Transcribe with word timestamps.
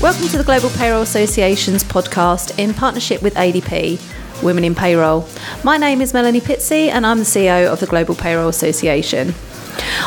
Welcome 0.00 0.28
to 0.28 0.38
the 0.38 0.44
Global 0.44 0.70
Payroll 0.70 1.02
Association's 1.02 1.84
podcast 1.84 2.58
in 2.58 2.72
partnership 2.72 3.20
with 3.20 3.34
ADP, 3.34 4.00
Women 4.42 4.64
in 4.64 4.74
Payroll. 4.74 5.28
My 5.62 5.76
name 5.76 6.00
is 6.00 6.14
Melanie 6.14 6.40
Pizzey 6.40 6.88
and 6.88 7.04
I'm 7.04 7.18
the 7.18 7.24
CEO 7.24 7.70
of 7.70 7.80
the 7.80 7.86
Global 7.86 8.14
Payroll 8.14 8.48
Association. 8.48 9.34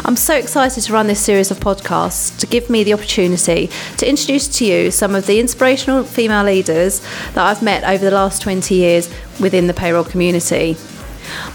I'm 0.03 0.15
so 0.15 0.33
excited 0.33 0.81
to 0.81 0.93
run 0.93 1.05
this 1.05 1.23
series 1.23 1.51
of 1.51 1.59
podcasts 1.59 2.35
to 2.39 2.47
give 2.47 2.71
me 2.71 2.83
the 2.83 2.95
opportunity 2.95 3.69
to 3.97 4.09
introduce 4.09 4.47
to 4.57 4.65
you 4.65 4.89
some 4.89 5.13
of 5.13 5.27
the 5.27 5.39
inspirational 5.39 6.03
female 6.05 6.43
leaders 6.43 6.99
that 7.35 7.45
I've 7.45 7.61
met 7.61 7.83
over 7.83 8.03
the 8.03 8.15
last 8.15 8.41
20 8.41 8.73
years 8.73 9.13
within 9.39 9.67
the 9.67 9.75
payroll 9.75 10.05
community. 10.05 10.75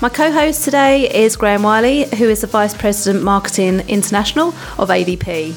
My 0.00 0.10
co 0.10 0.30
host 0.30 0.62
today 0.62 1.12
is 1.12 1.34
Graham 1.34 1.64
Wiley, 1.64 2.04
who 2.16 2.28
is 2.28 2.42
the 2.42 2.46
Vice 2.46 2.72
President 2.72 3.24
Marketing 3.24 3.80
International 3.88 4.50
of 4.78 4.90
ADP. 4.90 5.56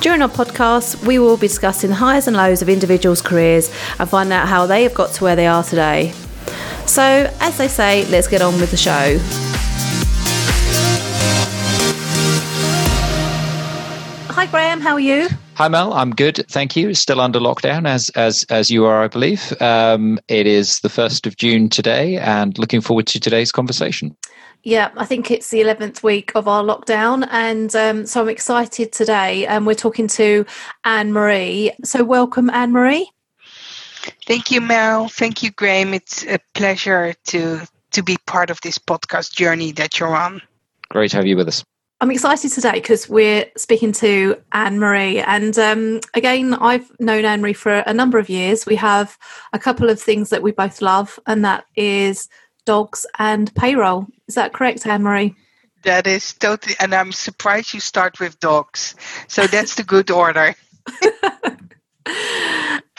During 0.00 0.22
our 0.22 0.28
podcast, 0.28 1.04
we 1.06 1.18
will 1.18 1.36
be 1.36 1.48
discussing 1.48 1.90
the 1.90 1.96
highs 1.96 2.26
and 2.26 2.36
lows 2.36 2.62
of 2.62 2.68
individuals' 2.68 3.22
careers 3.22 3.70
and 3.98 4.08
find 4.08 4.32
out 4.32 4.48
how 4.48 4.66
they 4.66 4.82
have 4.82 4.94
got 4.94 5.12
to 5.14 5.24
where 5.24 5.36
they 5.36 5.46
are 5.46 5.62
today. 5.64 6.12
So, 6.86 7.02
as 7.40 7.58
they 7.58 7.68
say, 7.68 8.04
let's 8.06 8.28
get 8.28 8.42
on 8.42 8.60
with 8.60 8.70
the 8.70 8.76
show. 8.76 9.18
Hi, 14.32 14.46
Graham. 14.46 14.80
How 14.80 14.92
are 14.94 15.00
you? 15.00 15.28
Hi 15.56 15.68
Mel, 15.68 15.94
I'm 15.94 16.10
good, 16.10 16.44
thank 16.50 16.76
you. 16.76 16.92
Still 16.92 17.18
under 17.18 17.40
lockdown 17.40 17.88
as 17.88 18.10
as 18.10 18.44
as 18.50 18.70
you 18.70 18.84
are, 18.84 19.02
I 19.02 19.08
believe. 19.08 19.54
Um, 19.62 20.20
it 20.28 20.46
is 20.46 20.80
the 20.80 20.90
first 20.90 21.26
of 21.26 21.38
June 21.38 21.70
today, 21.70 22.18
and 22.18 22.58
looking 22.58 22.82
forward 22.82 23.06
to 23.06 23.18
today's 23.18 23.52
conversation. 23.52 24.14
Yeah, 24.66 24.90
I 24.96 25.04
think 25.04 25.30
it's 25.30 25.50
the 25.50 25.60
11th 25.60 26.02
week 26.02 26.32
of 26.34 26.48
our 26.48 26.64
lockdown. 26.64 27.28
And 27.30 27.72
um, 27.76 28.04
so 28.04 28.22
I'm 28.22 28.28
excited 28.28 28.90
today. 28.90 29.46
And 29.46 29.58
um, 29.58 29.64
we're 29.64 29.76
talking 29.76 30.08
to 30.08 30.44
Anne 30.84 31.12
Marie. 31.12 31.70
So, 31.84 32.02
welcome, 32.02 32.50
Anne 32.50 32.72
Marie. 32.72 33.08
Thank 34.26 34.50
you, 34.50 34.60
Mel. 34.60 35.06
Thank 35.06 35.44
you, 35.44 35.52
Graham. 35.52 35.94
It's 35.94 36.26
a 36.26 36.40
pleasure 36.54 37.14
to, 37.26 37.60
to 37.92 38.02
be 38.02 38.16
part 38.26 38.50
of 38.50 38.60
this 38.62 38.76
podcast 38.76 39.36
journey 39.36 39.70
that 39.70 40.00
you're 40.00 40.16
on. 40.16 40.42
Great 40.88 41.12
to 41.12 41.18
have 41.18 41.26
you 41.28 41.36
with 41.36 41.46
us. 41.46 41.62
I'm 42.00 42.10
excited 42.10 42.50
today 42.50 42.72
because 42.72 43.08
we're 43.08 43.46
speaking 43.56 43.92
to 43.92 44.34
Anne 44.50 44.80
Marie. 44.80 45.20
And 45.20 45.56
um, 45.60 46.00
again, 46.14 46.54
I've 46.54 46.90
known 46.98 47.24
Anne 47.24 47.40
Marie 47.40 47.52
for 47.52 47.84
a 47.86 47.94
number 47.94 48.18
of 48.18 48.28
years. 48.28 48.66
We 48.66 48.74
have 48.74 49.16
a 49.52 49.60
couple 49.60 49.90
of 49.90 50.00
things 50.00 50.30
that 50.30 50.42
we 50.42 50.50
both 50.50 50.82
love, 50.82 51.20
and 51.24 51.44
that 51.44 51.66
is 51.76 52.28
dogs 52.64 53.06
and 53.20 53.54
payroll. 53.54 54.08
Is 54.28 54.34
that 54.34 54.52
correct, 54.52 54.86
Anne 54.86 55.02
Marie? 55.02 55.34
That 55.82 56.06
is 56.06 56.34
totally, 56.34 56.74
and 56.80 56.94
I'm 56.94 57.12
surprised 57.12 57.72
you 57.72 57.80
start 57.80 58.18
with 58.18 58.40
dogs. 58.40 58.96
So 59.28 59.46
that's 59.46 59.76
the 59.76 59.84
good 59.84 60.10
order. 60.10 60.54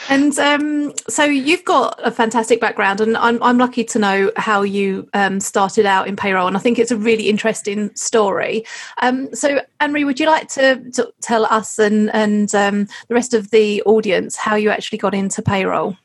and 0.08 0.38
um, 0.38 0.94
so 1.08 1.24
you've 1.24 1.64
got 1.64 1.98
a 2.02 2.10
fantastic 2.10 2.60
background, 2.60 3.02
and 3.02 3.16
I'm, 3.16 3.42
I'm 3.42 3.58
lucky 3.58 3.84
to 3.84 3.98
know 3.98 4.32
how 4.36 4.62
you 4.62 5.08
um, 5.12 5.40
started 5.40 5.84
out 5.84 6.08
in 6.08 6.16
payroll, 6.16 6.46
and 6.46 6.56
I 6.56 6.60
think 6.60 6.78
it's 6.78 6.90
a 6.90 6.96
really 6.96 7.28
interesting 7.28 7.94
story. 7.94 8.64
Um, 9.02 9.34
so, 9.34 9.60
Anne 9.80 9.92
Marie, 9.92 10.04
would 10.04 10.20
you 10.20 10.26
like 10.26 10.48
to, 10.50 10.90
to 10.92 11.12
tell 11.20 11.44
us 11.46 11.78
and 11.78 12.10
and 12.14 12.54
um, 12.54 12.86
the 13.08 13.14
rest 13.14 13.34
of 13.34 13.50
the 13.50 13.82
audience 13.82 14.36
how 14.36 14.54
you 14.54 14.70
actually 14.70 14.98
got 14.98 15.14
into 15.14 15.42
payroll? 15.42 15.96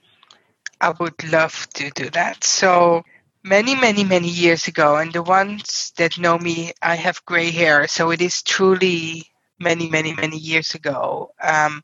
I 0.81 0.93
would 0.99 1.31
love 1.31 1.69
to 1.75 1.89
do 1.91 2.09
that. 2.09 2.43
So, 2.43 3.03
many, 3.43 3.75
many, 3.75 4.03
many 4.03 4.29
years 4.29 4.67
ago. 4.67 4.95
And 4.95 5.11
the 5.11 5.23
ones 5.23 5.93
that 5.97 6.17
know 6.17 6.37
me, 6.37 6.73
I 6.81 6.95
have 6.95 7.25
gray 7.25 7.51
hair. 7.51 7.87
So 7.87 8.11
it 8.11 8.21
is 8.21 8.41
truly 8.41 9.31
many, 9.59 9.89
many, 9.89 10.13
many 10.13 10.37
years 10.37 10.75
ago. 10.75 11.31
Um, 11.41 11.83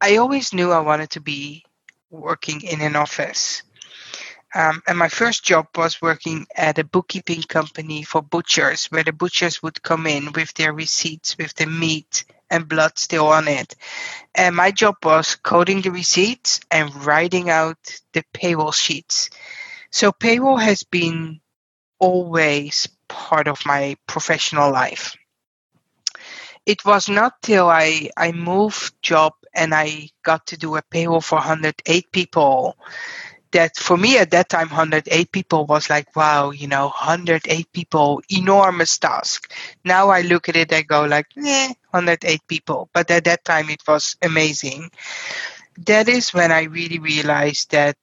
I 0.00 0.16
always 0.16 0.52
knew 0.52 0.72
I 0.72 0.80
wanted 0.80 1.10
to 1.10 1.20
be 1.20 1.64
working 2.10 2.62
in 2.62 2.80
an 2.80 2.96
office. 2.96 3.62
Um, 4.54 4.82
and 4.86 4.98
my 4.98 5.08
first 5.08 5.44
job 5.44 5.68
was 5.76 6.02
working 6.02 6.46
at 6.54 6.78
a 6.78 6.84
bookkeeping 6.84 7.42
company 7.42 8.02
for 8.02 8.20
butchers, 8.20 8.86
where 8.86 9.04
the 9.04 9.12
butchers 9.12 9.62
would 9.62 9.82
come 9.82 10.06
in 10.06 10.32
with 10.32 10.52
their 10.54 10.74
receipts 10.74 11.38
with 11.38 11.54
the 11.54 11.66
meat 11.66 12.24
and 12.50 12.68
blood 12.68 12.98
still 12.98 13.28
on 13.28 13.48
it. 13.48 13.74
And 14.34 14.54
my 14.54 14.70
job 14.70 14.96
was 15.02 15.36
coding 15.36 15.80
the 15.80 15.90
receipts 15.90 16.60
and 16.70 16.94
writing 17.06 17.48
out 17.48 17.78
the 18.12 18.24
payroll 18.34 18.72
sheets. 18.72 19.30
So 19.92 20.10
payroll 20.10 20.56
has 20.56 20.82
been 20.82 21.40
always 21.98 22.88
part 23.08 23.46
of 23.46 23.64
my 23.66 23.96
professional 24.06 24.72
life. 24.72 25.14
It 26.64 26.84
was 26.84 27.08
not 27.08 27.34
till 27.42 27.68
I, 27.68 28.10
I 28.16 28.32
moved 28.32 28.94
job 29.02 29.34
and 29.54 29.74
I 29.74 30.08
got 30.22 30.46
to 30.46 30.56
do 30.56 30.76
a 30.76 30.82
payroll 30.82 31.20
for 31.20 31.36
108 31.36 32.10
people 32.10 32.76
that 33.52 33.76
for 33.76 33.98
me 33.98 34.16
at 34.16 34.30
that 34.30 34.48
time 34.48 34.68
108 34.68 35.30
people 35.30 35.66
was 35.66 35.90
like 35.90 36.16
wow 36.16 36.50
you 36.50 36.66
know 36.66 36.84
108 36.84 37.70
people 37.72 38.22
enormous 38.30 38.96
task. 38.98 39.52
Now 39.84 40.08
i 40.08 40.22
look 40.22 40.48
at 40.48 40.56
it 40.56 40.72
i 40.72 40.82
go 40.82 41.04
like 41.04 41.26
eh 41.36 41.68
108 41.90 42.46
people. 42.48 42.88
But 42.94 43.10
at 43.10 43.24
that 43.24 43.44
time 43.44 43.68
it 43.68 43.82
was 43.86 44.16
amazing. 44.22 44.90
That 45.86 46.08
is 46.08 46.32
when 46.32 46.50
i 46.50 46.62
really 46.64 46.98
realized 46.98 47.72
that 47.72 47.98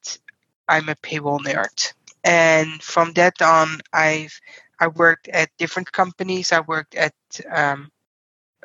I'm 0.70 0.88
a 0.88 0.96
payroll 0.96 1.40
nerd. 1.40 1.94
And 2.24 2.82
from 2.82 3.14
that 3.14 3.42
on, 3.42 3.80
I've 3.92 4.40
I 4.80 4.88
worked 4.88 5.28
at 5.28 5.50
different 5.58 5.92
companies. 5.92 6.54
I 6.54 6.62
worked 6.62 6.96
at 6.96 7.14
um, 7.52 7.92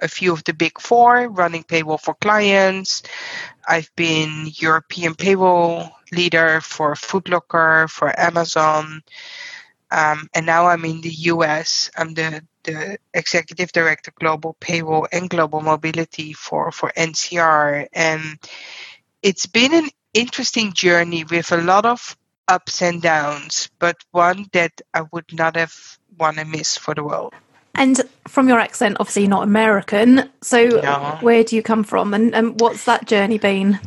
a 0.01 0.09
few 0.09 0.33
of 0.33 0.45
the 0.45 0.55
big 0.55 0.81
four, 0.81 1.29
running 1.29 1.65
payroll 1.65 1.99
for 1.99 2.15
clients. 2.15 3.03
I've 3.67 3.91
been 3.97 4.51
European 4.55 5.15
payroll 5.15 5.91
leader 6.13 6.61
for 6.61 6.95
Footlocker, 6.95 7.89
for 7.91 8.19
Amazon, 8.19 9.03
um, 9.91 10.29
and 10.35 10.47
now 10.47 10.67
I'm 10.67 10.85
in 10.85 11.01
the 11.01 11.15
US. 11.33 11.91
I'm 11.97 12.15
the 12.15 12.45
the 12.65 12.99
executive 13.13 13.73
director 13.73 14.13
global 14.19 14.57
payroll 14.59 15.07
and 15.13 15.29
global 15.29 15.61
mobility 15.61 16.33
for 16.33 16.71
for 16.73 16.93
NCR, 16.97 17.89
and 17.93 18.39
it's 19.23 19.47
been 19.47 19.75
an 19.75 19.89
interesting 20.15 20.73
journey 20.73 21.25
with 21.25 21.53
a 21.53 21.59
lot 21.59 21.85
of 21.85 22.17
ups 22.49 22.83
and 22.83 23.03
downs, 23.03 23.69
but 23.79 23.97
one 24.13 24.47
that 24.53 24.81
I 24.93 25.03
would 25.13 25.33
not 25.33 25.57
have 25.57 25.75
want 26.19 26.39
to 26.39 26.45
miss 26.45 26.77
for 26.77 26.95
the 26.95 27.05
world. 27.05 27.35
And 27.75 28.01
from 28.29 28.49
your 28.49 28.61
accent, 28.61 28.99
obviously 29.01 29.23
you're 29.23 29.31
not 29.31 29.43
American. 29.43 30.31
So 30.43 30.65
no. 30.65 31.19
where 31.21 31.43
do 31.43 31.57
you 31.57 31.63
come 31.63 31.83
from 31.83 32.15
and, 32.15 32.35
and 32.35 32.61
what's 32.61 32.85
that 32.85 33.07
journey 33.07 33.39
been? 33.39 33.81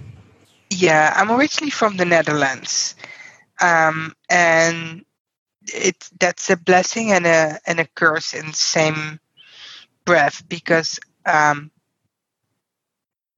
Yeah, 0.70 1.14
I'm 1.16 1.32
originally 1.32 1.72
from 1.72 1.96
the 1.96 2.06
Netherlands. 2.06 2.96
Um, 3.62 4.14
and 4.30 5.06
it 5.74 6.10
that's 6.20 6.50
a 6.50 6.58
blessing 6.58 7.12
and 7.12 7.26
a 7.26 7.60
and 7.66 7.80
a 7.80 7.86
curse 7.86 8.34
in 8.34 8.48
the 8.48 8.54
same 8.54 9.20
breath 10.06 10.48
because 10.48 11.00
um, 11.26 11.72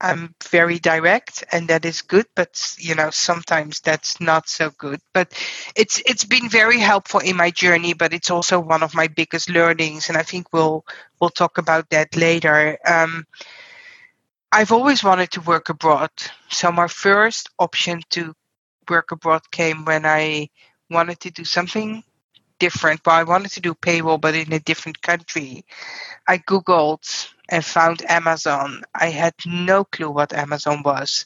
I'm 0.02 0.34
very 0.50 0.80
direct 0.80 1.44
and 1.52 1.68
that 1.68 1.84
is 1.86 2.02
good, 2.02 2.26
but 2.36 2.76
you 2.78 2.96
know, 2.96 3.10
sometimes 3.10 3.82
that's 3.82 4.22
not 4.22 4.48
so 4.48 4.70
good. 4.78 5.02
But 5.14 5.34
it's 5.76 6.02
it's 6.06 6.24
been 6.24 6.50
very 6.50 6.80
helpful 6.80 7.20
in 7.20 7.36
my 7.36 7.52
journey, 7.52 7.94
but 7.94 8.14
it's 8.14 8.32
also 8.32 8.60
one 8.60 8.84
of 8.84 8.96
my 8.96 9.08
biggest 9.08 9.50
learnings 9.50 10.10
and 10.10 10.18
I 10.18 10.24
think 10.24 10.54
we'll 10.54 10.86
we'll 11.20 11.30
talk 11.30 11.58
about 11.58 11.90
that 11.90 12.16
later. 12.16 12.78
Um, 12.86 13.26
I've 14.52 14.72
always 14.72 15.04
wanted 15.04 15.32
to 15.32 15.42
work 15.42 15.70
abroad. 15.70 16.12
So 16.50 16.72
my 16.72 16.88
first 16.88 17.50
option 17.60 18.02
to 18.12 18.34
work 18.90 19.12
abroad 19.12 19.42
came 19.52 19.86
when 19.86 20.06
I 20.06 20.50
wanted 20.90 21.20
to 21.22 21.31
do 21.31 21.44
something 21.44 22.04
different. 22.58 23.02
Well, 23.06 23.16
I 23.16 23.24
wanted 23.24 23.52
to 23.52 23.62
do 23.62 23.74
payroll, 23.74 24.18
but 24.18 24.36
in 24.36 24.52
a 24.54 24.60
different 24.60 25.02
country. 25.02 25.66
I 26.28 26.38
Googled 26.40 27.30
and 27.50 27.66
found 27.66 28.04
Amazon. 28.10 28.84
I 28.96 29.10
had 29.10 29.34
no 29.46 29.84
clue 29.84 30.10
what 30.10 30.34
Amazon 30.34 30.84
was. 30.84 31.25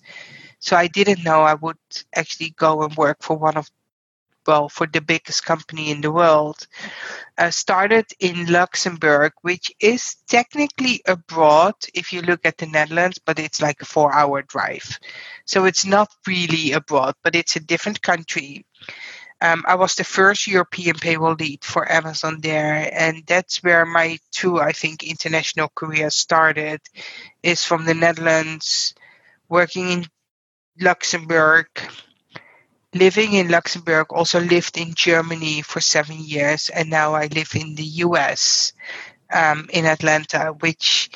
So 0.59 0.75
I 0.75 0.87
didn't 0.87 1.23
know 1.23 1.41
I 1.41 1.55
would 1.55 1.77
actually 2.15 2.51
go 2.51 2.83
and 2.83 2.95
work 2.95 3.17
for 3.21 3.37
one 3.37 3.57
of, 3.57 3.69
well, 4.47 4.69
for 4.69 4.87
the 4.87 5.01
biggest 5.01 5.45
company 5.45 5.91
in 5.91 6.01
the 6.01 6.11
world. 6.11 6.65
I 7.37 7.49
started 7.49 8.05
in 8.19 8.45
Luxembourg, 8.45 9.33
which 9.41 9.71
is 9.79 10.15
technically 10.27 11.01
abroad 11.05 11.75
if 11.93 12.13
you 12.13 12.21
look 12.21 12.45
at 12.45 12.57
the 12.57 12.67
Netherlands, 12.67 13.19
but 13.25 13.39
it's 13.39 13.61
like 13.61 13.81
a 13.81 13.85
four 13.85 14.13
hour 14.13 14.41
drive. 14.41 14.99
So 15.45 15.65
it's 15.65 15.85
not 15.85 16.09
really 16.25 16.71
abroad, 16.71 17.15
but 17.23 17.35
it's 17.35 17.57
a 17.57 17.59
different 17.59 18.01
country. 18.01 18.65
Um, 19.43 19.65
I 19.67 19.75
was 19.75 19.95
the 19.95 20.05
first 20.05 20.47
European 20.47 20.95
payroll 20.95 21.35
lead 21.35 21.65
for 21.65 21.91
Amazon 21.91 22.39
there, 22.39 22.89
and 22.93 23.23
that's 23.27 23.61
where 23.61 23.85
my 23.85 24.17
two, 24.31 24.61
I 24.61 24.71
think, 24.71 25.03
international 25.03 25.67
career 25.75 26.09
started. 26.11 26.79
Is 27.43 27.65
from 27.65 27.83
the 27.83 27.93
Netherlands, 27.93 28.95
working 29.49 29.89
in 29.89 30.05
Luxembourg, 30.79 31.67
living 32.93 33.33
in 33.33 33.49
Luxembourg. 33.49 34.13
Also 34.13 34.39
lived 34.39 34.77
in 34.77 34.93
Germany 34.93 35.61
for 35.61 35.81
seven 35.81 36.15
years, 36.19 36.69
and 36.69 36.89
now 36.89 37.13
I 37.13 37.27
live 37.27 37.51
in 37.53 37.75
the 37.75 38.07
U.S. 38.07 38.71
Um, 39.29 39.67
in 39.73 39.83
Atlanta, 39.85 40.55
which 40.61 41.11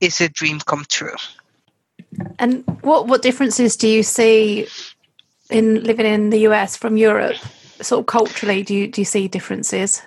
is 0.00 0.22
a 0.22 0.30
dream 0.30 0.58
come 0.60 0.86
true. 0.88 1.20
And 2.38 2.64
what 2.80 3.08
what 3.08 3.20
differences 3.20 3.76
do 3.76 3.88
you 3.88 4.02
see 4.02 4.68
in 5.50 5.84
living 5.84 6.06
in 6.06 6.30
the 6.30 6.48
US 6.48 6.74
from 6.74 6.96
Europe? 6.96 7.36
Sort 7.80 8.00
of 8.00 8.06
culturally, 8.06 8.62
do 8.62 8.74
you 8.74 8.88
do 8.88 9.00
you 9.00 9.04
see 9.04 9.28
differences? 9.28 10.02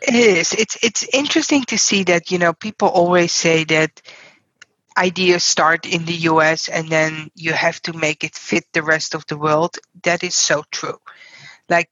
It 0.00 0.14
is. 0.14 0.52
It's 0.52 0.76
it's 0.82 1.08
interesting 1.14 1.64
to 1.64 1.78
see 1.78 2.04
that 2.04 2.30
you 2.30 2.38
know 2.38 2.52
people 2.52 2.88
always 2.88 3.32
say 3.32 3.64
that 3.64 4.02
ideas 4.96 5.42
start 5.42 5.86
in 5.86 6.04
the 6.04 6.28
US 6.30 6.68
and 6.68 6.88
then 6.88 7.30
you 7.34 7.52
have 7.52 7.80
to 7.82 7.92
make 7.92 8.22
it 8.22 8.36
fit 8.36 8.64
the 8.72 8.82
rest 8.82 9.14
of 9.14 9.26
the 9.26 9.36
world. 9.36 9.76
That 10.02 10.22
is 10.22 10.34
so 10.34 10.64
true. 10.70 10.98
Like 11.68 11.90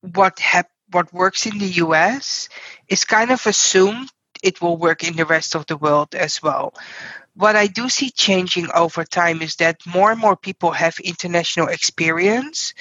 what 0.00 0.38
hap- 0.38 0.70
what 0.90 1.12
works 1.12 1.46
in 1.46 1.58
the 1.58 1.72
US 1.84 2.48
is 2.88 3.04
kind 3.04 3.30
of 3.30 3.46
assumed 3.46 4.10
it 4.42 4.60
will 4.60 4.76
work 4.76 5.04
in 5.04 5.16
the 5.16 5.26
rest 5.26 5.54
of 5.54 5.66
the 5.66 5.76
world 5.76 6.14
as 6.14 6.42
well. 6.42 6.74
What 7.34 7.56
I 7.56 7.66
do 7.68 7.88
see 7.88 8.10
changing 8.10 8.68
over 8.74 9.04
time 9.04 9.42
is 9.42 9.56
that 9.56 9.86
more 9.86 10.10
and 10.10 10.20
more 10.20 10.36
people 10.36 10.72
have 10.72 10.98
international 10.98 11.68
experience. 11.68 12.74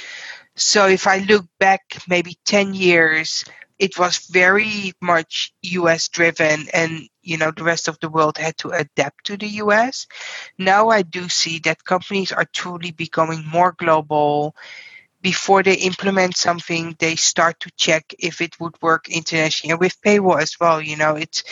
So 0.60 0.88
if 0.88 1.08
I 1.08 1.20
look 1.20 1.46
back 1.58 1.82
maybe 2.08 2.38
10 2.46 2.74
years, 2.74 3.46
it 3.80 3.98
was 3.98 4.28
very 4.28 4.92
much 5.02 5.54
US 5.62 6.10
driven 6.10 6.68
and 6.74 7.08
you 7.22 7.38
know 7.38 7.52
the 7.52 7.64
rest 7.64 7.88
of 7.88 7.98
the 8.02 8.10
world 8.10 8.38
had 8.38 8.58
to 8.58 8.70
adapt 8.72 9.28
to 9.28 9.38
the 9.38 9.48
US. 9.64 10.06
Now 10.58 10.90
I 10.90 11.02
do 11.02 11.30
see 11.30 11.60
that 11.60 11.86
companies 11.86 12.34
are 12.34 12.46
truly 12.46 12.92
becoming 12.92 13.46
more 13.46 13.72
global. 13.72 14.54
Before 15.22 15.64
they 15.64 15.76
implement 15.76 16.36
something, 16.36 16.96
they 17.00 17.16
start 17.16 17.62
to 17.62 17.72
check 17.78 18.14
if 18.20 18.42
it 18.42 18.60
would 18.60 18.76
work 18.82 19.10
internationally. 19.10 19.72
And 19.72 19.80
with 19.80 20.02
payroll 20.02 20.38
as 20.38 20.60
well, 20.60 20.82
you 20.82 20.98
know, 20.98 21.16
it's 21.16 21.44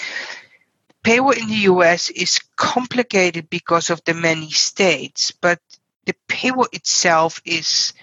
payroll 1.04 1.32
in 1.32 1.48
the 1.48 1.72
US 1.72 2.10
is 2.10 2.40
complicated 2.58 3.50
because 3.50 3.90
of 3.90 4.04
the 4.04 4.14
many 4.14 4.52
states, 4.52 5.32
but 5.32 5.60
the 6.06 6.16
payroll 6.28 6.68
itself 6.74 7.42
is 7.46 7.94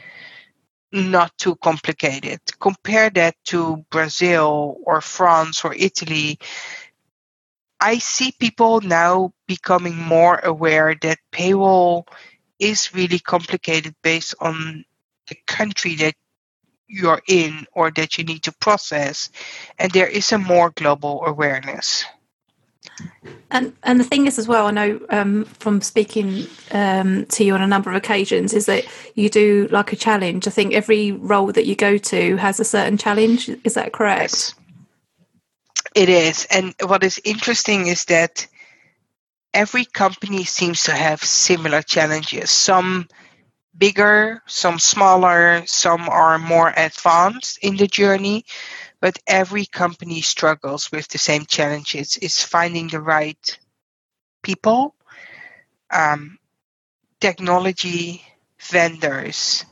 not 0.95 1.37
too 1.37 1.57
complicated. 1.57 2.41
Compare 2.61 3.11
that 3.11 3.35
to 3.47 3.85
Brazil 3.91 4.79
or 4.85 5.01
France 5.01 5.65
or 5.65 5.75
Italy. 5.75 6.39
I 7.81 7.99
see 7.99 8.33
people 8.33 8.81
now 8.81 9.35
becoming 9.47 9.97
more 9.97 10.39
aware 10.39 10.95
that 11.03 11.19
payroll 11.33 12.07
is 12.59 12.95
really 12.95 13.19
complicated 13.19 13.95
based 14.03 14.35
on 14.41 14.85
the 15.29 15.37
country 15.47 15.97
that 15.97 16.15
you're 16.87 17.23
in 17.27 17.67
or 17.73 17.91
that 17.91 18.17
you 18.17 18.25
need 18.25 18.45
to 18.45 18.53
process, 18.53 19.31
and 19.79 19.91
there 19.93 20.07
is 20.07 20.33
a 20.33 20.39
more 20.39 20.71
global 20.71 21.25
awareness. 21.27 22.05
And 23.51 23.73
and 23.83 24.01
the 24.01 24.05
thing 24.05 24.27
is 24.27 24.39
as 24.39 24.49
well, 24.49 24.67
I 24.67 24.71
know 24.71 25.01
um, 25.11 25.45
from 25.45 25.81
speaking 25.81 26.47
um, 26.73 27.27
to 27.27 27.45
you 27.45 27.55
on 27.55 27.63
a 27.63 27.67
number 27.67 27.91
of 27.91 27.97
occasions, 27.97 28.53
is 28.53 28.67
that 28.67 28.85
you 29.15 29.29
do 29.29 29.69
like 29.71 29.93
a 29.93 29.97
challenge. 29.97 30.47
I 30.47 30.51
think 30.51 30.75
every 30.75 31.13
role 31.13 31.53
that 31.53 31.67
you 31.67 31.77
go 31.77 31.99
to 31.99 32.37
has 32.37 32.59
a 32.59 32.65
certain 32.65 32.99
challenge. 32.99 33.51
Is 33.63 33.75
that 33.75 33.93
correct? 33.93 34.23
Yes. 34.23 34.55
It 35.95 36.09
is, 36.09 36.47
and 36.51 36.75
what 36.85 37.05
is 37.05 37.21
interesting 37.25 37.87
is 37.87 38.07
that 38.07 38.49
every 39.53 39.85
company 39.85 40.45
seems 40.45 40.83
to 40.85 40.93
have 40.93 41.23
similar 41.23 41.83
challenges. 41.83 42.51
Some 42.51 43.07
bigger, 43.77 44.43
some 44.47 44.81
smaller, 44.81 45.63
some 45.67 46.09
are 46.09 46.39
more 46.39 46.73
advanced 46.77 47.59
in 47.63 47.77
the 47.77 47.87
journey 47.87 48.45
but 49.05 49.19
every 49.27 49.67
company 49.67 50.23
struggles 50.23 50.91
with 50.91 51.07
the 51.09 51.19
same 51.19 51.45
challenges 51.45 52.17
is 52.17 52.43
finding 52.43 52.89
the 52.89 52.99
right 52.99 53.59
people 54.43 54.95
um, 55.91 56.39
technology 57.21 58.25
vendors 58.63 59.67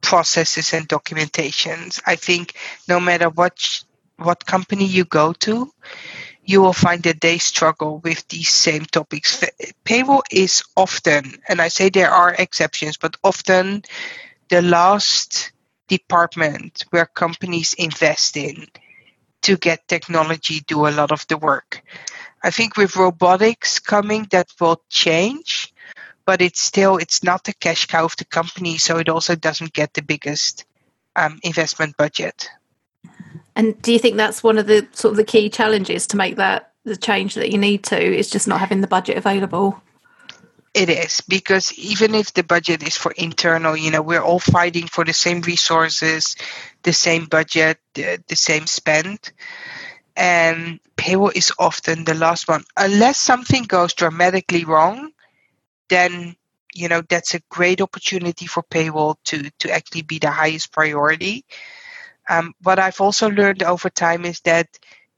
processes 0.00 0.72
and 0.72 0.88
documentations. 0.88 2.00
I 2.06 2.16
think 2.16 2.56
no 2.88 2.98
matter 2.98 3.28
what 3.28 3.84
what 4.16 4.46
company 4.46 4.86
you 4.86 5.04
go 5.04 5.34
to 5.44 5.70
you 6.42 6.62
will 6.62 6.72
find 6.72 7.02
that 7.02 7.20
they 7.20 7.36
struggle 7.36 7.98
with 7.98 8.26
these 8.28 8.48
same 8.48 8.86
topics. 8.86 9.44
Payroll 9.84 10.22
is 10.30 10.64
often 10.78 11.42
and 11.46 11.60
i 11.60 11.68
say 11.68 11.90
there 11.90 12.10
are 12.10 12.34
exceptions 12.38 12.96
but 12.96 13.18
often 13.22 13.82
the 14.48 14.62
last 14.62 15.52
department 15.88 16.84
where 16.90 17.06
companies 17.06 17.74
invest 17.74 18.36
in 18.36 18.66
to 19.42 19.56
get 19.56 19.88
technology 19.88 20.60
do 20.60 20.86
a 20.86 20.90
lot 20.90 21.12
of 21.12 21.26
the 21.28 21.36
work. 21.36 21.82
I 22.42 22.50
think 22.50 22.76
with 22.76 22.96
robotics 22.96 23.78
coming 23.78 24.26
that 24.30 24.48
will 24.60 24.82
change, 24.88 25.72
but 26.24 26.40
it's 26.40 26.60
still 26.60 26.96
it's 26.96 27.22
not 27.22 27.44
the 27.44 27.52
cash 27.52 27.86
cow 27.86 28.04
of 28.04 28.16
the 28.16 28.24
company, 28.24 28.78
so 28.78 28.98
it 28.98 29.08
also 29.08 29.34
doesn't 29.34 29.72
get 29.72 29.94
the 29.94 30.02
biggest 30.02 30.64
um, 31.16 31.38
investment 31.42 31.96
budget. 31.96 32.48
And 33.54 33.80
do 33.82 33.92
you 33.92 33.98
think 33.98 34.16
that's 34.16 34.42
one 34.42 34.58
of 34.58 34.66
the 34.66 34.86
sort 34.92 35.12
of 35.12 35.16
the 35.16 35.24
key 35.24 35.50
challenges 35.50 36.06
to 36.08 36.16
make 36.16 36.36
that 36.36 36.72
the 36.84 36.96
change 36.96 37.34
that 37.34 37.50
you 37.50 37.58
need 37.58 37.84
to 37.84 38.00
is 38.00 38.30
just 38.30 38.48
not 38.48 38.60
having 38.60 38.80
the 38.80 38.86
budget 38.86 39.16
available? 39.16 39.80
It 40.74 40.88
is 40.88 41.20
because 41.28 41.72
even 41.74 42.14
if 42.14 42.32
the 42.32 42.42
budget 42.42 42.82
is 42.82 42.96
for 42.96 43.12
internal, 43.12 43.76
you 43.76 43.90
know, 43.90 44.00
we're 44.00 44.22
all 44.22 44.38
fighting 44.38 44.86
for 44.86 45.04
the 45.04 45.12
same 45.12 45.42
resources, 45.42 46.34
the 46.82 46.94
same 46.94 47.26
budget, 47.26 47.78
the, 47.94 48.22
the 48.26 48.36
same 48.36 48.66
spend. 48.66 49.32
And 50.16 50.80
payroll 50.96 51.32
is 51.34 51.52
often 51.58 52.04
the 52.04 52.14
last 52.14 52.48
one. 52.48 52.64
Unless 52.76 53.18
something 53.18 53.64
goes 53.64 53.94
dramatically 53.94 54.64
wrong, 54.64 55.12
then 55.88 56.36
you 56.74 56.88
know 56.88 57.02
that's 57.02 57.34
a 57.34 57.40
great 57.50 57.80
opportunity 57.80 58.46
for 58.46 58.62
payroll 58.62 59.18
to 59.24 59.50
to 59.60 59.70
actually 59.70 60.02
be 60.02 60.18
the 60.18 60.30
highest 60.30 60.72
priority. 60.72 61.44
Um, 62.28 62.54
what 62.62 62.78
I've 62.78 63.00
also 63.00 63.30
learned 63.30 63.62
over 63.62 63.90
time 63.90 64.24
is 64.24 64.40
that 64.40 64.68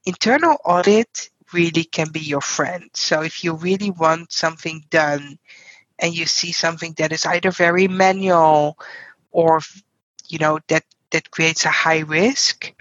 internal 0.05 0.57
audit 0.65 1.29
really 1.55 1.85
can 1.85 2.11
be 2.11 2.19
your 2.19 2.41
friend. 2.41 2.89
So 2.93 3.23
if 3.23 3.43
you 3.43 3.53
really 3.53 3.89
want 3.89 4.31
something 4.31 4.83
done 4.89 5.39
and 5.97 6.13
you 6.13 6.25
see 6.25 6.51
something 6.51 6.93
that 6.97 7.11
is 7.11 7.25
either 7.25 7.51
very 7.51 7.87
manual 7.87 8.77
or 9.31 9.61
you 10.27 10.39
know 10.39 10.59
that 10.67 10.83
that 11.11 11.31
creates 11.31 11.65
a 11.65 11.69
high 11.69 11.99
risk, 11.99 12.73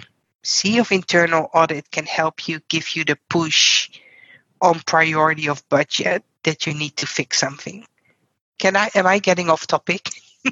see 0.42 0.78
if 0.78 0.90
internal 0.90 1.48
audit 1.54 1.90
can 1.90 2.06
help 2.06 2.48
you 2.48 2.60
give 2.68 2.96
you 2.96 3.04
the 3.04 3.18
push 3.28 3.90
on 4.60 4.80
priority 4.80 5.48
of 5.48 5.66
budget 5.68 6.24
that 6.42 6.66
you 6.66 6.74
need 6.74 6.96
to 6.96 7.06
fix 7.06 7.38
something. 7.38 7.86
Can 8.58 8.76
I 8.76 8.90
am 8.94 9.06
I 9.06 9.18
getting 9.18 9.50
off 9.50 9.66
topic? 9.66 10.08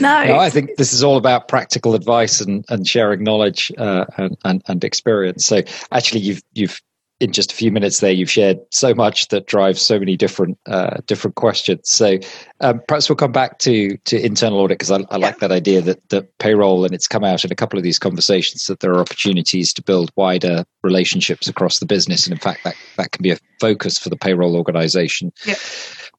No. 0.00 0.24
no, 0.24 0.38
I 0.38 0.50
think 0.50 0.76
this 0.76 0.92
is 0.92 1.04
all 1.04 1.16
about 1.16 1.46
practical 1.46 1.94
advice 1.94 2.40
and, 2.40 2.64
and 2.68 2.86
sharing 2.86 3.22
knowledge 3.22 3.70
uh, 3.76 4.06
and, 4.16 4.36
and, 4.44 4.62
and 4.66 4.82
experience. 4.82 5.46
So 5.46 5.62
actually, 5.92 6.20
you've 6.20 6.42
you've 6.52 6.80
in 7.20 7.32
just 7.32 7.50
a 7.50 7.54
few 7.54 7.72
minutes 7.72 7.98
there 7.98 8.12
you've 8.12 8.30
shared 8.30 8.58
so 8.70 8.94
much 8.94 9.28
that 9.28 9.46
drives 9.46 9.82
so 9.82 9.98
many 9.98 10.16
different 10.16 10.58
uh, 10.66 10.98
different 11.06 11.34
questions. 11.34 11.90
So 11.90 12.18
um, 12.60 12.80
perhaps 12.86 13.08
we'll 13.08 13.16
come 13.16 13.32
back 13.32 13.58
to 13.60 13.96
to 13.96 14.24
internal 14.24 14.60
audit 14.60 14.78
because 14.78 14.90
I, 14.90 15.04
I, 15.10 15.16
like 15.16 15.38
that 15.38 15.50
idea 15.50 15.80
that 15.82 16.08
that 16.10 16.38
payroll 16.38 16.84
and 16.84 16.94
it's 16.94 17.08
come 17.08 17.24
out 17.24 17.44
in 17.44 17.50
a 17.50 17.56
couple 17.56 17.78
of 17.78 17.82
these 17.82 17.98
conversations 17.98 18.66
that 18.66 18.80
there 18.80 18.92
are 18.92 19.00
opportunities 19.00 19.72
to 19.74 19.82
build 19.82 20.12
wider 20.16 20.64
relationships 20.82 21.48
across 21.48 21.80
the 21.80 21.86
business 21.86 22.26
and 22.26 22.32
in 22.32 22.40
fact 22.40 22.62
that 22.64 22.76
that 22.96 23.10
can 23.10 23.22
be 23.22 23.32
a 23.32 23.38
focus 23.60 23.98
for 23.98 24.10
the 24.10 24.16
payroll 24.16 24.56
organization. 24.56 25.32
Yeah. 25.44 25.56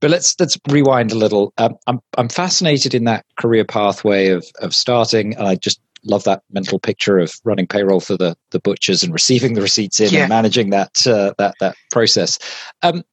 but 0.01 0.10
let's 0.10 0.38
let's 0.39 0.58
rewind 0.68 1.12
a 1.12 1.15
little. 1.15 1.53
Um, 1.58 1.77
I'm, 1.88 2.00
I'm 2.18 2.29
fascinated 2.29 2.94
in 2.94 3.06
that 3.06 3.25
career 3.38 3.63
pathway 3.63 4.29
of 4.29 4.46
of 4.62 4.75
starting 4.75 5.36
and 5.36 5.48
I 5.48 5.56
just 5.56 5.79
love 6.03 6.24
that 6.24 6.44
mental 6.51 6.79
picture 6.79 7.20
of 7.20 7.34
running 7.44 7.68
payroll 7.68 8.00
for 8.00 8.18
the 8.18 8.36
the 8.51 8.60
butchers 8.60 9.03
and 9.03 9.13
receiving 9.13 9.53
the 9.53 9.62
receipts 9.62 10.00
in 10.00 10.12
yeah. 10.12 10.22
and 10.22 10.29
managing 10.29 10.70
that 10.72 11.06
uh, 11.08 11.34
that 11.38 11.56
that 11.60 11.75
process. 11.91 12.39
Um, 12.82 13.03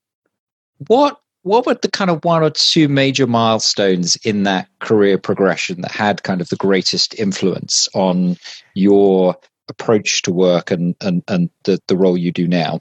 what 0.88 1.20
what 1.42 1.64
were 1.64 1.74
the 1.74 1.90
kind 1.90 2.10
of 2.10 2.24
one 2.24 2.42
or 2.42 2.50
two 2.50 2.88
major 2.88 3.26
milestones 3.26 4.16
in 4.16 4.42
that 4.42 4.68
career 4.80 5.16
progression 5.16 5.80
that 5.82 5.92
had 5.92 6.22
kind 6.24 6.40
of 6.40 6.48
the 6.48 6.56
greatest 6.56 7.14
influence 7.14 7.88
on 7.94 8.36
your 8.74 9.36
approach 9.68 10.22
to 10.22 10.32
work 10.32 10.70
and 10.70 10.94
and 11.00 11.22
and 11.28 11.50
the, 11.64 11.80
the 11.86 11.96
role 11.96 12.16
you 12.16 12.32
do 12.32 12.48
now? 12.48 12.80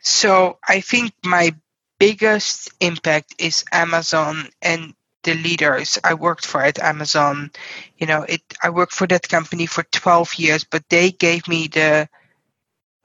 So 0.00 0.58
I 0.66 0.80
think 0.80 1.12
my 1.24 1.54
biggest 1.98 2.70
impact 2.80 3.34
is 3.38 3.64
Amazon 3.72 4.48
and 4.62 4.94
the 5.22 5.34
leaders 5.34 5.98
I 6.02 6.14
worked 6.14 6.46
for 6.46 6.62
at 6.62 6.78
Amazon. 6.78 7.50
You 7.96 8.06
know, 8.06 8.22
it 8.22 8.42
I 8.62 8.70
worked 8.70 8.92
for 8.92 9.06
that 9.08 9.28
company 9.28 9.66
for 9.66 9.82
12 9.82 10.34
years, 10.36 10.64
but 10.64 10.88
they 10.88 11.10
gave 11.10 11.48
me 11.48 11.68
the 11.68 12.08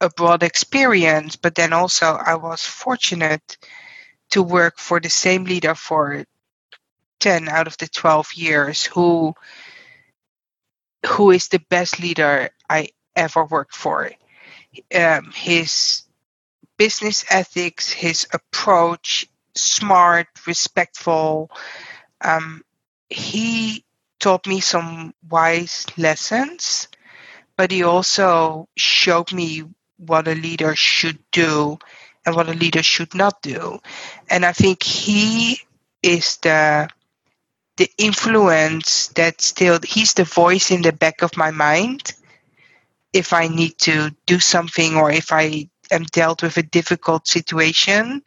a 0.01 0.09
broad 0.09 0.43
experience, 0.43 1.35
but 1.37 1.55
then 1.55 1.73
also 1.73 2.07
I 2.07 2.35
was 2.35 2.61
fortunate 2.63 3.57
to 4.31 4.43
work 4.43 4.77
for 4.77 4.99
the 4.99 5.09
same 5.09 5.45
leader 5.45 5.75
for 5.75 6.25
10 7.19 7.47
out 7.47 7.67
of 7.67 7.77
the 7.77 7.87
12 7.87 8.33
years 8.33 8.83
who 8.83 9.33
who 11.05 11.31
is 11.31 11.47
the 11.47 11.59
best 11.69 11.99
leader 11.99 12.49
I 12.69 12.89
ever 13.15 13.45
worked 13.45 13.75
for. 13.75 14.11
Um, 14.93 15.31
his 15.33 16.03
business 16.77 17.25
ethics, 17.29 17.91
his 17.91 18.27
approach, 18.33 19.27
smart, 19.55 20.27
respectful. 20.47 21.51
Um, 22.23 22.63
he 23.09 23.83
taught 24.19 24.47
me 24.47 24.61
some 24.61 25.13
wise 25.29 25.85
lessons, 25.97 26.87
but 27.57 27.71
he 27.71 27.83
also 27.83 28.67
showed 28.75 29.33
me 29.33 29.63
what 29.97 30.27
a 30.27 30.35
leader 30.35 30.75
should 30.75 31.19
do 31.31 31.77
and 32.25 32.35
what 32.35 32.49
a 32.49 32.53
leader 32.53 32.83
should 32.83 33.13
not 33.13 33.41
do. 33.41 33.79
And 34.29 34.45
I 34.45 34.53
think 34.53 34.83
he 34.83 35.59
is 36.01 36.37
the 36.37 36.89
the 37.77 37.89
influence 37.97 39.07
that 39.09 39.41
still 39.41 39.79
he's 39.83 40.13
the 40.13 40.23
voice 40.25 40.69
in 40.69 40.83
the 40.83 40.93
back 40.93 41.23
of 41.23 41.35
my 41.35 41.49
mind 41.51 42.13
if 43.13 43.33
I 43.33 43.47
need 43.47 43.77
to 43.79 44.15
do 44.25 44.39
something 44.39 44.95
or 44.95 45.11
if 45.11 45.31
I 45.31 45.69
am 45.91 46.03
dealt 46.03 46.43
with 46.43 46.57
a 46.57 46.63
difficult 46.63 47.27
situation. 47.27 48.23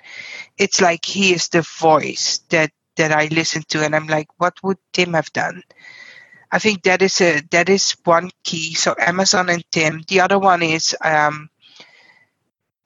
It's 0.58 0.80
like 0.80 1.04
he 1.04 1.32
is 1.32 1.48
the 1.48 1.62
voice 1.78 2.40
that 2.50 2.70
that 2.96 3.12
I 3.12 3.28
listen 3.30 3.62
to 3.68 3.84
and 3.84 3.94
I'm 3.94 4.06
like, 4.06 4.28
what 4.38 4.54
would 4.62 4.78
Tim 4.92 5.14
have 5.14 5.32
done? 5.32 5.62
I 6.50 6.58
think 6.58 6.82
that 6.84 7.02
is 7.02 7.20
a 7.20 7.40
that 7.50 7.68
is 7.68 7.96
one 8.04 8.30
key. 8.44 8.74
So 8.74 8.94
Amazon 8.98 9.50
and 9.50 9.64
Tim. 9.70 10.02
The 10.08 10.20
other 10.20 10.38
one 10.38 10.62
is 10.62 10.96
um, 11.02 11.50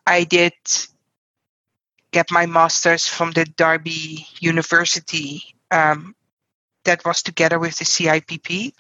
I 0.07 0.25
did 0.25 0.55
get 2.11 2.31
my 2.31 2.47
master's 2.47 3.07
from 3.07 3.33
the 3.33 3.45
Derby 3.45 4.27
University. 4.41 5.43
Um, 5.71 6.15
that 6.85 7.05
was 7.05 7.23
together 7.23 7.59
with 7.59 7.77
the 7.79 7.85
CIPP. 7.85 8.73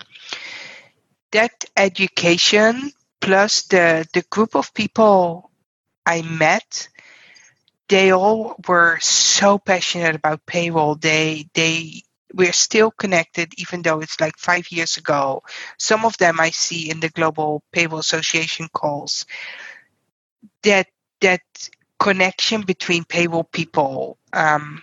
That 1.32 1.64
education 1.76 2.92
plus 3.20 3.62
the 3.64 4.08
the 4.14 4.22
group 4.30 4.56
of 4.56 4.75
people 4.75 5.50
I 6.06 6.22
met, 6.22 6.88
they 7.90 8.12
all 8.12 8.54
were 8.68 8.99
so 9.00 9.59
passionate 9.59 10.14
about 10.14 10.47
payroll. 10.47 10.94
They 10.94 11.49
they 11.54 12.02
we're 12.32 12.52
still 12.52 12.92
connected 12.92 13.52
even 13.59 13.82
though 13.82 14.00
it's 14.00 14.20
like 14.20 14.38
five 14.38 14.70
years 14.70 14.97
ago. 14.97 15.42
Some 15.76 16.04
of 16.04 16.16
them 16.18 16.38
I 16.38 16.50
see 16.50 16.88
in 16.88 17.00
the 17.00 17.09
Global 17.09 17.64
Payroll 17.73 17.99
Association 17.99 18.68
calls. 18.73 19.26
That 20.62 20.87
that 21.20 21.42
connection 21.99 22.62
between 22.62 23.04
payroll 23.04 23.44
people 23.44 24.18
um, 24.32 24.82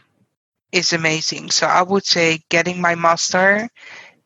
is 0.74 0.92
amazing. 0.92 1.50
So 1.52 1.66
I 1.66 1.84
would 1.84 2.06
say 2.06 2.42
getting 2.50 2.82
my 2.82 2.96
master 2.96 3.70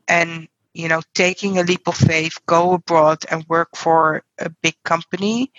and 0.08 0.48
you 0.74 0.88
know 0.88 1.02
taking 1.14 1.60
a 1.60 1.64
leap 1.64 1.88
of 1.88 1.96
faith, 1.98 2.40
go 2.48 2.74
abroad 2.74 3.20
and 3.30 3.46
work 3.48 3.70
for 3.76 4.24
a 4.40 4.50
big 4.64 4.76
company. 4.84 5.52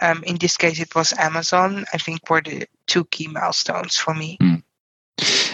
Um, 0.00 0.22
in 0.24 0.36
this 0.36 0.56
case, 0.56 0.80
it 0.80 0.94
was 0.94 1.12
Amazon. 1.12 1.84
I 1.92 1.98
think 1.98 2.28
were 2.28 2.42
the 2.42 2.66
two 2.86 3.04
key 3.06 3.28
milestones 3.28 3.96
for 3.96 4.14
me. 4.14 4.38
Mm. 4.40 4.62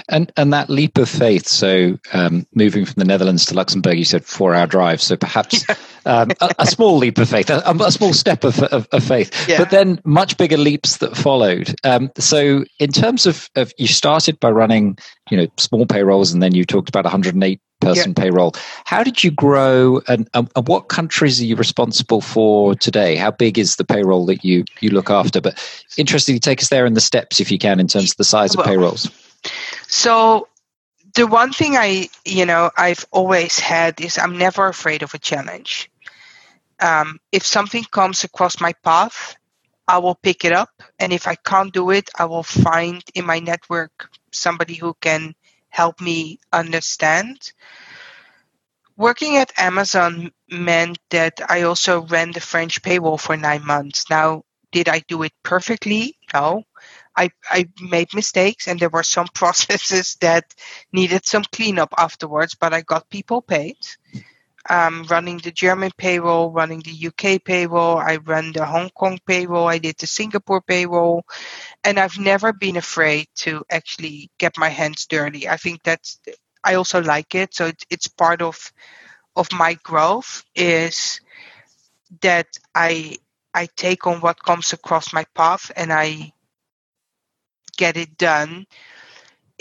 And 0.08 0.32
and 0.36 0.52
that 0.52 0.68
leap 0.68 0.98
of 0.98 1.08
faith. 1.08 1.46
So 1.46 1.98
um, 2.12 2.44
moving 2.54 2.84
from 2.84 2.94
the 2.96 3.04
Netherlands 3.04 3.44
to 3.46 3.54
Luxembourg, 3.54 3.96
you 3.96 4.04
said 4.04 4.24
four 4.24 4.54
hour 4.54 4.66
drive. 4.66 5.00
So 5.00 5.16
perhaps 5.16 5.64
um, 6.06 6.32
a, 6.40 6.50
a, 6.58 6.66
small 6.66 6.98
leap 6.98 7.18
of 7.18 7.28
faith, 7.28 7.48
a, 7.48 7.62
a 7.64 7.92
small 7.92 8.12
step 8.12 8.42
of, 8.42 8.60
of, 8.64 8.88
of 8.90 9.04
faith, 9.04 9.48
yeah. 9.48 9.58
but 9.58 9.70
then 9.70 10.00
much 10.04 10.36
bigger 10.36 10.56
leaps 10.56 10.96
that 10.98 11.16
followed. 11.16 11.74
Um, 11.84 12.10
so 12.18 12.64
in 12.80 12.90
terms 12.90 13.26
of, 13.26 13.48
of 13.54 13.72
you 13.78 13.86
started 13.86 14.40
by 14.40 14.50
running, 14.50 14.98
you 15.30 15.36
know, 15.36 15.46
small 15.58 15.86
payrolls, 15.86 16.32
and 16.32 16.42
then 16.42 16.54
you 16.54 16.64
talked 16.64 16.88
about 16.88 17.04
108 17.04 17.60
person 17.82 18.14
yeah. 18.16 18.22
payroll. 18.22 18.54
How 18.84 19.02
did 19.02 19.22
you 19.22 19.30
grow, 19.30 20.00
and, 20.08 20.28
and, 20.34 20.48
what 20.66 20.88
countries 20.88 21.40
are 21.40 21.44
you 21.44 21.56
responsible 21.56 22.20
for 22.20 22.74
today? 22.74 23.16
How 23.16 23.30
big 23.30 23.58
is 23.58 23.76
the 23.76 23.84
payroll 23.84 24.26
that 24.26 24.44
you 24.44 24.64
you 24.80 24.90
look 24.90 25.10
after? 25.10 25.40
But 25.40 25.58
interestingly, 25.96 26.40
take 26.40 26.62
us 26.62 26.68
there 26.68 26.86
in 26.86 26.94
the 26.94 27.00
steps 27.00 27.40
if 27.40 27.50
you 27.50 27.58
can, 27.58 27.80
in 27.80 27.88
terms 27.88 28.12
of 28.12 28.16
the 28.16 28.24
size 28.24 28.54
of 28.54 28.64
payrolls. 28.64 29.10
So 29.88 30.48
the 31.14 31.26
one 31.26 31.52
thing 31.52 31.76
I, 31.76 32.08
you 32.24 32.46
know, 32.46 32.70
I've 32.76 33.04
always 33.10 33.58
had 33.58 34.00
is 34.00 34.18
I'm 34.18 34.38
never 34.38 34.66
afraid 34.68 35.02
of 35.02 35.14
a 35.14 35.18
challenge. 35.18 35.90
Um, 36.80 37.20
if 37.30 37.44
something 37.44 37.84
comes 37.84 38.24
across 38.24 38.60
my 38.60 38.72
path, 38.84 39.36
I 39.86 39.98
will 39.98 40.14
pick 40.14 40.44
it 40.44 40.52
up, 40.52 40.70
and 40.98 41.12
if 41.12 41.26
I 41.26 41.34
can't 41.34 41.72
do 41.72 41.90
it, 41.90 42.08
I 42.18 42.24
will 42.24 42.42
find 42.42 43.02
in 43.14 43.26
my 43.26 43.40
network 43.40 44.08
somebody 44.30 44.74
who 44.74 44.94
can 45.00 45.34
help 45.72 46.00
me 46.00 46.38
understand. 46.52 47.52
Working 48.96 49.38
at 49.38 49.58
Amazon 49.58 50.30
meant 50.50 50.98
that 51.10 51.40
I 51.48 51.62
also 51.62 52.02
ran 52.02 52.32
the 52.32 52.40
French 52.40 52.82
payroll 52.82 53.18
for 53.18 53.36
nine 53.36 53.66
months. 53.66 54.04
Now, 54.10 54.44
did 54.70 54.88
I 54.88 55.00
do 55.08 55.22
it 55.22 55.32
perfectly? 55.42 56.18
No. 56.32 56.64
I, 57.16 57.30
I 57.50 57.68
made 57.80 58.14
mistakes 58.14 58.68
and 58.68 58.78
there 58.78 58.90
were 58.90 59.02
some 59.02 59.28
processes 59.34 60.16
that 60.20 60.44
needed 60.92 61.26
some 61.26 61.44
cleanup 61.52 61.94
afterwards, 61.96 62.54
but 62.54 62.74
I 62.74 62.82
got 62.82 63.10
people 63.10 63.40
paid. 63.42 63.78
Um, 64.70 65.04
running 65.10 65.38
the 65.38 65.50
German 65.50 65.90
payroll, 65.96 66.52
running 66.52 66.80
the 66.80 66.92
UK 67.08 67.42
payroll, 67.44 67.98
I 67.98 68.16
run 68.16 68.52
the 68.52 68.64
Hong 68.64 68.90
Kong 68.90 69.18
payroll, 69.26 69.66
I 69.68 69.78
did 69.78 69.96
the 69.98 70.06
Singapore 70.06 70.60
payroll, 70.62 71.24
and 71.84 71.98
I've 71.98 72.18
never 72.18 72.52
been 72.52 72.76
afraid 72.76 73.26
to 73.36 73.64
actually 73.70 74.30
get 74.38 74.58
my 74.58 74.68
hands 74.68 75.06
dirty. 75.06 75.48
I 75.48 75.56
think 75.56 75.82
that's 75.82 76.20
I 76.64 76.74
also 76.74 77.02
like 77.02 77.34
it, 77.34 77.54
so 77.54 77.66
it's, 77.66 77.84
it's 77.90 78.08
part 78.08 78.42
of 78.42 78.72
of 79.36 79.48
my 79.52 79.74
growth 79.82 80.44
is 80.54 81.20
that 82.20 82.46
I 82.74 83.16
I 83.54 83.66
take 83.76 84.06
on 84.06 84.20
what 84.20 84.42
comes 84.42 84.72
across 84.72 85.12
my 85.12 85.24
path 85.34 85.70
and 85.76 85.92
I 85.92 86.32
get 87.76 87.96
it 87.96 88.16
done, 88.16 88.66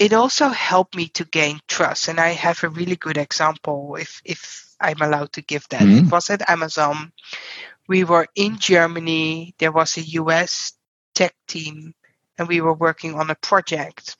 it 0.01 0.13
also 0.13 0.49
helped 0.49 0.95
me 0.95 1.09
to 1.09 1.23
gain 1.25 1.59
trust. 1.67 2.07
And 2.07 2.19
I 2.19 2.29
have 2.29 2.63
a 2.63 2.69
really 2.69 2.95
good 2.95 3.17
example 3.17 3.95
if 3.99 4.19
if 4.25 4.65
I'm 4.79 4.99
allowed 4.99 5.33
to 5.33 5.43
give 5.43 5.67
that. 5.69 5.83
Mm-hmm. 5.83 6.07
It 6.07 6.11
was 6.11 6.31
at 6.31 6.49
Amazon. 6.49 7.13
We 7.87 8.03
were 8.03 8.25
in 8.35 8.57
Germany. 8.57 9.53
There 9.59 9.71
was 9.71 9.97
a 9.97 10.09
US 10.21 10.73
tech 11.13 11.35
team, 11.47 11.93
and 12.35 12.47
we 12.47 12.61
were 12.61 12.73
working 12.73 13.13
on 13.13 13.29
a 13.29 13.35
project. 13.35 14.17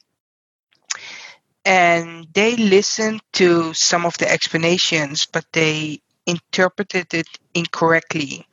And 1.66 2.28
they 2.32 2.56
listened 2.56 3.22
to 3.34 3.74
some 3.74 4.06
of 4.06 4.16
the 4.20 4.32
explanations, 4.32 5.26
but 5.26 5.46
they 5.52 6.02
interpreted 6.28 7.12
it 7.16 7.28
incorrectly 7.56 8.46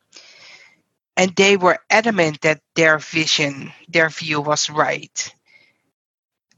and 1.18 1.34
they 1.34 1.56
were 1.56 1.78
adamant 1.90 2.40
that 2.42 2.60
their 2.76 2.96
vision, 2.98 3.72
their 3.88 4.08
view 4.08 4.40
was 4.40 4.70
right. 4.70 5.34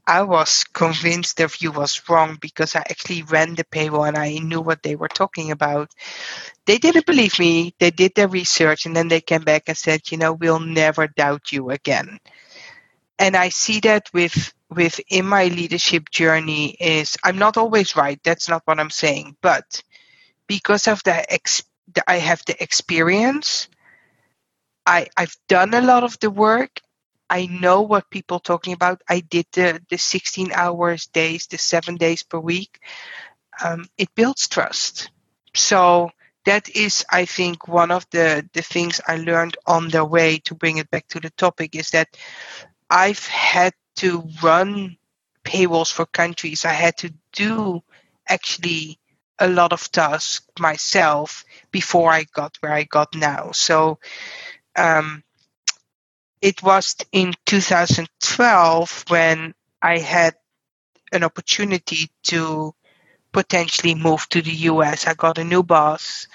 I 0.07 0.23
was 0.23 0.63
convinced 0.65 1.37
their 1.37 1.47
view 1.47 1.71
was 1.71 2.09
wrong 2.09 2.37
because 2.41 2.75
I 2.75 2.79
actually 2.79 3.23
ran 3.23 3.55
the 3.55 3.63
payroll 3.63 4.03
and 4.05 4.17
I 4.17 4.37
knew 4.39 4.61
what 4.61 4.83
they 4.83 4.95
were 4.95 5.07
talking 5.07 5.51
about. 5.51 5.91
They 6.65 6.77
didn't 6.77 7.05
believe 7.05 7.39
me. 7.39 7.75
They 7.79 7.91
did 7.91 8.15
their 8.15 8.27
research 8.27 8.85
and 8.85 8.95
then 8.95 9.07
they 9.07 9.21
came 9.21 9.43
back 9.43 9.63
and 9.67 9.77
said, 9.77 10.11
you 10.11 10.17
know, 10.17 10.33
we'll 10.33 10.59
never 10.59 11.07
doubt 11.07 11.51
you 11.51 11.69
again. 11.69 12.19
And 13.19 13.35
I 13.35 13.49
see 13.49 13.79
that 13.81 14.09
with 14.13 14.53
within 14.69 15.25
my 15.25 15.45
leadership 15.45 16.09
journey 16.09 16.71
is 16.79 17.17
I'm 17.23 17.37
not 17.37 17.57
always 17.57 17.95
right. 17.95 18.19
That's 18.23 18.49
not 18.49 18.63
what 18.65 18.79
I'm 18.79 18.89
saying, 18.89 19.37
but 19.41 19.83
because 20.47 20.87
of 20.87 21.03
the 21.03 21.25
I 22.07 22.17
have 22.17 22.43
the 22.45 22.61
experience 22.61 23.67
I, 24.85 25.07
I've 25.15 25.35
done 25.47 25.73
a 25.73 25.81
lot 25.81 26.03
of 26.03 26.19
the 26.19 26.29
work. 26.31 26.81
I 27.31 27.45
know 27.45 27.81
what 27.83 28.09
people 28.09 28.41
talking 28.41 28.73
about. 28.73 29.01
I 29.07 29.21
did 29.21 29.45
the, 29.53 29.81
the 29.89 29.97
16 29.97 30.51
hours 30.51 31.07
days, 31.07 31.47
the 31.47 31.57
seven 31.57 31.95
days 31.95 32.23
per 32.23 32.37
week. 32.37 32.81
Um, 33.63 33.85
it 33.97 34.13
builds 34.15 34.49
trust. 34.49 35.09
So 35.55 36.11
that 36.45 36.67
is, 36.75 37.05
I 37.09 37.23
think, 37.23 37.69
one 37.69 37.89
of 37.89 38.05
the, 38.11 38.47
the 38.51 38.61
things 38.61 38.99
I 39.07 39.15
learned 39.15 39.55
on 39.65 39.87
the 39.87 40.03
way 40.03 40.39
to 40.39 40.55
bring 40.55 40.77
it 40.77 40.91
back 40.91 41.07
to 41.09 41.21
the 41.21 41.29
topic 41.29 41.73
is 41.73 41.91
that 41.91 42.09
I've 42.89 43.25
had 43.25 43.73
to 43.97 44.27
run 44.43 44.97
payrolls 45.45 45.89
for 45.89 46.05
countries. 46.05 46.65
I 46.65 46.73
had 46.73 46.97
to 46.97 47.13
do 47.31 47.81
actually 48.27 48.99
a 49.39 49.47
lot 49.47 49.71
of 49.71 49.89
tasks 49.89 50.45
myself 50.59 51.45
before 51.71 52.11
I 52.11 52.25
got 52.33 52.57
where 52.59 52.73
I 52.73 52.83
got 52.83 53.15
now. 53.15 53.51
So 53.53 53.99
um, 54.75 55.23
it 56.41 56.63
was 56.63 56.95
in 57.11 57.33
2012 57.45 59.05
when 59.09 59.53
I 59.81 59.99
had 59.99 60.35
an 61.11 61.23
opportunity 61.23 62.09
to 62.23 62.73
potentially 63.31 63.95
move 63.95 64.27
to 64.29 64.41
the 64.41 64.51
US. 64.51 65.07
I 65.07 65.13
got 65.13 65.37
a 65.37 65.43
new 65.43 65.63
boss 65.63 66.27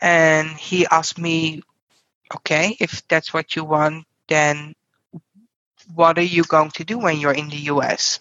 and 0.00 0.48
he 0.50 0.86
asked 0.86 1.18
me, 1.18 1.62
okay, 2.34 2.76
if 2.80 3.06
that's 3.08 3.34
what 3.34 3.56
you 3.56 3.64
want, 3.64 4.06
then 4.28 4.74
what 5.94 6.18
are 6.18 6.22
you 6.22 6.44
going 6.44 6.70
to 6.70 6.84
do 6.84 6.98
when 6.98 7.18
you're 7.18 7.34
in 7.34 7.48
the 7.48 7.68
US? 7.72 8.20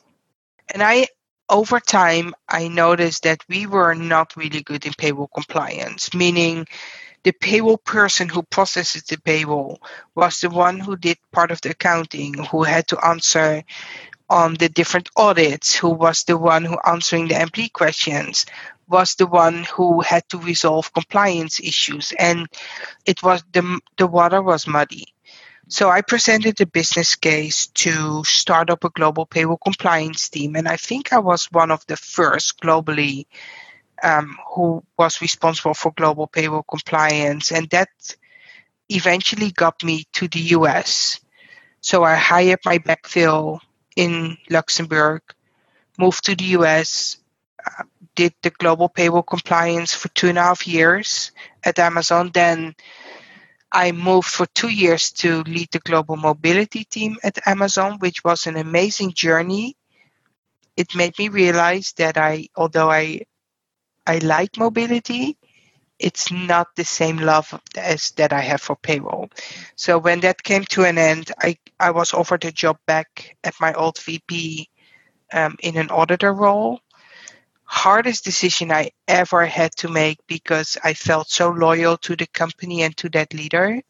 And 0.74 0.82
I, 0.82 1.08
over 1.50 1.80
time, 1.80 2.34
I 2.48 2.68
noticed 2.68 3.24
that 3.24 3.44
we 3.48 3.68
were 3.68 3.94
not 3.94 4.36
really 4.36 4.62
good 4.62 4.86
in 4.86 4.94
payroll 4.98 5.30
compliance, 5.34 6.14
meaning 6.14 6.68
the 7.24 7.32
payroll 7.32 7.78
person 7.78 8.30
who 8.30 8.44
processes 8.44 9.04
the 9.04 9.18
payroll 9.18 9.82
was 10.16 10.42
the 10.42 10.50
one 10.50 10.80
who 10.80 10.96
did 10.96 11.18
part 11.32 11.52
of 11.52 11.62
the 11.62 11.72
accounting, 11.72 12.34
who 12.34 12.64
had 12.64 12.88
to 12.88 13.06
answer 13.06 13.64
on 14.30 14.54
the 14.56 14.70
different 14.70 15.10
audits, 15.16 15.76
who 15.76 15.90
was 15.90 16.24
the 16.24 16.38
one 16.38 16.64
who 16.64 16.78
answering 16.86 17.28
the 17.28 17.40
employee 17.40 17.70
questions, 17.70 18.46
was 18.88 19.16
the 19.16 19.28
one 19.28 19.64
who 19.64 20.02
had 20.02 20.28
to 20.30 20.38
resolve 20.38 20.94
compliance 20.94 21.60
issues, 21.60 22.14
and 22.18 22.48
it 23.06 23.22
was 23.22 23.44
the 23.52 23.80
the 23.98 24.08
water 24.08 24.42
was 24.42 24.68
muddy. 24.68 25.06
So 25.68 25.90
I 25.90 26.02
presented 26.02 26.60
a 26.60 26.66
business 26.66 27.16
case 27.16 27.68
to 27.86 28.24
start 28.26 28.70
up 28.70 28.84
a 28.84 28.90
global 28.90 29.26
payroll 29.26 29.58
compliance 29.58 30.30
team, 30.30 30.56
and 30.56 30.68
I 30.68 30.78
think 30.78 31.14
I 31.14 31.20
was 31.20 31.46
one 31.52 31.72
of 31.72 31.86
the 31.88 31.98
first 31.98 32.60
globally 32.60 33.28
um, 34.04 34.38
who 34.54 34.84
was 34.98 35.22
responsible 35.22 35.74
for 35.74 35.92
global 35.92 36.28
payroll 36.28 36.64
compliance, 36.64 37.52
and 37.52 37.70
that 37.70 37.90
eventually 38.90 39.52
got 39.52 39.84
me 39.84 40.06
to 40.14 40.28
the 40.28 40.40
US. 40.58 41.20
So 41.82 42.04
I 42.04 42.16
hired 42.16 42.60
my 42.66 42.78
backfill 42.78 43.60
in 43.96 44.38
Luxembourg, 44.50 45.22
moved 45.98 46.26
to 46.26 46.36
the 46.36 46.46
US, 46.58 47.18
uh, 47.66 47.84
did 48.16 48.34
the 48.42 48.50
global 48.50 48.90
payroll 48.90 49.24
compliance 49.24 49.94
for 49.94 50.10
two 50.10 50.30
and 50.30 50.38
a 50.38 50.44
half 50.44 50.68
years 50.68 51.32
at 51.64 51.80
Amazon. 51.80 52.32
Then 52.34 52.76
I 53.72 53.92
moved 53.94 54.28
for 54.28 54.46
two 54.48 54.70
years 54.70 55.12
to 55.24 55.44
lead 55.44 55.70
the 55.72 55.80
global 55.80 56.18
mobility 56.18 56.84
team 56.84 57.18
at 57.24 57.48
Amazon, 57.48 58.00
which 58.00 58.24
was 58.24 58.46
an 58.46 58.58
amazing 58.58 59.14
journey. 59.14 59.78
It 60.76 60.96
made 60.96 61.18
me 61.18 61.30
realize 61.30 61.94
that 61.94 62.18
I, 62.18 62.48
although 62.56 62.92
I, 62.92 63.22
I 64.06 64.18
like 64.20 64.58
mobility, 64.58 65.38
it's 66.00 66.32
not 66.32 66.76
the 66.76 66.84
same 66.84 67.18
love 67.18 67.54
as 67.78 68.12
that 68.12 68.34
I 68.34 68.42
have 68.42 68.62
for 68.62 68.76
payroll. 68.76 69.30
So 69.76 69.98
when 69.98 70.22
that 70.22 70.44
came 70.44 70.66
to 70.66 70.84
an 70.84 70.98
end, 70.98 71.32
I, 71.40 71.58
I 71.80 71.92
was 71.92 72.14
offered 72.14 72.44
a 72.46 72.52
job 72.52 72.78
back 72.88 73.38
at 73.44 73.54
my 73.62 73.74
old 73.74 74.00
VP 74.00 74.70
um, 75.32 75.56
in 75.62 75.78
an 75.78 75.92
auditor 75.92 76.34
role 76.34 76.82
hardest 77.72 78.26
decision 78.26 78.70
I 78.70 78.92
ever 79.08 79.46
had 79.46 79.74
to 79.78 79.88
make 79.88 80.20
because 80.28 80.78
I 80.84 80.94
felt 80.94 81.30
so 81.30 81.50
loyal 81.52 81.96
to 82.00 82.18
the 82.18 82.28
company 82.28 82.82
and 82.84 82.96
to 82.98 83.08
that 83.12 83.34
leader. 83.34 83.82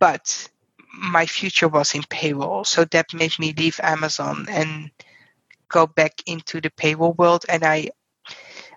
But 0.00 0.48
my 0.90 1.26
future 1.26 1.68
was 1.68 1.94
in 1.94 2.02
payroll. 2.08 2.64
So 2.64 2.86
that 2.86 3.12
made 3.12 3.38
me 3.38 3.52
leave 3.52 3.78
Amazon 3.82 4.46
and 4.48 4.90
go 5.68 5.86
back 5.86 6.14
into 6.24 6.62
the 6.62 6.70
payroll 6.70 7.12
world. 7.12 7.44
And 7.46 7.62
I 7.62 7.90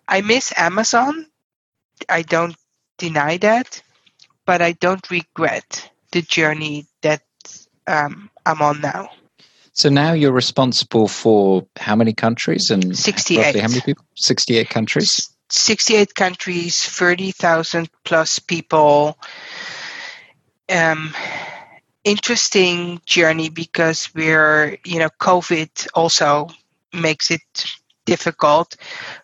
I 0.10 0.22
miss 0.22 0.51
Amazon. 0.58 1.28
I 2.10 2.24
don't 2.24 2.56
deny 2.98 3.38
that, 3.38 3.82
but 4.46 4.62
I 4.62 4.72
don't 4.72 5.10
regret 5.12 5.89
the 6.12 6.24
journey 6.24 6.88
that 7.04 7.22
um, 7.86 8.32
I'm 8.44 8.62
on 8.62 8.82
now. 8.82 9.10
So 9.74 9.89
now 9.89 10.13
you're 10.13 10.34
responsible 10.34 11.08
for 11.08 11.68
how 11.78 11.96
many 11.96 12.13
countries 12.13 12.72
and 12.72 12.98
68. 12.98 13.38
roughly 13.46 13.60
how 13.62 13.68
many 13.68 13.82
people? 13.82 14.04
68 14.16 14.70
countries. 14.70 15.30
68 15.50 16.16
countries, 16.16 16.84
30,000 16.84 17.88
plus 18.04 18.39
people. 18.39 19.18
Um, 20.68 21.13
interesting 22.04 23.00
journey 23.06 23.50
because 23.50 24.10
we're, 24.16 24.78
you 24.84 25.00
know, 25.00 25.10
COVID 25.20 25.88
also 25.94 26.50
makes 26.94 27.30
it 27.30 27.42
difficult, 28.06 28.75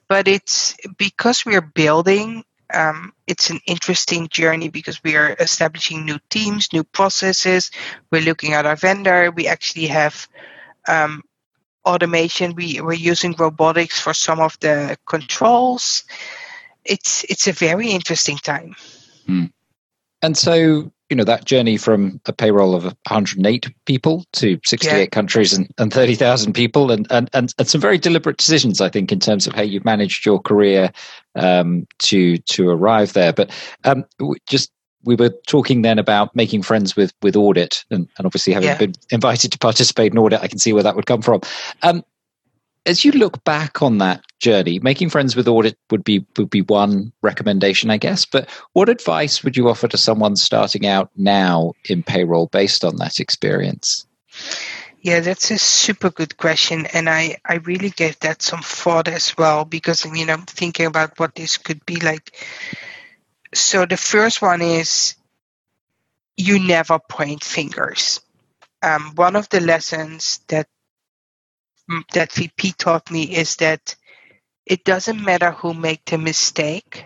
but 0.08 0.28
it's 0.28 0.76
because 0.98 1.46
we're 1.46 1.62
building. 1.62 2.44
Um, 2.74 3.14
it's 3.28 3.50
an 3.50 3.60
interesting 3.68 4.28
journey 4.28 4.70
because 4.70 5.04
we 5.04 5.16
are 5.16 5.36
establishing 5.40 6.06
new 6.06 6.18
teams, 6.30 6.74
new 6.74 6.84
processes. 6.84 7.72
We're 8.12 8.24
looking 8.24 8.54
at 8.54 8.66
our 8.66 8.76
vendor. 8.76 9.32
We 9.32 9.48
actually 9.48 9.88
have 9.88 10.28
um, 10.88 11.24
automation. 11.86 12.56
We 12.56 12.82
we're 12.82 12.94
using 12.94 13.36
robotics 13.38 14.00
for 14.00 14.14
some 14.14 14.40
of 14.40 14.60
the 14.60 14.98
controls. 15.06 16.04
It's 16.84 17.24
it's 17.30 17.48
a 17.48 17.52
very 17.52 17.92
interesting 17.92 18.38
time. 18.38 18.76
Hmm. 19.26 19.46
And 20.22 20.36
so 20.36 20.92
you 21.10 21.16
know 21.16 21.24
that 21.24 21.46
journey 21.46 21.78
from 21.78 22.20
a 22.26 22.34
payroll 22.34 22.76
of 22.76 22.84
108 22.84 23.72
people 23.86 24.26
to 24.34 24.60
68 24.66 25.00
yeah. 25.00 25.06
countries 25.06 25.54
and, 25.54 25.70
and 25.78 25.94
30,000 25.94 26.54
people 26.54 26.92
and, 26.92 27.06
and, 27.12 27.30
and, 27.34 27.54
some 27.68 27.80
very 27.80 27.98
deliberate 27.98 28.38
decisions 28.38 28.82
I 28.82 28.90
think 28.90 29.12
in 29.12 29.20
terms 29.20 29.46
of 29.46 29.54
how 29.54 29.62
you've 29.62 29.86
managed 29.86 30.26
your 30.26 30.42
career 30.42 30.92
um, 31.36 31.86
to 32.00 32.38
to 32.38 32.70
arrive 32.70 33.14
there 33.14 33.34
but 33.34 33.52
um, 33.84 34.06
just 34.48 34.72
we 35.06 35.16
were 35.16 35.30
talking 35.48 35.84
then 35.84 36.00
about 36.00 36.36
making 36.36 36.64
friends 36.64 36.96
with 36.96 37.14
with 37.22 37.36
audit, 37.36 37.86
and, 37.92 38.10
and 38.18 38.26
obviously 38.26 38.54
having 38.54 38.70
yeah. 38.70 38.78
been 38.78 38.94
invited 39.12 39.52
to 39.52 39.60
participate 39.60 40.12
in 40.12 40.18
audit, 40.18 40.42
I 40.42 40.48
can 40.48 40.60
see 40.60 40.74
where 40.74 40.84
that 40.84 40.96
would 40.96 41.06
come 41.06 41.22
from. 41.22 41.42
Um, 41.84 42.04
as 42.86 43.04
you 43.04 43.12
look 43.12 43.44
back 43.44 43.82
on 43.82 43.98
that 44.00 44.24
journey, 44.40 44.80
making 44.80 45.10
friends 45.10 45.36
with 45.36 45.48
audit 45.48 45.78
would 45.92 46.04
be 46.04 46.26
would 46.38 46.50
be 46.50 46.62
one 46.62 47.12
recommendation, 47.22 47.90
I 47.90 47.98
guess. 47.98 48.26
But 48.26 48.50
what 48.74 48.90
advice 48.90 49.44
would 49.44 49.58
you 49.58 49.70
offer 49.70 49.88
to 49.88 49.98
someone 49.98 50.36
starting 50.36 50.86
out 50.86 51.10
now 51.16 51.74
in 51.90 52.04
payroll 52.04 52.48
based 52.48 52.84
on 52.84 52.98
that 52.98 53.20
experience? 53.20 54.06
Yeah, 55.02 55.20
that's 55.20 55.52
a 55.52 55.58
super 55.58 56.10
good 56.10 56.38
question, 56.38 56.88
and 56.88 57.10
I 57.10 57.38
I 57.46 57.56
really 57.56 57.90
gave 57.90 58.20
that 58.20 58.42
some 58.42 58.62
thought 58.62 59.08
as 59.08 59.38
well 59.38 59.66
because 59.66 60.06
I 60.06 60.10
mean 60.10 60.30
I'm 60.30 60.46
thinking 60.46 60.86
about 60.86 61.20
what 61.20 61.36
this 61.36 61.58
could 61.58 61.86
be 61.86 61.98
like 61.98 62.32
so 63.56 63.86
the 63.86 63.98
first 63.98 64.42
one 64.42 64.62
is 64.62 65.16
you 66.36 66.60
never 66.60 67.00
point 67.00 67.44
fingers. 67.44 68.20
Um, 68.84 69.14
one 69.16 69.36
of 69.36 69.50
the 69.50 69.62
lessons 69.62 70.42
that 70.50 70.68
Mm, 71.90 72.04
that 72.14 72.32
VP 72.32 72.72
taught 72.74 73.12
me 73.12 73.36
is 73.36 73.58
that 73.58 73.96
it 74.66 74.84
doesn't 74.86 75.24
matter 75.24 75.52
who 75.52 75.74
made 75.74 76.02
the 76.08 76.18
mistake 76.18 77.06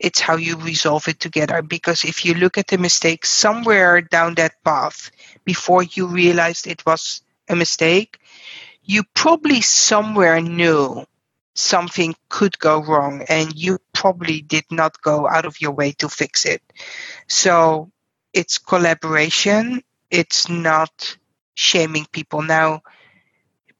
it's 0.00 0.20
how 0.20 0.36
you 0.36 0.56
resolve 0.58 1.08
it 1.08 1.20
together 1.20 1.62
because 1.62 2.04
if 2.04 2.24
you 2.24 2.34
look 2.34 2.58
at 2.58 2.68
the 2.68 2.78
mistake 2.78 3.26
somewhere 3.26 4.00
down 4.02 4.34
that 4.36 4.62
path 4.64 5.10
before 5.44 5.82
you 5.84 6.06
realized 6.08 6.66
it 6.66 6.84
was 6.86 7.22
a 7.48 7.56
mistake 7.56 8.18
you 8.84 9.02
probably 9.14 9.60
somewhere 9.62 10.40
knew 10.40 11.04
something 11.54 12.14
could 12.28 12.58
go 12.58 12.82
wrong 12.82 13.22
and 13.28 13.54
you 13.54 13.78
probably 13.94 14.40
did 14.42 14.64
not 14.70 15.00
go 15.02 15.28
out 15.28 15.44
of 15.46 15.60
your 15.60 15.72
way 15.72 15.92
to 15.92 16.08
fix 16.08 16.46
it. 16.46 16.62
So 17.28 17.90
it's 18.32 18.58
collaboration, 18.58 19.82
it's 20.10 20.48
not 20.48 21.16
shaming 21.54 22.06
people. 22.12 22.42
Now, 22.42 22.82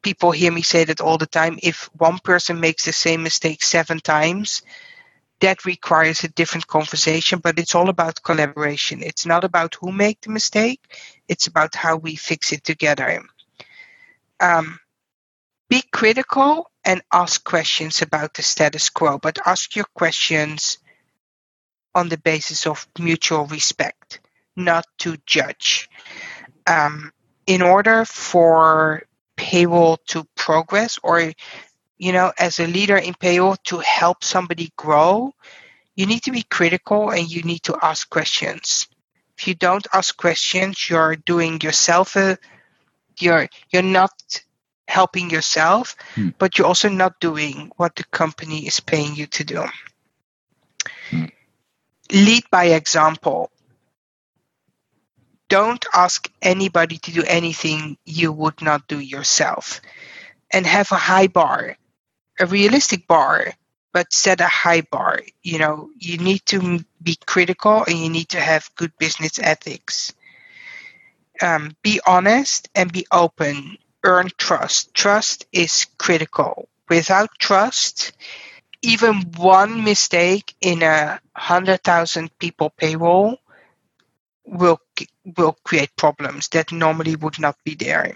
people 0.05 0.31
hear 0.31 0.53
me 0.53 0.63
say 0.63 0.85
that 0.85 1.01
all 1.01 1.19
the 1.19 1.27
time. 1.27 1.59
If 1.63 1.91
one 1.97 2.21
person 2.21 2.61
makes 2.61 2.85
the 2.85 2.93
same 2.93 3.25
mistake 3.25 3.65
seven 3.65 3.99
times, 3.99 4.63
that 5.41 5.65
requires 5.65 6.23
a 6.23 6.29
different 6.29 6.67
conversation, 6.67 7.41
but 7.41 7.59
it's 7.59 7.75
all 7.75 7.89
about 7.89 8.23
collaboration. 8.23 9.03
It's 9.03 9.27
not 9.27 9.43
about 9.43 9.75
who 9.75 9.91
made 9.91 10.19
the 10.23 10.31
mistake, 10.31 10.81
it's 11.29 11.49
about 11.49 11.75
how 11.75 11.97
we 11.97 12.15
fix 12.15 12.53
it 12.53 12.63
together. 12.63 13.23
Um, 14.39 14.79
be 15.69 15.83
critical 15.91 16.71
and 16.85 17.03
ask 17.13 17.43
questions 17.43 18.03
about 18.03 18.35
the 18.35 18.43
status 18.43 18.91
quo, 18.91 19.19
but 19.19 19.39
ask 19.45 19.75
your 19.75 19.87
questions 19.95 20.79
on 21.95 22.09
the 22.09 22.19
basis 22.19 22.67
of 22.67 22.87
mutual 22.99 23.47
respect, 23.47 24.21
not 24.55 24.85
to 24.99 25.17
judge. 25.27 25.89
Um, 26.67 27.13
in 27.47 27.63
order 27.63 28.05
for 28.05 29.03
payroll 29.55 29.99
to 30.09 30.25
progress, 30.35 30.99
or 31.05 31.33
you 31.97 32.13
know, 32.13 32.33
as 32.37 32.59
a 32.59 32.67
leader 32.67 32.97
in 32.97 33.15
payroll 33.15 33.55
to 33.71 33.79
help 33.79 34.25
somebody 34.25 34.73
grow, 34.77 35.33
you 35.95 36.07
need 36.07 36.25
to 36.25 36.33
be 36.33 36.43
critical 36.43 37.11
and 37.11 37.31
you 37.31 37.43
need 37.43 37.63
to 37.63 37.79
ask 37.81 38.11
questions. 38.11 38.89
If 39.39 39.47
you 39.47 39.55
don't 39.55 39.87
ask 39.93 40.17
questions, 40.17 40.91
you're 40.91 41.15
doing 41.15 41.61
yourself 41.61 42.17
a 42.17 42.37
you're 43.21 43.49
you're 43.71 43.91
not 44.01 44.11
helping 44.89 45.31
yourself, 45.31 45.95
hmm. 46.17 46.31
but 46.37 46.59
you're 46.59 46.67
also 46.67 46.89
not 46.89 47.21
doing 47.21 47.71
what 47.77 47.95
the 47.95 48.05
company 48.11 48.67
is 48.67 48.81
paying 48.81 49.15
you 49.15 49.27
to 49.39 49.45
do. 49.45 49.63
Hmm. 51.11 51.27
Lead 52.11 52.43
by 52.51 52.65
example. 52.75 53.51
Don't 55.49 55.85
ask 55.93 56.31
anybody 56.43 56.99
to 56.99 57.13
do 57.13 57.23
anything 57.27 57.97
you 58.05 58.33
would 58.33 58.63
not 58.63 58.89
do 58.89 58.99
yourself. 58.99 59.81
And 60.53 60.67
have 60.67 60.93
a 60.93 60.97
high 60.97 61.27
bar, 61.27 61.77
a 62.39 62.47
realistic 62.47 63.07
bar, 63.07 63.55
but 63.93 64.13
set 64.13 64.41
a 64.41 64.47
high 64.47 64.83
bar. 64.83 65.21
You 65.43 65.59
know, 65.59 65.91
you 65.99 66.19
need 66.19 66.47
to 66.47 66.85
be 67.03 67.17
critical 67.27 67.85
and 67.85 67.99
you 67.99 68.11
need 68.11 68.31
to 68.31 68.41
have 68.41 68.71
good 68.77 68.93
business 68.99 69.39
ethics. 69.39 70.15
Um, 71.43 71.77
be 71.83 72.01
honest 72.07 72.69
and 72.75 72.93
be 72.93 73.07
open 73.11 73.79
earn 74.05 74.31
trust. 74.37 74.95
Trust 74.95 75.47
is 75.51 75.87
critical. 75.99 76.69
Without 76.89 77.31
trust, 77.39 78.13
even 78.83 79.23
one 79.37 79.83
mistake 79.83 80.55
in 80.61 80.83
a 80.83 81.21
hundred 81.35 81.83
thousand 81.83 82.39
people 82.39 82.71
payroll 82.71 83.39
will 84.45 84.81
will 85.37 85.57
create 85.65 85.97
problems 85.97 86.49
that 86.49 86.73
normally 86.73 87.17
would 87.17 87.39
not 87.41 87.57
be 87.65 87.75
there. 87.75 88.15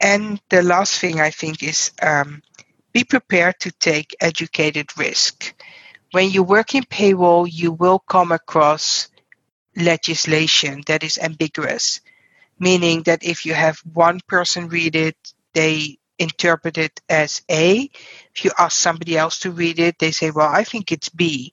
and 0.00 0.40
the 0.50 0.62
last 0.62 0.98
thing 1.00 1.20
I 1.20 1.30
think 1.30 1.62
is 1.62 1.90
um, 2.02 2.42
be 2.92 3.04
prepared 3.04 3.58
to 3.60 3.72
take 3.72 4.16
educated 4.20 4.96
risk. 4.98 5.54
When 6.12 6.30
you 6.30 6.42
work 6.42 6.74
in 6.74 6.84
payroll, 6.84 7.46
you 7.46 7.72
will 7.72 7.98
come 8.00 8.32
across 8.32 9.08
legislation 9.76 10.82
that 10.86 11.02
is 11.04 11.18
ambiguous, 11.18 12.00
meaning 12.58 13.02
that 13.04 13.24
if 13.24 13.46
you 13.46 13.54
have 13.54 13.78
one 13.92 14.20
person 14.28 14.68
read 14.68 14.96
it, 14.96 15.16
they 15.54 15.98
interpret 16.18 16.78
it 16.78 17.00
as 17.08 17.42
A. 17.50 17.90
If 18.34 18.44
you 18.44 18.50
ask 18.58 18.76
somebody 18.78 19.16
else 19.16 19.40
to 19.40 19.50
read 19.50 19.78
it, 19.78 19.98
they 19.98 20.10
say, 20.12 20.30
well, 20.30 20.50
I 20.50 20.64
think 20.64 20.92
it's 20.92 21.08
B. 21.08 21.52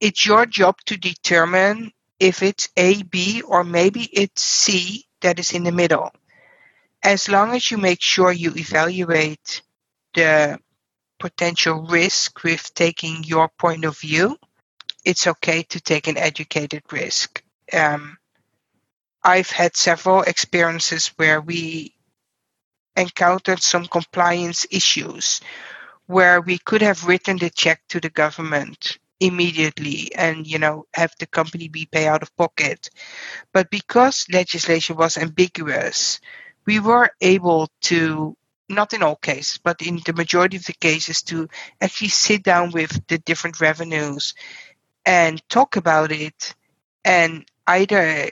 It's 0.00 0.26
your 0.26 0.46
job 0.46 0.76
to 0.86 0.96
determine 0.96 1.92
if 2.18 2.42
it's 2.42 2.68
A, 2.76 3.02
B, 3.02 3.42
or 3.42 3.64
maybe 3.64 4.02
it's 4.02 4.42
C 4.42 5.06
that 5.20 5.38
is 5.38 5.52
in 5.52 5.64
the 5.64 5.72
middle. 5.72 6.10
As 7.02 7.28
long 7.28 7.54
as 7.54 7.70
you 7.70 7.78
make 7.78 8.02
sure 8.02 8.32
you 8.32 8.52
evaluate 8.56 9.62
the 10.14 10.58
potential 11.18 11.86
risk 11.86 12.42
with 12.42 12.74
taking 12.74 13.24
your 13.24 13.48
point 13.58 13.84
of 13.84 13.98
view, 13.98 14.36
it's 15.04 15.26
okay 15.26 15.62
to 15.64 15.80
take 15.80 16.08
an 16.08 16.16
educated 16.16 16.82
risk. 16.90 17.42
Um, 17.72 18.18
I've 19.22 19.50
had 19.50 19.76
several 19.76 20.22
experiences 20.22 21.08
where 21.16 21.40
we 21.40 21.94
encountered 22.96 23.62
some 23.62 23.86
compliance 23.86 24.66
issues 24.70 25.40
where 26.06 26.40
we 26.40 26.58
could 26.58 26.82
have 26.82 27.06
written 27.06 27.36
the 27.36 27.50
check 27.50 27.80
to 27.88 28.00
the 28.00 28.10
government 28.10 28.98
immediately 29.20 30.14
and 30.14 30.46
you 30.46 30.58
know 30.58 30.84
have 30.94 31.12
the 31.18 31.26
company 31.26 31.68
be 31.68 31.86
pay 31.90 32.06
out 32.06 32.22
of 32.22 32.36
pocket 32.36 32.90
but 33.52 33.70
because 33.70 34.26
legislation 34.32 34.96
was 34.96 35.16
ambiguous 35.16 36.20
we 36.66 36.78
were 36.78 37.10
able 37.20 37.68
to 37.80 38.36
not 38.68 38.92
in 38.92 39.02
all 39.02 39.16
cases 39.16 39.58
but 39.62 39.82
in 39.82 40.00
the 40.06 40.12
majority 40.12 40.56
of 40.56 40.64
the 40.66 40.74
cases 40.74 41.22
to 41.22 41.48
actually 41.80 42.08
sit 42.08 42.42
down 42.42 42.70
with 42.70 43.06
the 43.08 43.18
different 43.18 43.60
revenues 43.60 44.34
and 45.04 45.42
talk 45.48 45.76
about 45.76 46.12
it 46.12 46.54
and 47.04 47.44
either 47.66 48.30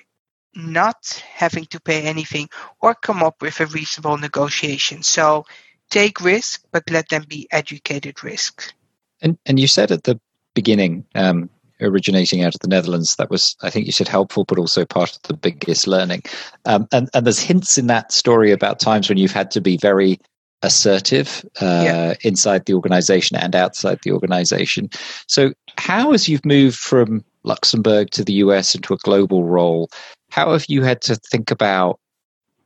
not 0.55 1.23
having 1.35 1.67
to 1.67 1.81
pay 1.81 2.03
anything 2.03 2.49
or 2.81 2.95
come 2.95 3.23
up 3.23 3.43
with 3.43 3.61
a 3.61 3.67
reasonable 3.67 4.17
negotiation. 4.17 5.03
So 5.03 5.45
take 5.91 6.21
risk, 6.21 6.63
but 6.73 6.91
let 6.91 7.09
them 7.09 7.25
be 7.29 7.47
educated 7.51 8.25
risk. 8.25 8.73
And 9.21 9.39
and 9.47 9.59
you 9.59 9.67
said 9.67 9.93
at 9.93 10.05
the 10.05 10.21
beginning, 10.57 11.05
um, 11.15 11.49
originating 11.81 12.43
out 12.43 12.55
of 12.55 12.61
the 12.61 12.69
Netherlands, 12.69 13.15
that 13.17 13.31
was 13.31 13.55
I 13.63 13.71
think 13.71 13.87
you 13.87 13.93
said 13.93 14.09
helpful, 14.09 14.45
but 14.45 14.59
also 14.59 14.85
part 14.85 15.15
of 15.15 15.23
the 15.23 15.35
biggest 15.35 15.87
learning. 15.87 16.23
Um, 16.65 16.89
and 16.91 17.09
and 17.15 17.25
there's 17.25 17.39
hints 17.39 17.79
in 17.79 17.87
that 17.87 18.11
story 18.11 18.51
about 18.51 18.81
times 18.81 19.09
when 19.09 19.19
you've 19.19 19.31
had 19.31 19.53
to 19.53 19.61
be 19.61 19.77
very 19.77 20.19
assertive 20.63 21.45
uh, 21.61 21.83
yeah. 21.85 22.15
inside 22.23 22.65
the 22.65 22.75
organization 22.75 23.37
and 23.37 23.55
outside 23.55 24.01
the 24.03 24.11
organization. 24.11 24.89
So 25.29 25.53
how 25.79 26.13
as 26.13 26.29
you've 26.29 26.45
moved 26.45 26.77
from 26.77 27.25
Luxembourg 27.45 28.11
to 28.11 28.25
the 28.25 28.33
US 28.35 28.75
into 28.75 28.95
a 28.95 28.99
global 28.99 29.45
role, 29.45 29.91
how 30.31 30.53
have 30.53 30.65
you 30.69 30.83
had 30.83 31.03
to 31.03 31.15
think 31.17 31.51
about 31.51 32.01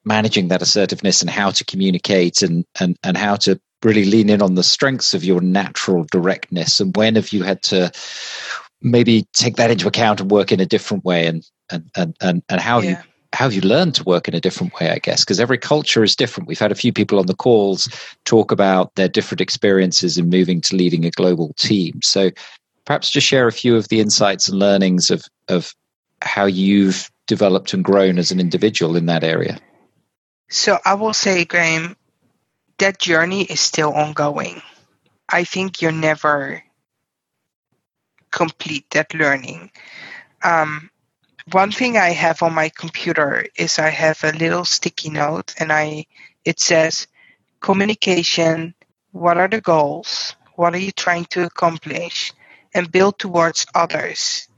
managing 0.04 0.48
that 0.48 0.62
assertiveness 0.62 1.20
and 1.20 1.30
how 1.30 1.50
to 1.50 1.64
communicate 1.64 2.42
and, 2.42 2.64
and, 2.78 2.96
and 3.02 3.16
how 3.16 3.36
to 3.36 3.60
really 3.82 4.04
lean 4.04 4.30
in 4.30 4.42
on 4.42 4.54
the 4.54 4.62
strengths 4.62 5.14
of 5.14 5.24
your 5.24 5.40
natural 5.40 6.04
directness? 6.10 6.80
And 6.80 6.96
when 6.96 7.16
have 7.16 7.32
you 7.32 7.42
had 7.42 7.62
to 7.64 7.90
maybe 8.82 9.26
take 9.32 9.56
that 9.56 9.70
into 9.70 9.88
account 9.88 10.20
and 10.20 10.30
work 10.30 10.52
in 10.52 10.60
a 10.60 10.66
different 10.66 11.04
way? 11.04 11.26
And, 11.26 11.46
and, 11.70 11.90
and, 11.96 12.16
and, 12.20 12.42
and 12.48 12.60
how 12.60 12.80
yeah. 12.80 12.90
you 12.90 12.96
how 13.32 13.44
have 13.44 13.54
you 13.54 13.60
learned 13.60 13.94
to 13.94 14.02
work 14.02 14.26
in 14.26 14.34
a 14.34 14.40
different 14.40 14.74
way 14.80 14.90
i 14.90 14.98
guess 14.98 15.24
because 15.24 15.38
every 15.38 15.56
culture 15.56 16.02
is 16.02 16.16
different 16.16 16.48
we've 16.48 16.58
had 16.58 16.72
a 16.72 16.74
few 16.74 16.92
people 16.92 17.20
on 17.20 17.26
the 17.26 17.34
calls 17.36 17.88
talk 18.24 18.50
about 18.50 18.92
their 18.96 19.06
different 19.06 19.40
experiences 19.40 20.18
in 20.18 20.28
moving 20.28 20.60
to 20.60 20.74
leading 20.74 21.04
a 21.04 21.12
global 21.12 21.54
team 21.56 22.00
so 22.02 22.32
perhaps 22.84 23.08
just 23.08 23.28
share 23.28 23.46
a 23.46 23.52
few 23.52 23.76
of 23.76 23.86
the 23.86 24.00
insights 24.00 24.48
and 24.48 24.58
learnings 24.58 25.10
of 25.10 25.24
of 25.48 25.72
how 26.22 26.44
you've 26.44 27.10
developed 27.26 27.72
and 27.72 27.84
grown 27.84 28.18
as 28.18 28.30
an 28.30 28.40
individual 28.40 28.96
in 28.96 29.06
that 29.06 29.24
area? 29.24 29.58
So 30.50 30.78
I 30.84 30.94
will 30.94 31.14
say, 31.14 31.44
Graham, 31.46 31.96
that 32.78 32.98
journey 32.98 33.44
is 33.44 33.60
still 33.60 33.94
ongoing. 33.94 34.60
I 35.28 35.44
think 35.44 35.80
you're 35.80 35.92
never 35.92 36.62
complete 38.30 38.90
that 38.90 39.14
learning. 39.14 39.70
Um, 40.42 40.90
one 41.52 41.72
thing 41.72 41.96
I 41.96 42.10
have 42.10 42.42
on 42.42 42.54
my 42.54 42.68
computer 42.68 43.46
is 43.56 43.78
I 43.78 43.88
have 43.90 44.22
a 44.24 44.32
little 44.32 44.64
sticky 44.64 45.10
note, 45.10 45.54
and 45.58 45.72
I 45.72 46.06
it 46.44 46.60
says 46.60 47.06
communication. 47.60 48.74
What 49.12 49.38
are 49.38 49.48
the 49.48 49.60
goals? 49.60 50.36
What 50.56 50.74
are 50.74 50.78
you 50.78 50.92
trying 50.92 51.24
to 51.26 51.44
accomplish? 51.44 52.32
and 52.74 52.90
build 52.92 53.18
towards 53.18 53.66
others, 53.74 54.48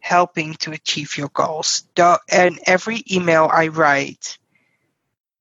helping 0.00 0.54
to 0.54 0.72
achieve 0.72 1.16
your 1.16 1.28
goals. 1.28 1.84
And 2.30 2.58
every 2.66 3.02
email 3.10 3.48
I 3.52 3.68
write 3.68 4.38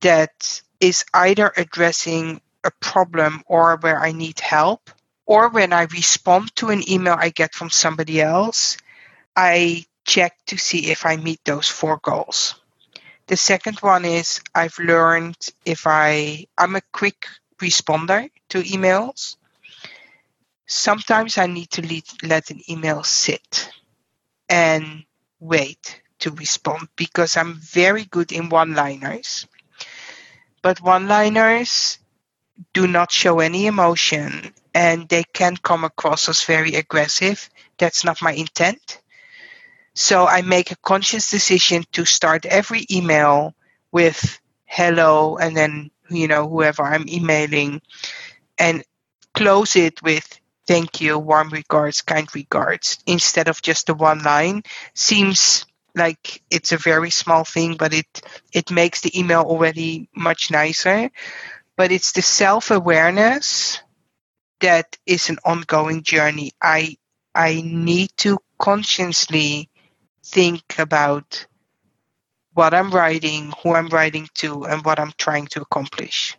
that 0.02 0.62
is 0.80 1.06
either 1.14 1.52
addressing 1.56 2.42
a 2.64 2.72
problem 2.80 3.44
or 3.48 3.78
where 3.78 4.00
I 4.00 4.12
need 4.12 4.40
help, 4.40 4.90
or 5.26 5.50
when 5.50 5.74
I 5.74 5.84
respond 5.84 6.56
to 6.58 6.70
an 6.70 6.90
email 6.90 7.16
I 7.18 7.30
get 7.30 7.54
from 7.54 7.70
somebody 7.70 8.22
else, 8.22 8.78
I 9.36 9.86
check 10.06 10.34
to 10.48 10.58
see 10.58 10.92
if 10.92 11.06
I 11.06 11.18
meet 11.18 11.44
those 11.46 11.68
four 11.68 11.98
goals. 12.02 12.56
The 13.28 13.38
second 13.38 13.80
one 13.80 14.06
is 14.06 14.42
I've 14.56 14.78
learned 14.80 15.38
if 15.66 15.86
I 15.86 16.48
I'm 16.58 16.76
a 16.76 16.82
quick 16.92 17.28
responder 17.62 18.32
to 18.50 18.64
emails 18.64 19.36
sometimes 20.70 21.38
I 21.38 21.48
need 21.48 21.72
to 21.72 21.82
lead, 21.82 22.06
let 22.24 22.52
an 22.52 22.62
email 22.70 23.04
sit 23.04 23.70
and 24.48 25.04
wait 25.40 26.02
to 26.20 26.32
respond 26.32 26.88
because 26.96 27.36
I'm 27.36 27.56
very 27.56 28.06
good 28.06 28.32
in 28.32 28.50
one 28.50 28.76
liners. 28.76 29.48
But 30.62 30.82
one 30.82 31.08
liners 31.08 32.00
do 32.74 32.88
not 32.88 33.12
show 33.12 33.40
any 33.40 33.66
emotion 33.68 34.54
and 34.74 35.08
they 35.08 35.24
can 35.34 35.56
come 35.58 35.84
across 35.84 36.30
as 36.30 36.44
very 36.44 36.76
aggressive. 36.76 37.50
That's 37.78 38.04
not 38.04 38.22
my 38.22 38.34
intent. 38.34 39.02
So 39.94 40.28
I 40.28 40.42
make 40.42 40.72
a 40.72 40.78
conscious 40.78 41.30
decision 41.30 41.84
to 41.94 42.06
start 42.06 42.46
every 42.46 42.86
email 42.92 43.54
with 43.92 44.40
hello 44.66 45.38
and 45.38 45.56
then, 45.56 45.92
you 46.10 46.28
know, 46.28 46.48
whoever 46.48 46.84
I'm 46.84 47.08
emailing 47.10 47.82
and 48.58 48.84
close 49.34 49.76
it 49.76 50.02
with 50.02 50.40
thank 50.70 51.02
you, 51.02 51.18
warm 51.18 51.50
regards, 51.50 52.04
kind 52.04 52.28
regards, 52.36 53.00
instead 53.08 53.48
of 53.48 53.60
just 53.60 53.88
the 53.88 53.96
one 53.96 54.22
line 54.22 54.62
seems 54.94 55.66
like 55.96 56.42
it's 56.50 56.72
a 56.72 56.78
very 56.78 57.10
small 57.10 57.44
thing, 57.44 57.76
but 57.78 57.94
it 57.94 58.22
it 58.54 58.72
makes 58.72 59.02
the 59.02 59.18
email 59.18 59.42
already 59.42 60.10
much 60.16 60.52
nicer. 60.52 61.10
But 61.76 61.92
it's 61.92 62.12
the 62.12 62.22
self 62.22 62.72
awareness 62.72 63.82
that 64.60 64.98
is 65.06 65.30
an 65.30 65.38
ongoing 65.46 66.04
journey. 66.04 66.52
I 66.62 66.98
I 67.34 67.62
need 67.62 68.12
to 68.18 68.40
consciously 68.58 69.70
think 70.26 70.64
about 70.78 71.48
what 72.54 72.74
I'm 72.74 72.92
writing, 72.92 73.54
who 73.64 73.74
I'm 73.74 73.88
writing 73.88 74.28
to, 74.36 74.66
and 74.66 74.84
what 74.84 75.00
I'm 75.00 75.14
trying 75.18 75.48
to 75.48 75.62
accomplish. 75.62 76.38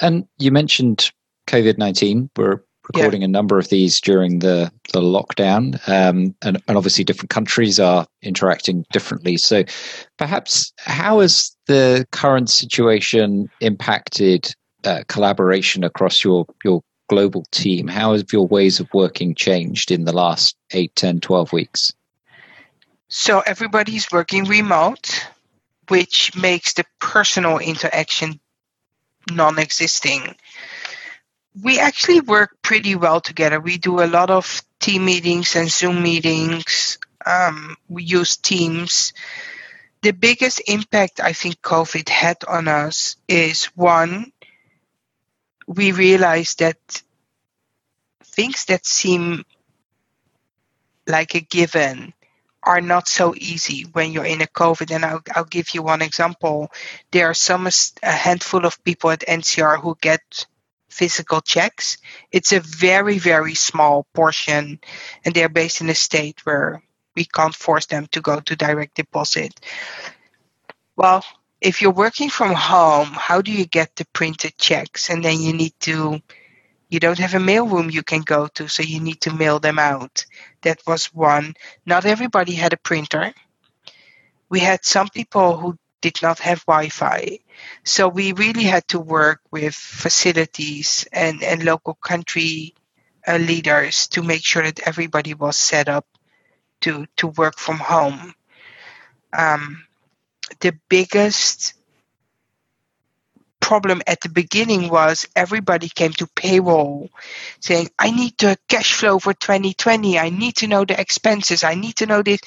And 0.00 0.26
you 0.38 0.50
mentioned 0.50 1.10
COVID 1.46 1.78
19. 1.78 2.30
We're 2.36 2.60
recording 2.92 3.22
yeah. 3.22 3.26
a 3.26 3.28
number 3.28 3.58
of 3.58 3.68
these 3.68 4.00
during 4.00 4.40
the 4.40 4.72
the 4.92 5.00
lockdown, 5.00 5.74
um, 5.88 6.34
and, 6.42 6.62
and 6.66 6.76
obviously 6.76 7.04
different 7.04 7.30
countries 7.30 7.78
are 7.78 8.06
interacting 8.22 8.84
differently. 8.92 9.36
So, 9.36 9.64
perhaps 10.18 10.72
how 10.78 11.20
has 11.20 11.56
the 11.66 12.06
current 12.10 12.50
situation 12.50 13.50
impacted 13.60 14.54
uh, 14.84 15.04
collaboration 15.08 15.84
across 15.84 16.24
your 16.24 16.46
your 16.64 16.82
global 17.08 17.44
team? 17.50 17.88
How 17.88 18.14
have 18.14 18.32
your 18.32 18.46
ways 18.46 18.80
of 18.80 18.88
working 18.94 19.34
changed 19.34 19.90
in 19.90 20.04
the 20.04 20.12
last 20.12 20.56
8, 20.70 20.94
10, 20.94 21.20
12 21.20 21.52
weeks? 21.52 21.92
So 23.08 23.40
everybody's 23.40 24.12
working 24.12 24.44
remote, 24.44 25.26
which 25.88 26.36
makes 26.36 26.74
the 26.74 26.84
personal 27.00 27.58
interaction 27.58 28.38
non-existing 29.28 30.36
we 31.58 31.78
actually 31.78 32.20
work 32.20 32.62
pretty 32.62 32.94
well 32.94 33.20
together. 33.20 33.60
We 33.60 33.78
do 33.78 34.00
a 34.00 34.06
lot 34.06 34.30
of 34.30 34.62
team 34.78 35.04
meetings 35.04 35.56
and 35.56 35.70
Zoom 35.70 36.02
meetings. 36.02 36.98
Um, 37.24 37.76
we 37.88 38.04
use 38.04 38.36
Teams. 38.36 39.12
The 40.02 40.12
biggest 40.12 40.62
impact 40.66 41.20
I 41.20 41.32
think 41.32 41.60
COVID 41.60 42.08
had 42.08 42.38
on 42.48 42.68
us 42.68 43.16
is 43.28 43.66
one, 43.76 44.32
we 45.66 45.92
realized 45.92 46.60
that 46.60 47.02
things 48.24 48.64
that 48.66 48.86
seem 48.86 49.44
like 51.06 51.34
a 51.34 51.40
given 51.40 52.14
are 52.62 52.80
not 52.80 53.08
so 53.08 53.34
easy 53.36 53.82
when 53.92 54.12
you're 54.12 54.24
in 54.24 54.40
a 54.40 54.46
COVID. 54.46 54.94
And 54.94 55.04
I'll, 55.04 55.22
I'll 55.34 55.44
give 55.44 55.74
you 55.74 55.82
one 55.82 56.02
example. 56.02 56.70
There 57.10 57.28
are 57.28 57.34
some 57.34 57.66
a 57.66 58.10
handful 58.10 58.64
of 58.64 58.82
people 58.84 59.10
at 59.10 59.20
NCR 59.20 59.80
who 59.80 59.96
get 60.00 60.46
physical 60.90 61.40
checks. 61.40 61.98
It's 62.30 62.52
a 62.52 62.60
very 62.60 63.18
very 63.18 63.54
small 63.54 64.06
portion, 64.12 64.80
and 65.24 65.34
they're 65.34 65.48
based 65.48 65.80
in 65.80 65.88
a 65.88 65.94
state 65.94 66.44
where 66.44 66.82
we 67.16 67.24
can't 67.24 67.54
force 67.54 67.86
them 67.86 68.06
to 68.12 68.20
go 68.20 68.40
to 68.40 68.56
direct 68.56 68.96
deposit. 68.96 69.58
Well, 70.96 71.24
if 71.60 71.82
you're 71.82 71.92
working 71.92 72.30
from 72.30 72.54
home, 72.54 73.08
how 73.08 73.42
do 73.42 73.52
you 73.52 73.66
get 73.66 73.96
the 73.96 74.06
printed 74.12 74.56
checks? 74.56 75.10
And 75.10 75.24
then 75.24 75.40
you 75.40 75.52
need 75.52 75.74
to, 75.80 76.20
you 76.88 77.00
don't 77.00 77.18
have 77.18 77.34
a 77.34 77.38
mailroom 77.38 77.92
you 77.92 78.02
can 78.02 78.22
go 78.22 78.46
to, 78.48 78.68
so 78.68 78.82
you 78.82 79.00
need 79.00 79.20
to 79.22 79.34
mail 79.34 79.60
them 79.60 79.78
out. 79.78 80.24
That 80.62 80.80
was 80.86 81.06
one. 81.06 81.54
Not 81.86 82.06
everybody 82.06 82.54
had 82.54 82.72
a 82.72 82.78
printer. 82.78 83.32
We 84.48 84.60
had 84.60 84.84
some 84.84 85.08
people 85.08 85.56
who 85.56 85.78
did 86.00 86.20
not 86.22 86.38
have 86.40 86.64
Wi 86.66 86.88
Fi. 86.88 87.38
So 87.84 88.08
we 88.08 88.32
really 88.32 88.64
had 88.64 88.86
to 88.88 88.98
work 88.98 89.40
with 89.50 89.74
facilities 89.74 91.06
and, 91.12 91.42
and 91.42 91.64
local 91.64 91.94
country 91.94 92.74
uh, 93.26 93.36
leaders 93.36 94.08
to 94.08 94.22
make 94.22 94.44
sure 94.44 94.62
that 94.62 94.86
everybody 94.86 95.34
was 95.34 95.58
set 95.58 95.88
up 95.88 96.06
to, 96.82 97.06
to 97.16 97.26
work 97.28 97.58
from 97.58 97.76
home. 97.78 98.34
Um, 99.32 99.84
the 100.60 100.74
biggest 100.88 101.74
problem 103.70 104.02
at 104.08 104.20
the 104.20 104.28
beginning 104.28 104.88
was 104.88 105.28
everybody 105.36 105.88
came 105.88 106.10
to 106.10 106.26
payroll 106.34 107.08
saying, 107.60 107.88
I 108.00 108.10
need 108.10 108.34
the 108.36 108.58
cash 108.66 108.94
flow 108.94 109.20
for 109.20 109.32
2020. 109.32 110.18
I 110.18 110.28
need 110.28 110.56
to 110.56 110.66
know 110.66 110.84
the 110.84 111.00
expenses. 111.00 111.62
I 111.62 111.76
need 111.76 111.94
to 111.98 112.06
know 112.06 112.20
this. 112.20 112.40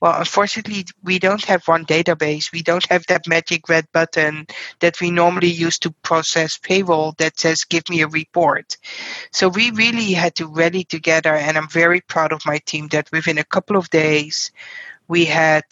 Well, 0.00 0.18
unfortunately, 0.18 0.84
we 1.02 1.18
don't 1.18 1.42
have 1.46 1.66
one 1.66 1.86
database. 1.86 2.52
We 2.52 2.60
don't 2.60 2.84
have 2.90 3.06
that 3.06 3.26
magic 3.26 3.70
red 3.70 3.86
button 3.90 4.48
that 4.80 5.00
we 5.00 5.10
normally 5.10 5.48
use 5.48 5.78
to 5.78 5.94
process 6.02 6.58
payroll 6.58 7.14
that 7.16 7.40
says, 7.40 7.64
give 7.64 7.88
me 7.88 8.02
a 8.02 8.08
report. 8.08 8.76
So 9.32 9.48
we 9.48 9.70
really 9.70 10.12
had 10.12 10.34
to 10.34 10.46
rally 10.46 10.84
together. 10.84 11.34
And 11.34 11.56
I'm 11.56 11.70
very 11.70 12.02
proud 12.02 12.32
of 12.32 12.44
my 12.44 12.58
team 12.58 12.88
that 12.88 13.10
within 13.12 13.38
a 13.38 13.44
couple 13.44 13.78
of 13.78 13.88
days, 13.88 14.52
we 15.08 15.24
had 15.24 15.64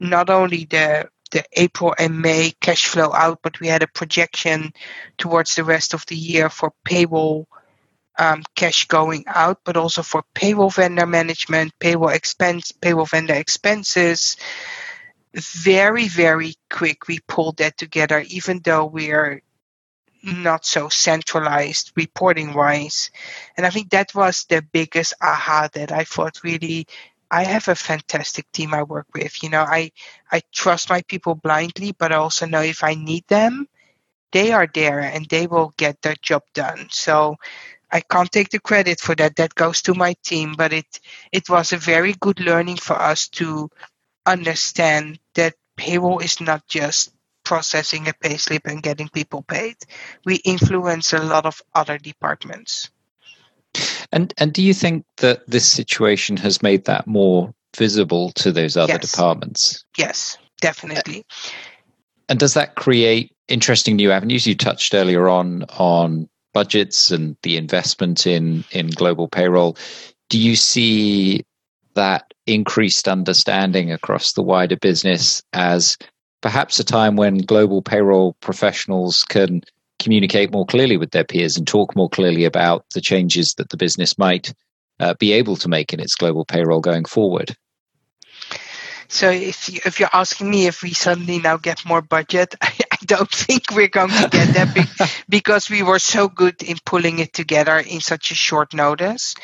not 0.00 0.28
only 0.28 0.64
the 0.64 1.08
the 1.34 1.44
April 1.52 1.92
and 1.98 2.22
May 2.22 2.52
cash 2.60 2.86
flow 2.86 3.12
out, 3.12 3.40
but 3.42 3.58
we 3.58 3.66
had 3.66 3.82
a 3.82 3.88
projection 3.88 4.72
towards 5.18 5.56
the 5.56 5.64
rest 5.64 5.92
of 5.92 6.06
the 6.06 6.16
year 6.16 6.48
for 6.48 6.72
payroll 6.84 7.48
um, 8.16 8.44
cash 8.54 8.86
going 8.86 9.24
out, 9.26 9.58
but 9.64 9.76
also 9.76 10.02
for 10.02 10.22
payroll 10.32 10.70
vendor 10.70 11.06
management, 11.06 11.72
payroll 11.80 12.10
expense, 12.10 12.70
payroll 12.70 13.06
vendor 13.06 13.34
expenses. 13.34 14.36
Very, 15.34 16.06
very 16.06 16.54
quick, 16.70 17.08
we 17.08 17.18
pulled 17.26 17.56
that 17.56 17.76
together, 17.76 18.22
even 18.28 18.60
though 18.60 18.84
we're 18.84 19.42
not 20.22 20.64
so 20.64 20.88
centralized 20.88 21.90
reporting 21.96 22.54
wise. 22.54 23.10
And 23.56 23.66
I 23.66 23.70
think 23.70 23.90
that 23.90 24.14
was 24.14 24.44
the 24.44 24.62
biggest 24.62 25.14
aha 25.20 25.68
that 25.72 25.90
I 25.90 26.04
thought 26.04 26.44
really 26.44 26.86
I 27.34 27.44
have 27.44 27.68
a 27.68 27.74
fantastic 27.76 28.50
team 28.52 28.74
I 28.74 28.82
work 28.84 29.08
with. 29.14 29.42
You 29.42 29.50
know, 29.50 29.62
I 29.62 29.92
I 30.32 30.42
trust 30.52 30.90
my 30.90 31.02
people 31.02 31.34
blindly, 31.34 31.92
but 31.92 32.12
I 32.12 32.16
also 32.16 32.46
know 32.46 32.62
if 32.62 32.84
I 32.84 32.94
need 32.94 33.24
them, 33.28 33.68
they 34.32 34.52
are 34.52 34.68
there 34.72 35.00
and 35.00 35.26
they 35.28 35.46
will 35.46 35.72
get 35.76 36.02
their 36.02 36.16
job 36.22 36.42
done. 36.54 36.88
So 36.90 37.36
I 37.90 38.00
can't 38.00 38.32
take 38.32 38.50
the 38.50 38.60
credit 38.60 39.00
for 39.00 39.14
that. 39.16 39.36
That 39.36 39.54
goes 39.54 39.82
to 39.82 39.94
my 39.94 40.14
team, 40.24 40.54
but 40.56 40.72
it 40.72 41.00
it 41.32 41.48
was 41.48 41.72
a 41.72 41.78
very 41.78 42.14
good 42.14 42.40
learning 42.40 42.78
for 42.78 42.96
us 43.00 43.28
to 43.40 43.70
understand 44.26 45.20
that 45.34 45.54
payroll 45.76 46.20
is 46.20 46.40
not 46.40 46.66
just 46.68 47.14
processing 47.44 48.08
a 48.08 48.14
payslip 48.14 48.66
and 48.66 48.82
getting 48.82 49.08
people 49.10 49.42
paid. 49.42 49.76
We 50.24 50.36
influence 50.36 51.12
a 51.14 51.22
lot 51.22 51.46
of 51.46 51.62
other 51.74 51.98
departments. 51.98 52.90
And 54.14 54.32
and 54.38 54.52
do 54.52 54.62
you 54.62 54.72
think 54.72 55.04
that 55.16 55.42
this 55.48 55.66
situation 55.66 56.36
has 56.38 56.62
made 56.62 56.84
that 56.84 57.06
more 57.06 57.52
visible 57.76 58.30
to 58.36 58.52
those 58.52 58.76
other 58.76 58.92
yes. 58.92 59.10
departments? 59.10 59.84
Yes, 59.98 60.38
definitely. 60.60 61.26
Uh, 61.28 61.50
and 62.28 62.38
does 62.38 62.54
that 62.54 62.76
create 62.76 63.32
interesting 63.48 63.96
new 63.96 64.12
avenues? 64.12 64.46
You 64.46 64.54
touched 64.54 64.94
earlier 64.94 65.28
on 65.28 65.64
on 65.78 66.28
budgets 66.52 67.10
and 67.10 67.36
the 67.42 67.56
investment 67.56 68.24
in 68.24 68.64
in 68.70 68.86
global 68.90 69.26
payroll. 69.26 69.76
Do 70.30 70.38
you 70.38 70.54
see 70.54 71.44
that 71.94 72.32
increased 72.46 73.08
understanding 73.08 73.90
across 73.90 74.34
the 74.34 74.42
wider 74.42 74.76
business 74.76 75.42
as 75.52 75.98
perhaps 76.40 76.78
a 76.78 76.84
time 76.84 77.16
when 77.16 77.38
global 77.38 77.82
payroll 77.82 78.34
professionals 78.34 79.24
can 79.24 79.62
communicate 80.04 80.52
more 80.52 80.66
clearly 80.66 80.96
with 80.98 81.10
their 81.10 81.24
peers 81.24 81.56
and 81.56 81.66
talk 81.66 81.96
more 81.96 82.10
clearly 82.10 82.44
about 82.44 82.84
the 82.94 83.00
changes 83.00 83.54
that 83.54 83.70
the 83.70 83.76
business 83.76 84.18
might 84.18 84.52
uh, 85.00 85.14
be 85.14 85.32
able 85.32 85.56
to 85.56 85.68
make 85.68 85.92
in 85.92 85.98
its 85.98 86.14
global 86.14 86.44
payroll 86.44 86.80
going 86.80 87.06
forward. 87.06 87.56
So 89.08 89.30
if 89.30 89.68
you, 89.68 89.80
if 89.84 90.00
you're 90.00 90.10
asking 90.12 90.50
me 90.50 90.66
if 90.66 90.82
we 90.82 90.92
suddenly 90.92 91.38
now 91.38 91.56
get 91.56 91.84
more 91.86 92.02
budget, 92.02 92.54
I, 92.62 92.72
I 92.92 92.96
don't 93.06 93.30
think 93.30 93.64
we're 93.72 93.88
going 93.88 94.10
to 94.10 94.28
get 94.28 94.54
that 94.54 94.74
big 94.74 94.88
because 95.28 95.70
we 95.70 95.82
were 95.82 95.98
so 95.98 96.28
good 96.28 96.62
in 96.62 96.76
pulling 96.84 97.18
it 97.18 97.32
together 97.32 97.78
in 97.78 98.00
such 98.00 98.30
a 98.30 98.34
short 98.34 98.74
notice. 98.74 99.34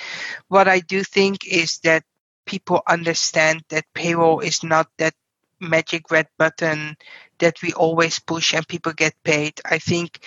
What 0.49 0.69
I 0.69 0.81
do 0.81 1.03
think 1.03 1.47
is 1.47 1.79
that 1.85 2.05
people 2.47 2.83
understand 2.87 3.63
that 3.69 3.85
payroll 3.95 4.41
is 4.41 4.63
not 4.63 4.89
that 4.99 5.15
magic 5.61 6.11
red 6.11 6.27
button 6.39 6.97
that 7.41 7.61
we 7.63 7.73
always 7.73 8.19
push 8.19 8.55
and 8.55 8.67
people 8.67 8.93
get 8.93 9.15
paid. 9.25 9.61
I 9.65 9.79
think 9.79 10.21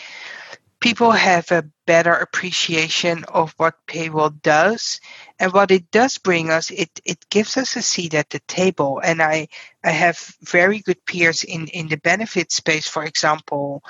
people 0.84 1.12
have 1.12 1.50
a 1.54 1.64
better 1.88 2.12
appreciation 2.12 3.24
of 3.30 3.54
what 3.56 3.88
payroll 3.88 4.30
does 4.30 5.00
and 5.40 5.54
what 5.54 5.72
it 5.72 5.90
does 5.92 6.18
bring 6.18 6.50
us 6.50 6.72
it, 6.72 6.90
it 7.06 7.30
gives 7.30 7.56
us 7.56 7.78
a 7.78 7.82
seat 7.82 8.14
at 8.14 8.30
the 8.32 8.40
table 8.48 9.00
and 9.02 9.22
i 9.22 9.48
i 9.82 9.90
have 9.90 10.18
very 10.42 10.80
good 10.80 11.06
peers 11.06 11.46
in 11.46 11.68
in 11.68 11.88
the 11.88 11.96
benefit 11.96 12.52
space 12.52 12.86
for 12.86 13.06
example 13.06 13.82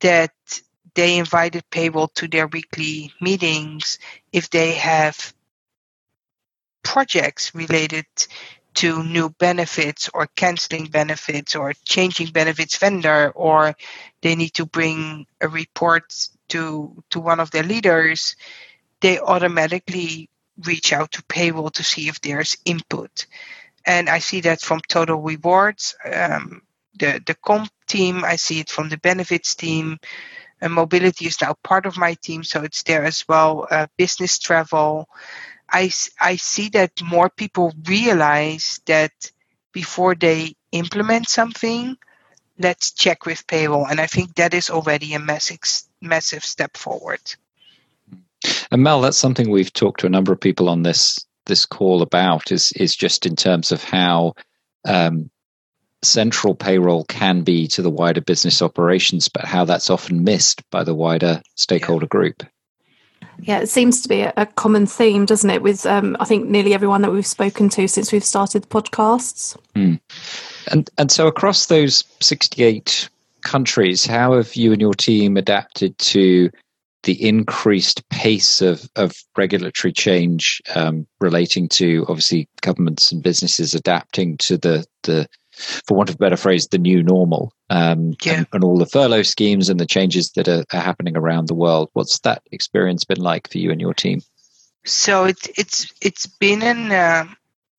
that 0.00 0.32
they 0.94 1.18
invited 1.18 1.62
payroll 1.70 2.08
to 2.08 2.26
their 2.26 2.46
weekly 2.46 3.12
meetings 3.20 3.98
if 4.32 4.48
they 4.48 4.72
have 4.72 5.34
projects 6.82 7.54
related 7.54 8.06
to 8.74 9.02
new 9.02 9.30
benefits 9.30 10.08
or 10.14 10.28
canceling 10.36 10.86
benefits 10.86 11.56
or 11.56 11.72
changing 11.84 12.28
benefits 12.28 12.76
vendor 12.76 13.30
or 13.34 13.74
they 14.22 14.36
need 14.36 14.50
to 14.54 14.66
bring 14.66 15.26
a 15.40 15.48
report 15.48 16.04
to 16.48 17.02
to 17.10 17.20
one 17.20 17.40
of 17.40 17.50
their 17.50 17.62
leaders 17.62 18.36
they 19.00 19.18
automatically 19.18 20.28
reach 20.66 20.92
out 20.92 21.12
to 21.12 21.22
payroll 21.24 21.70
to 21.70 21.82
see 21.82 22.08
if 22.08 22.20
there's 22.20 22.56
input. 22.64 23.26
And 23.86 24.08
i 24.08 24.18
see 24.18 24.42
that 24.42 24.60
from 24.60 24.80
total 24.88 25.20
rewards 25.20 25.96
um, 26.04 26.62
the 26.98 27.20
the 27.24 27.34
comp 27.34 27.70
team 27.86 28.24
i 28.24 28.36
see 28.36 28.60
it 28.60 28.68
from 28.68 28.88
the 28.88 28.98
benefits 28.98 29.54
team 29.54 29.98
and 30.60 30.72
mobility 30.72 31.26
is 31.26 31.40
now 31.40 31.54
part 31.64 31.86
of 31.86 31.96
my 31.96 32.14
team 32.14 32.44
so 32.44 32.62
it's 32.62 32.82
there 32.82 33.04
as 33.04 33.24
well 33.26 33.66
uh, 33.70 33.86
business 33.96 34.38
travel 34.38 35.08
I, 35.72 35.90
I 36.20 36.36
see 36.36 36.68
that 36.70 37.02
more 37.02 37.30
people 37.30 37.72
realize 37.86 38.80
that 38.86 39.12
before 39.72 40.14
they 40.14 40.54
implement 40.72 41.28
something, 41.28 41.96
let's 42.58 42.92
check 42.92 43.26
with 43.26 43.46
payroll. 43.46 43.86
And 43.86 44.00
I 44.00 44.06
think 44.06 44.34
that 44.34 44.54
is 44.54 44.70
already 44.70 45.14
a 45.14 45.18
massive, 45.18 45.60
massive 46.00 46.44
step 46.44 46.76
forward. 46.76 47.20
And 48.70 48.82
Mel, 48.82 49.00
that's 49.00 49.18
something 49.18 49.50
we've 49.50 49.72
talked 49.72 50.00
to 50.00 50.06
a 50.06 50.10
number 50.10 50.32
of 50.32 50.40
people 50.40 50.68
on 50.68 50.82
this 50.82 51.24
this 51.46 51.66
call 51.66 52.02
about 52.02 52.52
is 52.52 52.72
is 52.72 52.94
just 52.94 53.26
in 53.26 53.34
terms 53.34 53.72
of 53.72 53.82
how 53.82 54.34
um, 54.86 55.30
central 56.02 56.54
payroll 56.54 57.04
can 57.04 57.42
be 57.42 57.66
to 57.68 57.82
the 57.82 57.90
wider 57.90 58.20
business 58.20 58.62
operations, 58.62 59.28
but 59.28 59.44
how 59.44 59.64
that's 59.64 59.90
often 59.90 60.24
missed 60.24 60.62
by 60.70 60.84
the 60.84 60.94
wider 60.94 61.42
stakeholder 61.56 62.04
yeah. 62.04 62.08
group. 62.08 62.42
Yeah, 63.42 63.60
it 63.60 63.68
seems 63.68 64.02
to 64.02 64.08
be 64.08 64.20
a, 64.20 64.46
common 64.56 64.86
theme, 64.86 65.24
doesn't 65.24 65.48
it? 65.48 65.62
With 65.62 65.86
um, 65.86 66.16
I 66.20 66.24
think 66.24 66.48
nearly 66.48 66.74
everyone 66.74 67.02
that 67.02 67.12
we've 67.12 67.26
spoken 67.26 67.68
to 67.70 67.88
since 67.88 68.12
we've 68.12 68.24
started 68.24 68.64
the 68.64 68.68
podcasts. 68.68 69.56
Mm. 69.74 70.00
And 70.70 70.90
and 70.98 71.10
so 71.10 71.26
across 71.26 71.66
those 71.66 72.04
sixty-eight 72.20 73.08
countries, 73.42 74.04
how 74.04 74.34
have 74.34 74.54
you 74.56 74.72
and 74.72 74.80
your 74.80 74.94
team 74.94 75.36
adapted 75.36 75.96
to 75.98 76.50
the 77.02 77.26
increased 77.26 78.06
pace 78.10 78.60
of, 78.60 78.88
of 78.96 79.14
regulatory 79.36 79.92
change 79.92 80.60
um, 80.74 81.06
relating 81.18 81.66
to 81.66 82.04
obviously 82.08 82.46
governments 82.60 83.10
and 83.10 83.22
businesses 83.22 83.74
adapting 83.74 84.36
to 84.36 84.58
the 84.58 84.84
the 85.04 85.26
for 85.60 85.96
want 85.96 86.08
of 86.08 86.16
a 86.16 86.18
better 86.18 86.36
phrase, 86.36 86.66
the 86.68 86.78
new 86.78 87.02
normal, 87.02 87.52
um, 87.68 88.14
yeah. 88.22 88.38
and, 88.38 88.46
and, 88.52 88.64
all 88.64 88.78
the 88.78 88.86
furlough 88.86 89.22
schemes 89.22 89.68
and 89.68 89.78
the 89.78 89.86
changes 89.86 90.30
that 90.32 90.48
are, 90.48 90.64
are, 90.72 90.80
happening 90.80 91.16
around 91.16 91.48
the 91.48 91.54
world. 91.54 91.90
What's 91.92 92.18
that 92.20 92.42
experience 92.50 93.04
been 93.04 93.20
like 93.20 93.50
for 93.50 93.58
you 93.58 93.70
and 93.70 93.80
your 93.80 93.94
team? 93.94 94.22
So 94.84 95.24
it's 95.24 95.48
it's 95.56 95.92
it's 96.00 96.26
been 96.26 96.62
an, 96.62 96.90
uh, 96.90 97.26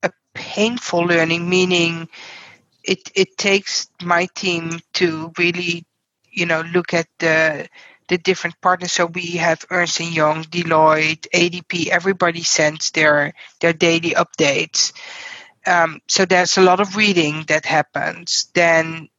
a 0.03 0.11
painful 0.33 1.01
learning, 1.01 1.49
meaning 1.49 2.07
it 2.83 3.11
it 3.15 3.37
takes 3.37 3.87
my 4.01 4.27
team 4.35 4.79
to 4.93 5.31
really, 5.37 5.85
you 6.31 6.45
know, 6.45 6.61
look 6.61 6.93
at 6.93 7.07
the 7.19 7.67
the 8.11 8.17
different 8.17 8.59
partners. 8.61 8.91
So 8.91 9.05
we 9.05 9.37
have 9.37 9.65
Ernst 9.71 10.01
and 10.01 10.13
Young, 10.13 10.43
Deloitte, 10.43 11.27
ADP. 11.33 11.87
Everybody 11.87 12.43
sends 12.43 12.91
their 12.91 13.33
their 13.61 13.73
daily 13.73 14.11
updates. 14.11 14.91
Um, 15.65 16.02
so 16.08 16.26
there's 16.26 16.58
a 16.58 16.62
lot 16.62 16.80
of 16.80 16.95
reading 16.95 17.45
that 17.47 17.65
happens. 17.65 18.50
Then 18.54 19.10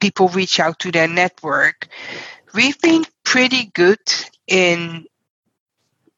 people 0.00 0.28
reach 0.28 0.60
out 0.60 0.78
to 0.80 0.92
their 0.92 1.08
network. 1.08 1.88
We've 2.54 2.80
been 2.80 3.04
pretty 3.24 3.66
good 3.66 3.98
in 4.46 5.06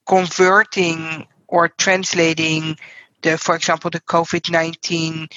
converting 0.06 1.26
or 1.46 1.68
translating 1.68 2.76
the, 3.22 3.36
for 3.38 3.56
example, 3.56 3.90
the 3.90 4.00
COVID 4.00 4.50
19, 4.50 5.28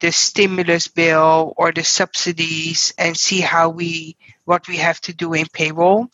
the 0.00 0.12
stimulus 0.12 0.88
bill 0.88 1.52
or 1.56 1.72
the 1.72 1.84
subsidies 1.84 2.94
and 2.96 3.16
see 3.16 3.40
how 3.40 3.68
we, 3.68 4.16
what 4.44 4.66
we 4.68 4.76
have 4.76 5.00
to 5.02 5.12
do 5.12 5.34
in 5.34 5.46
payroll. 5.52 6.08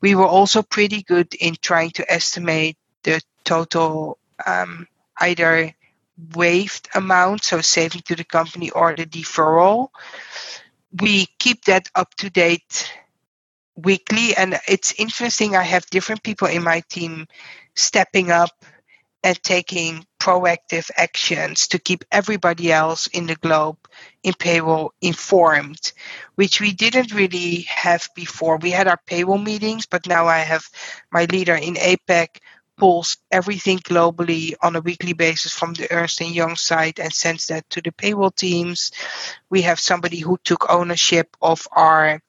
We 0.00 0.14
were 0.14 0.26
also 0.26 0.62
pretty 0.62 1.02
good 1.02 1.34
in 1.34 1.56
trying 1.60 1.92
to 1.92 2.12
estimate 2.12 2.76
the 3.04 3.22
total 3.44 4.18
um, 4.44 4.86
either 5.20 5.74
waived 6.34 6.88
amount, 6.94 7.44
so 7.44 7.60
saving 7.60 8.02
to 8.02 8.16
the 8.16 8.24
company, 8.24 8.70
or 8.70 8.94
the 8.94 9.06
deferral. 9.06 9.88
We 11.00 11.26
keep 11.38 11.64
that 11.64 11.88
up 11.94 12.14
to 12.16 12.30
date 12.30 12.90
weekly, 13.76 14.36
and 14.36 14.58
it's 14.68 14.94
interesting. 14.98 15.56
I 15.56 15.62
have 15.62 15.86
different 15.86 16.22
people 16.22 16.48
in 16.48 16.62
my 16.62 16.82
team 16.88 17.26
stepping 17.74 18.30
up 18.30 18.64
and 19.24 19.42
taking 19.42 20.06
proactive 20.20 20.90
actions 20.96 21.68
to 21.68 21.78
keep 21.78 22.04
everybody 22.12 22.70
else 22.70 23.06
in 23.08 23.26
the 23.26 23.34
globe 23.36 23.78
in 24.22 24.34
payroll 24.34 24.92
informed, 25.00 25.92
which 26.34 26.60
we 26.60 26.72
didn't 26.72 27.12
really 27.12 27.62
have 27.62 28.08
before. 28.14 28.58
We 28.58 28.70
had 28.70 28.86
our 28.86 29.00
payroll 29.06 29.38
meetings, 29.38 29.86
but 29.86 30.06
now 30.06 30.26
I 30.26 30.38
have 30.38 30.68
my 31.10 31.24
leader 31.24 31.54
in 31.54 31.74
APAC 31.74 32.38
pulls 32.76 33.16
everything 33.30 33.78
globally 33.78 34.54
on 34.60 34.76
a 34.76 34.80
weekly 34.80 35.12
basis 35.12 35.52
from 35.52 35.74
the 35.74 35.90
Ernst 35.92 36.20
& 36.20 36.22
Young 36.22 36.56
side 36.56 36.98
and 36.98 37.12
sends 37.12 37.46
that 37.48 37.68
to 37.70 37.80
the 37.80 37.92
payroll 37.92 38.30
teams. 38.30 38.92
We 39.50 39.62
have 39.62 39.80
somebody 39.80 40.18
who 40.18 40.38
took 40.42 40.70
ownership 40.70 41.36
of 41.40 41.66
our 41.72 42.20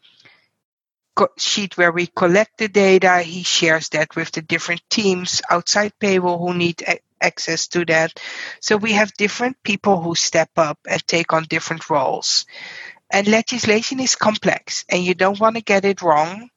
sheet 1.37 1.77
where 1.77 1.91
we 1.91 2.07
collect 2.07 2.57
the 2.57 2.67
data. 2.67 3.21
He 3.21 3.43
shares 3.43 3.89
that 3.89 4.15
with 4.15 4.31
the 4.31 4.41
different 4.41 4.81
teams 4.89 5.41
outside 5.49 5.93
payroll 5.99 6.37
who 6.37 6.53
need 6.53 6.83
access 7.21 7.67
to 7.69 7.85
that. 7.85 8.19
So 8.59 8.77
we 8.77 8.93
have 8.93 9.13
different 9.13 9.61
people 9.63 10.01
who 10.01 10.15
step 10.15 10.49
up 10.57 10.79
and 10.87 11.05
take 11.07 11.33
on 11.33 11.45
different 11.45 11.89
roles. 11.89 12.45
And 13.09 13.27
legislation 13.27 13.99
is 13.99 14.15
complex 14.15 14.83
and 14.89 15.03
you 15.03 15.13
don't 15.13 15.39
want 15.39 15.55
to 15.55 15.61
get 15.61 15.85
it 15.85 16.01
wrong. 16.01 16.49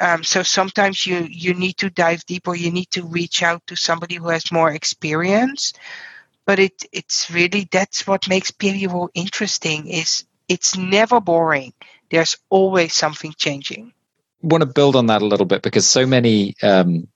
Um, 0.00 0.22
so 0.24 0.42
sometimes 0.42 1.06
you, 1.06 1.26
you 1.28 1.54
need 1.54 1.78
to 1.78 1.90
dive 1.90 2.24
deep 2.26 2.46
or 2.46 2.54
you 2.54 2.70
need 2.70 2.90
to 2.92 3.04
reach 3.04 3.42
out 3.42 3.66
to 3.66 3.76
somebody 3.76 4.16
who 4.16 4.28
has 4.28 4.52
more 4.52 4.70
experience. 4.70 5.72
But 6.44 6.58
it, 6.58 6.84
it's 6.92 7.30
really 7.30 7.68
that's 7.70 8.06
what 8.06 8.28
makes 8.28 8.50
payroll 8.50 9.10
interesting 9.14 9.88
is 9.88 10.24
it's 10.48 10.76
never 10.76 11.20
boring 11.20 11.72
there's 12.10 12.36
always 12.48 12.94
something 12.94 13.34
changing. 13.36 13.92
I 14.42 14.46
want 14.46 14.62
to 14.62 14.66
build 14.66 14.96
on 14.96 15.06
that 15.06 15.22
a 15.22 15.26
little 15.26 15.46
bit 15.46 15.62
because 15.62 15.86
so 15.86 16.06
many 16.06 16.54
um, 16.62 17.08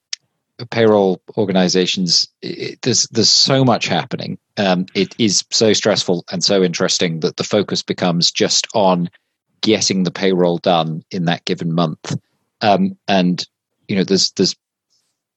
payroll 0.71 1.23
organizations, 1.37 2.27
it, 2.41 2.81
there's 2.83 3.03
there's 3.11 3.31
so 3.31 3.65
much 3.65 3.87
happening. 3.87 4.39
Um, 4.57 4.87
it 4.95 5.15
is 5.19 5.45
so 5.51 5.73
stressful 5.73 6.25
and 6.31 6.43
so 6.43 6.63
interesting 6.63 7.21
that 7.21 7.37
the 7.37 7.45
focus 7.45 7.83
becomes 7.83 8.31
just 8.31 8.67
on 8.75 9.09
getting 9.61 10.03
the 10.03 10.11
payroll 10.11 10.59
done 10.59 11.05
in 11.11 11.27
that 11.27 11.45
given 11.45 11.73
month. 11.73 12.17
Um, 12.63 12.97
and 13.09 13.45
you 13.89 13.97
know, 13.97 14.05
there's 14.05 14.31
there's 14.33 14.57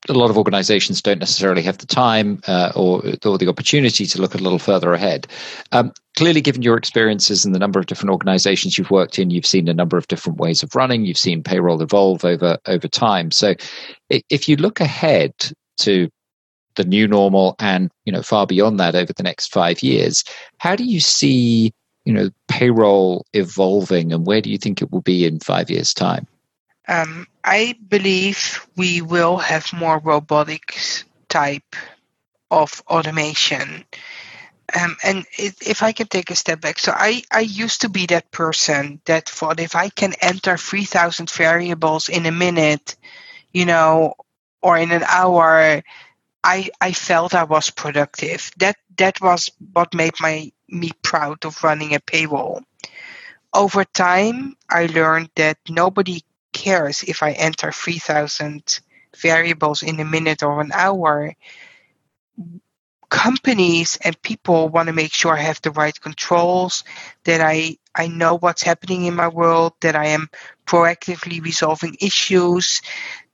a 0.09 0.13
lot 0.13 0.29
of 0.29 0.38
organizations 0.38 1.01
don't 1.01 1.19
necessarily 1.19 1.61
have 1.63 1.79
the 1.79 1.88
time 1.88 2.39
uh, 2.47 2.71
or, 2.75 3.01
or 3.25 3.38
the 3.38 3.49
opportunity 3.49 4.05
to 4.05 4.21
look 4.21 4.35
a 4.35 4.39
little 4.39 4.59
further 4.59 4.93
ahead. 4.93 5.27
Um, 5.71 5.91
clearly, 6.15 6.41
given 6.41 6.61
your 6.61 6.77
experiences 6.77 7.45
and 7.45 7.55
the 7.55 7.59
number 7.59 7.79
of 7.79 7.88
different 7.88 8.11
organizations 8.11 8.77
you've 8.77 8.91
worked 8.91 9.17
in, 9.17 9.31
you've 9.31 9.45
seen 9.45 9.67
a 9.67 9.73
number 9.73 9.97
of 9.97 10.07
different 10.07 10.39
ways 10.39 10.63
of 10.63 10.75
running. 10.75 11.05
You've 11.05 11.17
seen 11.17 11.43
payroll 11.43 11.81
evolve 11.81 12.23
over 12.23 12.57
over 12.67 12.88
time. 12.88 13.31
So, 13.31 13.55
if 14.09 14.47
you 14.47 14.55
look 14.57 14.79
ahead 14.79 15.33
to 15.77 16.09
the 16.75 16.83
new 16.83 17.07
normal 17.07 17.55
and 17.59 17.89
you 18.05 18.11
know 18.11 18.21
far 18.21 18.45
beyond 18.45 18.79
that 18.79 18.95
over 18.95 19.13
the 19.13 19.23
next 19.23 19.51
five 19.51 19.81
years, 19.81 20.23
how 20.59 20.75
do 20.75 20.83
you 20.83 20.99
see 20.99 21.73
you 22.05 22.13
know 22.13 22.29
payroll 22.47 23.25
evolving, 23.33 24.13
and 24.13 24.25
where 24.25 24.41
do 24.41 24.51
you 24.51 24.57
think 24.57 24.81
it 24.81 24.91
will 24.91 25.01
be 25.01 25.25
in 25.25 25.39
five 25.39 25.69
years' 25.69 25.93
time? 25.93 26.27
Um, 26.88 27.28
I 27.43 27.76
believe 27.88 28.65
we 28.76 29.02
will 29.02 29.38
have 29.38 29.74
more 29.74 30.00
robotics 30.00 31.04
type 31.30 31.76
of 32.52 32.84
automation. 32.88 33.86
Um, 34.80 34.98
and 35.04 35.26
if 35.38 35.84
I 35.84 35.91
can 35.91 36.08
take 36.08 36.32
a 36.32 36.36
step 36.36 36.62
back, 36.62 36.80
so 36.80 36.91
I, 36.95 37.24
I 37.32 37.41
used 37.41 37.82
to 37.82 37.89
be 37.89 38.08
that 38.08 38.32
person 38.32 39.02
that 39.06 39.30
thought 39.30 39.60
if 39.60 39.76
I 39.76 39.89
can 39.89 40.13
enter 40.21 40.58
3,000 40.58 41.30
variables 41.30 42.10
in 42.10 42.26
a 42.26 42.32
minute, 42.32 42.95
you 43.54 43.65
know, 43.65 44.15
or 44.62 44.78
in 44.78 44.91
an 44.91 45.04
hour, 45.04 45.84
I, 46.43 46.69
I 46.82 46.91
felt 46.93 47.36
I 47.36 47.43
was 47.43 47.69
productive. 47.69 48.52
That 48.58 48.78
that 48.98 49.19
was 49.21 49.52
what 49.74 49.93
made 49.93 50.13
my 50.19 50.52
me 50.69 50.91
proud 51.02 51.45
of 51.45 51.63
running 51.63 51.93
a 51.95 52.00
payroll. 52.00 52.62
Over 53.54 53.84
time, 53.86 54.56
I 54.69 54.88
learned 54.88 55.30
that 55.36 55.58
nobody 55.69 56.21
cares 56.65 57.04
if 57.04 57.21
I 57.21 57.32
enter 57.32 57.71
3000 57.71 58.80
variables 59.21 59.84
in 59.84 59.99
a 59.99 60.06
minute 60.06 60.41
or 60.41 60.62
an 60.62 60.71
hour. 60.73 61.36
Companies 63.10 63.99
and 64.04 64.19
people 64.23 64.69
want 64.69 64.88
to 64.88 64.93
make 64.93 65.13
sure 65.13 65.38
I 65.38 65.41
have 65.41 65.62
the 65.62 65.69
right 65.69 65.97
controls, 66.01 66.84
that 67.23 67.39
I, 67.39 67.78
I 67.93 68.08
know 68.08 68.38
what's 68.38 68.63
happening 68.63 69.06
in 69.06 69.15
my 69.15 69.28
world, 69.28 69.73
that 69.82 69.95
I 69.95 70.08
am 70.08 70.28
proactively 70.65 71.39
resolving 71.41 71.97
issues, 72.01 72.82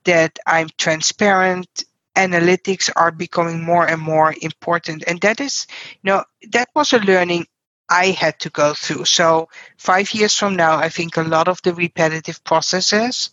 that 0.04 0.38
I'm 0.46 0.68
transparent. 0.76 1.84
Analytics 2.14 2.90
are 2.94 3.10
becoming 3.10 3.64
more 3.64 3.88
and 3.88 4.00
more 4.00 4.34
important. 4.42 5.04
And 5.06 5.18
that 5.22 5.40
is, 5.40 5.66
you 6.02 6.12
know, 6.12 6.24
that 6.52 6.68
was 6.74 6.92
a 6.92 6.98
learning 6.98 7.46
I 7.92 8.06
had 8.12 8.40
to 8.40 8.48
go 8.48 8.72
through. 8.72 9.04
So, 9.04 9.50
five 9.76 10.14
years 10.14 10.34
from 10.34 10.56
now, 10.56 10.78
I 10.78 10.88
think 10.88 11.18
a 11.18 11.22
lot 11.22 11.46
of 11.46 11.60
the 11.60 11.74
repetitive 11.74 12.42
processes 12.42 13.28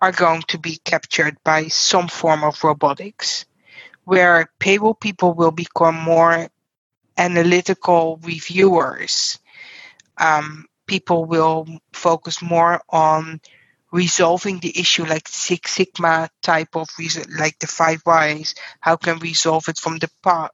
are 0.00 0.12
going 0.12 0.42
to 0.48 0.58
be 0.58 0.76
captured 0.82 1.36
by 1.44 1.68
some 1.68 2.08
form 2.08 2.42
of 2.42 2.64
robotics, 2.64 3.44
where 4.04 4.50
payroll 4.58 4.94
people 4.94 5.34
will 5.34 5.50
become 5.50 5.94
more 5.94 6.48
analytical 7.18 8.18
reviewers. 8.22 9.38
Um, 10.16 10.64
people 10.86 11.26
will 11.26 11.66
focus 11.92 12.40
more 12.40 12.80
on 12.88 13.42
resolving 13.92 14.58
the 14.58 14.78
issue 14.80 15.04
like 15.04 15.28
Six 15.28 15.72
Sigma 15.72 16.30
type 16.42 16.76
of 16.76 16.88
reason, 16.98 17.24
like 17.38 17.58
the 17.58 17.66
five 17.66 18.00
whys. 18.06 18.54
How 18.80 18.96
can 18.96 19.18
we 19.18 19.34
solve 19.34 19.68
it 19.68 19.78
from 19.78 19.98
the 19.98 20.08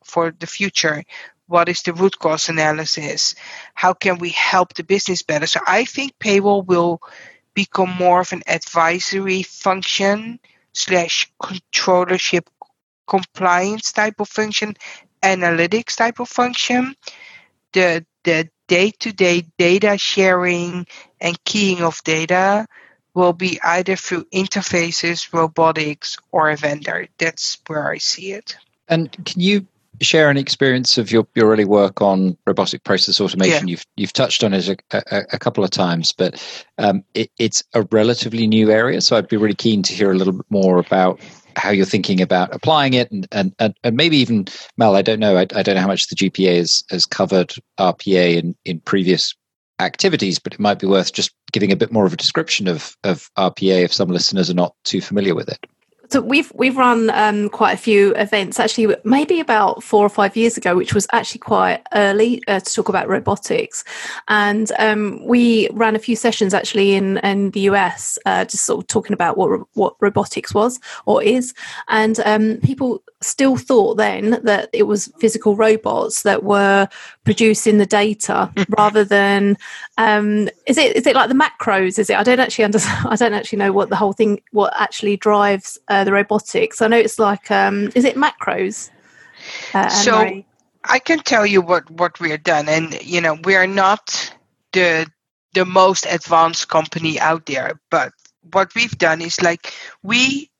for 0.05 0.35
the 0.37 0.47
future? 0.49 1.05
What 1.47 1.69
is 1.69 1.83
the 1.83 1.93
root 1.93 2.19
cause 2.19 2.49
analysis? 2.49 3.35
How 3.75 3.93
can 3.93 4.19
we 4.19 4.31
help 4.31 4.75
the 4.75 4.85
business 4.85 5.23
better? 5.23 5.47
So 5.47 5.61
i 5.67 5.85
think 5.85 6.19
payroll 6.19 6.63
will 6.63 7.01
become 7.55 7.91
more 7.91 8.21
of 8.21 8.33
an 8.33 8.43
advisory 8.47 9.43
function 9.43 10.41
slash 10.73 11.31
controllership 11.41 12.47
compliance 13.07 13.93
type 13.93 14.21
of 14.21 14.29
function 14.29 14.75
analytics 15.23 15.97
type 15.97 16.19
of 16.21 16.29
function. 16.29 16.95
The 17.73 18.05
the 18.25 18.49
day-to-day 18.69 19.45
data 19.59 19.99
sharing 19.99 20.87
and 21.21 21.45
keying 21.45 21.83
of 21.83 22.03
data 22.05 22.67
will 23.15 23.33
be 23.33 23.61
either 23.63 23.97
through 23.97 24.25
interfaces 24.33 25.33
robotics 25.33 26.17
or 26.31 26.51
a 26.51 26.57
vendor. 26.57 27.09
That's 27.19 27.59
where 27.67 27.91
i 27.91 27.99
see 27.99 28.33
it. 28.33 28.57
And 28.89 29.13
can 29.25 29.41
you 29.41 29.67
share 30.03 30.31
an 30.31 30.37
experience 30.37 30.99
of 30.99 31.11
your, 31.11 31.27
your 31.35 31.51
early 31.51 31.65
work 31.65 32.03
on 32.03 32.37
robotic 32.47 32.85
process 32.85 33.21
automation? 33.21 33.69
Yeah. 33.69 33.73
You've 33.73 33.87
you've 33.97 34.13
touched 34.13 34.45
on 34.45 34.53
it 34.53 34.69
a, 34.69 34.77
a, 34.93 35.25
a 35.33 35.39
couple 35.39 35.65
of 35.65 35.71
times, 35.71 36.13
but 36.13 36.43
um, 36.79 37.05
it, 37.15 37.31
it's 37.39 37.63
a 37.75 37.83
relatively 37.91 38.47
new 38.47 38.71
area. 38.71 39.01
So 39.01 39.17
I'd 39.17 39.29
be 39.29 39.37
really 39.37 39.55
keen 39.55 39.83
to 39.83 39.93
hear 39.93 40.11
a 40.11 40.17
little 40.17 40.35
bit 40.35 40.47
more 40.51 40.79
about 40.79 41.21
how 41.57 41.71
you're 41.71 41.85
thinking 41.85 42.21
about 42.21 42.55
applying 42.55 42.95
it, 42.95 43.11
and 43.11 43.27
and, 43.33 43.55
and, 43.59 43.75
and 43.85 43.97
maybe 43.97 44.17
even 44.19 44.47
Mel. 44.77 44.97
I 44.97 45.03
don't 45.03 45.21
know. 45.21 45.37
I, 45.37 45.43
I 45.55 45.63
don't 45.63 45.75
know 45.75 45.81
how 45.81 45.87
much 45.87 46.09
the 46.09 46.17
GPA 46.17 46.57
has, 46.57 46.85
has 46.91 47.07
covered 47.07 47.55
RPA 47.79 48.37
in, 48.37 48.55
in 48.65 48.81
previous 48.81 49.35
activities, 49.81 50.39
but 50.39 50.55
it 50.55 50.61
might 50.61 50.79
be 50.79 50.87
worth 50.87 51.13
just 51.13 51.33
giving 51.53 51.73
a 51.73 51.77
bit 51.77 51.93
more 51.93 52.07
of 52.07 52.13
a 52.13 52.17
description 52.17 52.69
of, 52.69 52.97
of 53.05 53.29
RPA 53.37 53.85
if 53.85 53.93
some 53.93 54.09
listeners 54.09 54.49
are 54.49 54.55
not 54.55 54.75
too 54.85 55.01
familiar 55.01 55.35
with 55.35 55.49
it 55.49 55.67
So 56.13 56.21
we've 56.21 56.53
we've 56.55 56.77
run 56.77 57.09
um, 57.09 57.49
quite 57.49 57.73
a 57.73 57.79
few 57.79 58.15
events 58.17 58.61
actually, 58.61 58.95
maybe 59.03 59.41
about 59.41 59.83
four 59.83 60.05
or 60.05 60.11
five 60.11 60.37
years 60.37 60.59
ago, 60.59 60.77
which 60.77 60.93
was 60.93 61.07
actually 61.11 61.39
quite 61.39 61.81
early 61.95 62.43
uh, 62.49 62.61
to 62.61 62.75
talk 62.75 62.91
about 62.91 63.09
robotics, 63.09 63.83
and 64.29 64.71
um, 64.79 65.27
we 65.27 65.71
ran 65.73 65.97
a 65.97 65.99
few 65.99 66.15
sessions 66.15 66.53
actually 66.53 66.93
in 66.93 67.17
in 67.19 67.51
the 67.53 67.61
US, 67.61 68.19
uh, 68.27 68.45
just 68.45 68.67
sort 68.67 68.85
of 68.85 68.89
talking 68.89 69.15
about 69.15 69.39
what 69.39 69.67
what 69.73 69.97
robotics 70.01 70.53
was 70.53 70.81
or 71.07 71.23
is, 71.23 71.55
and 71.89 72.21
um, 72.27 72.59
people 72.63 73.03
still 73.25 73.57
thought 73.57 73.97
then 73.97 74.41
that 74.43 74.69
it 74.73 74.85
was 74.85 75.13
physical 75.19 75.57
robots 75.57 76.23
that 76.23 76.43
were 76.43 76.89
producing 77.25 77.79
the 77.79 77.87
data 77.87 78.53
rather 78.79 79.05
than 79.05 79.57
um, 79.99 80.49
is 80.67 80.79
it 80.79 80.97
is 80.97 81.07
it 81.07 81.15
like 81.15 81.29
the 81.29 81.35
macros? 81.35 81.99
Is 81.99 82.11
it? 82.11 82.17
I 82.17 82.23
don't 82.23 82.41
actually 82.41 82.65
understand. 82.65 83.07
I 83.11 83.17
don't 83.17 83.35
actually 83.35 83.59
know 83.59 83.73
what 83.73 83.89
the 83.89 83.97
whole 83.97 84.13
thing 84.13 84.41
what 84.53 84.73
actually 84.77 85.17
drives. 85.17 85.79
Uh, 85.89 86.05
the 86.05 86.13
robotics? 86.13 86.81
I 86.83 86.89
know 86.89 86.99
it's 86.99 87.19
like, 87.19 87.51
um, 87.51 87.91
is 87.95 88.05
it 88.05 88.17
macros? 88.17 88.91
Uh, 89.75 89.89
so 89.89 90.43
I 90.85 90.99
can 90.99 91.21
tell 91.21 91.47
you 91.47 91.61
what 91.61 91.91
what 91.91 92.21
we 92.21 92.33
are 92.33 92.39
done, 92.39 92.69
and 92.69 93.01
you 93.03 93.21
know 93.21 93.39
we 93.45 93.55
are 93.55 93.67
not 93.67 94.35
the 94.73 95.11
the 95.55 95.65
most 95.65 96.07
advanced 96.09 96.69
company 96.69 97.21
out 97.21 97.47
there, 97.47 97.81
but 97.91 98.13
what 98.53 98.75
we've 98.75 98.97
done 98.99 99.21
is 99.21 99.41
like 99.41 99.73
we 100.03 100.51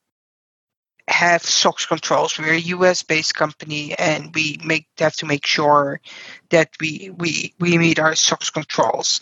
have 1.07 1.43
SOX 1.43 1.85
controls. 1.85 2.37
We're 2.39 2.53
a 2.53 2.59
US 2.59 3.03
based 3.03 3.35
company 3.35 3.93
and 3.97 4.33
we 4.33 4.59
make 4.63 4.87
have 4.97 5.15
to 5.17 5.25
make 5.25 5.45
sure 5.45 5.99
that 6.49 6.69
we 6.79 7.11
we 7.15 7.53
we 7.59 7.77
meet 7.77 7.99
our 7.99 8.15
SOX 8.15 8.49
controls 8.49 9.21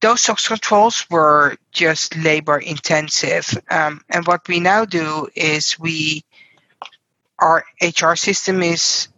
those 0.00 0.22
SOX 0.22 0.48
controls 0.48 1.06
were 1.10 1.56
just 1.72 2.16
labor 2.16 2.58
intensive. 2.58 3.46
Um, 3.70 4.00
and 4.08 4.26
what 4.26 4.48
we 4.48 4.60
now 4.60 4.84
do 4.84 5.28
is 5.34 5.78
we, 5.78 6.24
our 7.38 7.64
HR 7.82 8.14
system 8.14 8.62
is 8.62 9.08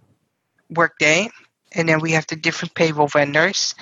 Workday, 0.68 1.30
and 1.72 1.88
then 1.88 2.00
we 2.00 2.12
have 2.12 2.26
the 2.26 2.36
different 2.36 2.74
payroll 2.74 3.08
vendors. 3.08 3.74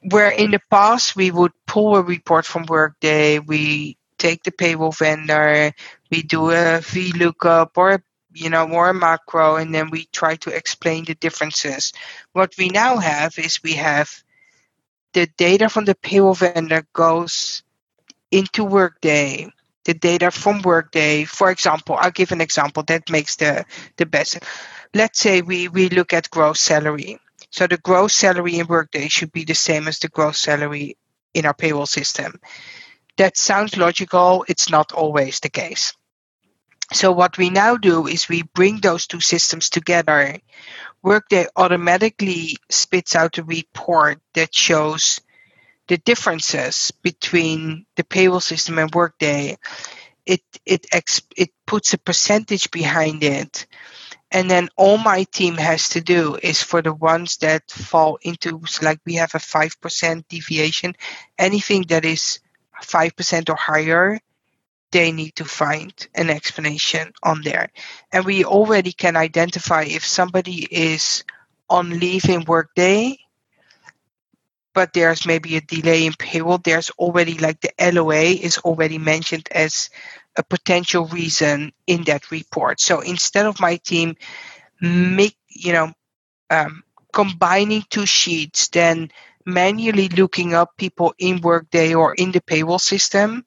Where 0.00 0.30
in 0.30 0.50
the 0.50 0.60
past 0.70 1.14
we 1.14 1.30
would 1.30 1.52
pull 1.66 1.96
a 1.96 2.02
report 2.02 2.46
from 2.46 2.66
Workday, 2.66 3.38
we 3.38 3.96
take 4.22 4.44
the 4.44 4.52
payroll 4.52 4.92
vendor, 4.92 5.74
we 6.10 6.22
do 6.22 6.50
a 6.50 6.78
VLOOKUP 6.78 7.70
or 7.76 8.04
you 8.32 8.48
know 8.48 8.66
more 8.66 8.88
a 8.88 8.94
macro, 8.94 9.56
and 9.56 9.74
then 9.74 9.90
we 9.90 10.06
try 10.06 10.36
to 10.36 10.54
explain 10.54 11.04
the 11.04 11.14
differences. 11.14 11.92
What 12.32 12.54
we 12.56 12.68
now 12.68 12.96
have 12.96 13.36
is 13.38 13.62
we 13.62 13.74
have 13.74 14.08
the 15.12 15.26
data 15.36 15.68
from 15.68 15.84
the 15.84 15.94
payroll 15.94 16.34
vendor 16.34 16.86
goes 16.92 17.62
into 18.30 18.64
Workday. 18.64 19.50
The 19.84 19.94
data 19.94 20.30
from 20.30 20.62
Workday, 20.62 21.24
for 21.24 21.50
example, 21.50 21.96
I'll 21.98 22.12
give 22.14 22.30
an 22.30 22.40
example 22.40 22.84
that 22.84 23.10
makes 23.10 23.36
the, 23.36 23.66
the 23.96 24.06
best. 24.06 24.38
Let's 24.94 25.18
say 25.18 25.42
we, 25.42 25.66
we 25.66 25.88
look 25.88 26.12
at 26.12 26.30
gross 26.30 26.60
salary. 26.60 27.18
So 27.50 27.66
the 27.66 27.76
gross 27.76 28.14
salary 28.14 28.58
in 28.60 28.68
Workday 28.68 29.08
should 29.08 29.32
be 29.32 29.44
the 29.44 29.54
same 29.54 29.88
as 29.88 29.98
the 29.98 30.08
gross 30.08 30.38
salary 30.38 30.96
in 31.34 31.46
our 31.46 31.54
payroll 31.54 31.86
system. 31.86 32.40
That 33.18 33.36
sounds 33.36 33.76
logical. 33.76 34.44
It's 34.48 34.70
not 34.70 34.92
always 34.92 35.40
the 35.40 35.50
case. 35.50 35.94
So 36.92 37.12
what 37.12 37.38
we 37.38 37.50
now 37.50 37.76
do 37.76 38.06
is 38.06 38.28
we 38.28 38.42
bring 38.42 38.80
those 38.80 39.06
two 39.06 39.20
systems 39.20 39.70
together 39.70 40.38
Workday 41.02 41.46
automatically 41.56 42.58
spits 42.70 43.16
out 43.16 43.38
a 43.38 43.44
report 43.44 44.20
that 44.34 44.54
shows 44.54 45.20
the 45.88 45.98
differences 45.98 46.92
between 47.02 47.86
the 47.96 48.04
payroll 48.04 48.40
system 48.40 48.78
and 48.78 48.94
Workday. 48.94 49.58
It 50.26 50.42
it 50.66 50.86
it 51.36 51.50
puts 51.66 51.94
a 51.94 51.98
percentage 51.98 52.70
behind 52.70 53.24
it, 53.24 53.66
and 54.32 54.50
then 54.50 54.68
all 54.76 54.98
my 54.98 55.24
team 55.24 55.56
has 55.56 55.90
to 55.90 56.02
do 56.02 56.38
is 56.42 56.62
for 56.62 56.82
the 56.82 56.94
ones 56.94 57.38
that 57.38 57.70
fall 57.70 58.18
into 58.22 58.62
like 58.82 59.00
we 59.06 59.16
have 59.16 59.34
a 59.34 59.40
five 59.40 59.80
percent 59.80 60.28
deviation, 60.28 60.94
anything 61.38 61.84
that 61.88 62.04
is 62.04 62.40
five 62.84 63.16
percent 63.16 63.50
or 63.50 63.56
higher, 63.56 64.18
they 64.92 65.12
need 65.12 65.34
to 65.36 65.44
find 65.44 65.92
an 66.14 66.30
explanation 66.30 67.12
on 67.22 67.42
there. 67.42 67.70
And 68.12 68.24
we 68.24 68.44
already 68.44 68.92
can 68.92 69.16
identify 69.16 69.84
if 69.84 70.06
somebody 70.06 70.64
is 70.64 71.24
on 71.68 71.98
leave 71.98 72.28
in 72.28 72.44
workday, 72.44 73.18
but 74.74 74.92
there's 74.92 75.26
maybe 75.26 75.56
a 75.56 75.60
delay 75.60 76.06
in 76.06 76.12
payroll, 76.12 76.58
there's 76.58 76.90
already 76.90 77.38
like 77.38 77.60
the 77.60 77.72
LOA 77.92 78.22
is 78.22 78.58
already 78.58 78.98
mentioned 78.98 79.48
as 79.50 79.90
a 80.36 80.42
potential 80.42 81.06
reason 81.06 81.72
in 81.86 82.04
that 82.04 82.30
report. 82.30 82.80
So 82.80 83.00
instead 83.00 83.46
of 83.46 83.60
my 83.60 83.76
team 83.76 84.16
make 84.80 85.36
you 85.48 85.72
know 85.72 85.92
um, 86.50 86.82
combining 87.12 87.84
two 87.88 88.06
sheets, 88.06 88.68
then 88.68 89.10
manually 89.46 90.08
looking 90.08 90.54
up 90.54 90.76
people 90.76 91.14
in 91.18 91.40
Workday 91.40 91.94
or 91.94 92.14
in 92.14 92.32
the 92.32 92.40
payroll 92.40 92.78
system, 92.78 93.44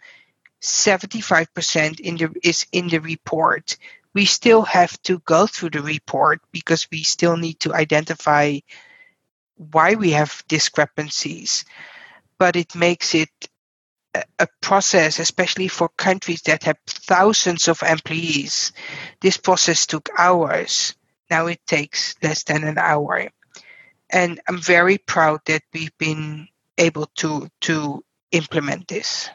75% 0.61 1.99
in 1.99 2.17
the, 2.17 2.33
is 2.43 2.65
in 2.71 2.87
the 2.87 2.99
report. 2.99 3.77
We 4.13 4.25
still 4.25 4.63
have 4.63 5.01
to 5.03 5.19
go 5.19 5.45
through 5.45 5.71
the 5.71 5.81
report 5.81 6.41
because 6.51 6.87
we 6.91 7.03
still 7.03 7.37
need 7.37 7.59
to 7.61 7.73
identify 7.73 8.59
why 9.55 9.95
we 9.95 10.11
have 10.11 10.43
discrepancies. 10.47 11.65
But 12.37 12.55
it 12.55 12.75
makes 12.75 13.15
it 13.15 13.29
a 14.39 14.47
process, 14.61 15.19
especially 15.19 15.67
for 15.67 15.89
countries 15.89 16.41
that 16.43 16.63
have 16.63 16.77
thousands 16.87 17.67
of 17.67 17.83
employees. 17.83 18.71
This 19.21 19.37
process 19.37 19.85
took 19.85 20.09
hours. 20.17 20.95
Now 21.29 21.47
it 21.47 21.59
takes 21.65 22.15
less 22.21 22.43
than 22.43 22.63
an 22.63 22.77
hour. 22.77 23.29
And 24.09 24.39
I'm 24.47 24.59
very 24.59 24.97
proud 24.97 25.41
that 25.45 25.63
we've 25.73 25.97
been 25.97 26.47
able 26.77 27.07
to 27.17 27.49
to 27.61 28.03
implement 28.31 28.87
this. 28.87 29.29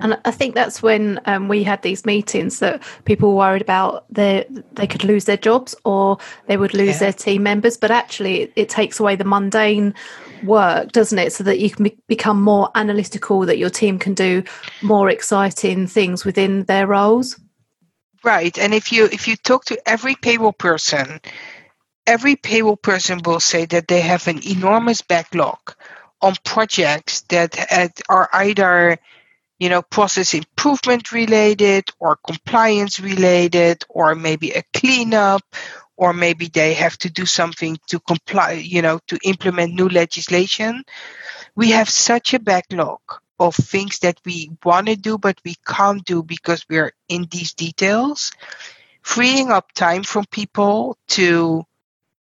And 0.00 0.18
I 0.24 0.30
think 0.30 0.54
that's 0.54 0.82
when 0.82 1.20
um, 1.26 1.48
we 1.48 1.62
had 1.62 1.82
these 1.82 2.06
meetings 2.06 2.60
that 2.60 2.82
people 3.04 3.30
were 3.30 3.36
worried 3.36 3.62
about 3.62 4.04
their, 4.10 4.44
they 4.72 4.86
could 4.86 5.04
lose 5.04 5.26
their 5.26 5.36
jobs 5.36 5.74
or 5.84 6.18
they 6.46 6.56
would 6.56 6.72
lose 6.72 6.94
yeah. 6.94 6.98
their 6.98 7.12
team 7.12 7.42
members. 7.42 7.76
But 7.76 7.90
actually, 7.90 8.42
it, 8.42 8.52
it, 8.56 8.68
takes 8.68 9.00
away 9.00 9.16
the 9.16 9.24
mundane 9.24 9.94
work, 10.44 10.92
doesn't 10.92 11.18
it? 11.18 11.32
So 11.32 11.44
that 11.44 11.58
you 11.58 11.70
can 11.70 11.84
be, 11.84 11.98
become 12.08 12.40
more 12.40 12.70
analytical, 12.74 13.40
that 13.40 13.58
your 13.58 13.70
team 13.70 13.98
can 13.98 14.14
do 14.14 14.44
more 14.82 15.10
exciting 15.10 15.86
things 15.86 16.24
within 16.24 16.64
their 16.64 16.86
roles. 16.86 17.38
Right. 18.24 18.56
And 18.58 18.72
if 18.72 18.92
you 18.92 19.06
if 19.06 19.26
you 19.26 19.36
talk 19.36 19.64
to 19.66 19.88
every 19.88 20.14
payroll 20.14 20.52
person, 20.52 21.20
every 22.06 22.36
payroll 22.36 22.76
person 22.76 23.20
will 23.24 23.40
say 23.40 23.66
that 23.66 23.88
they 23.88 24.00
have 24.00 24.28
an 24.28 24.46
enormous 24.46 25.02
backlog 25.02 25.74
on 26.20 26.34
projects 26.44 27.22
that 27.22 28.00
are 28.08 28.28
either 28.32 28.98
you 29.62 29.68
know, 29.68 29.80
process 29.80 30.34
improvement 30.34 31.12
related 31.12 31.84
or 32.00 32.18
compliance 32.26 32.98
related 32.98 33.84
or 33.88 34.16
maybe 34.16 34.50
a 34.50 34.64
cleanup 34.74 35.42
or 35.96 36.12
maybe 36.12 36.48
they 36.48 36.74
have 36.74 36.98
to 36.98 37.08
do 37.08 37.24
something 37.24 37.78
to 37.86 38.00
comply, 38.00 38.54
you 38.54 38.82
know, 38.82 38.98
to 39.06 39.16
implement 39.22 39.72
new 39.72 39.88
legislation. 39.88 40.82
We 41.54 41.70
have 41.70 41.88
such 41.88 42.34
a 42.34 42.40
backlog 42.40 42.98
of 43.38 43.54
things 43.54 44.00
that 44.00 44.18
we 44.24 44.50
want 44.64 44.88
to 44.88 44.96
do 44.96 45.16
but 45.16 45.38
we 45.44 45.54
can't 45.64 46.04
do 46.04 46.24
because 46.24 46.66
we're 46.68 46.92
in 47.08 47.28
these 47.30 47.54
details. 47.54 48.32
Freeing 49.02 49.52
up 49.52 49.70
time 49.74 50.02
from 50.02 50.24
people 50.24 50.98
to 51.10 51.64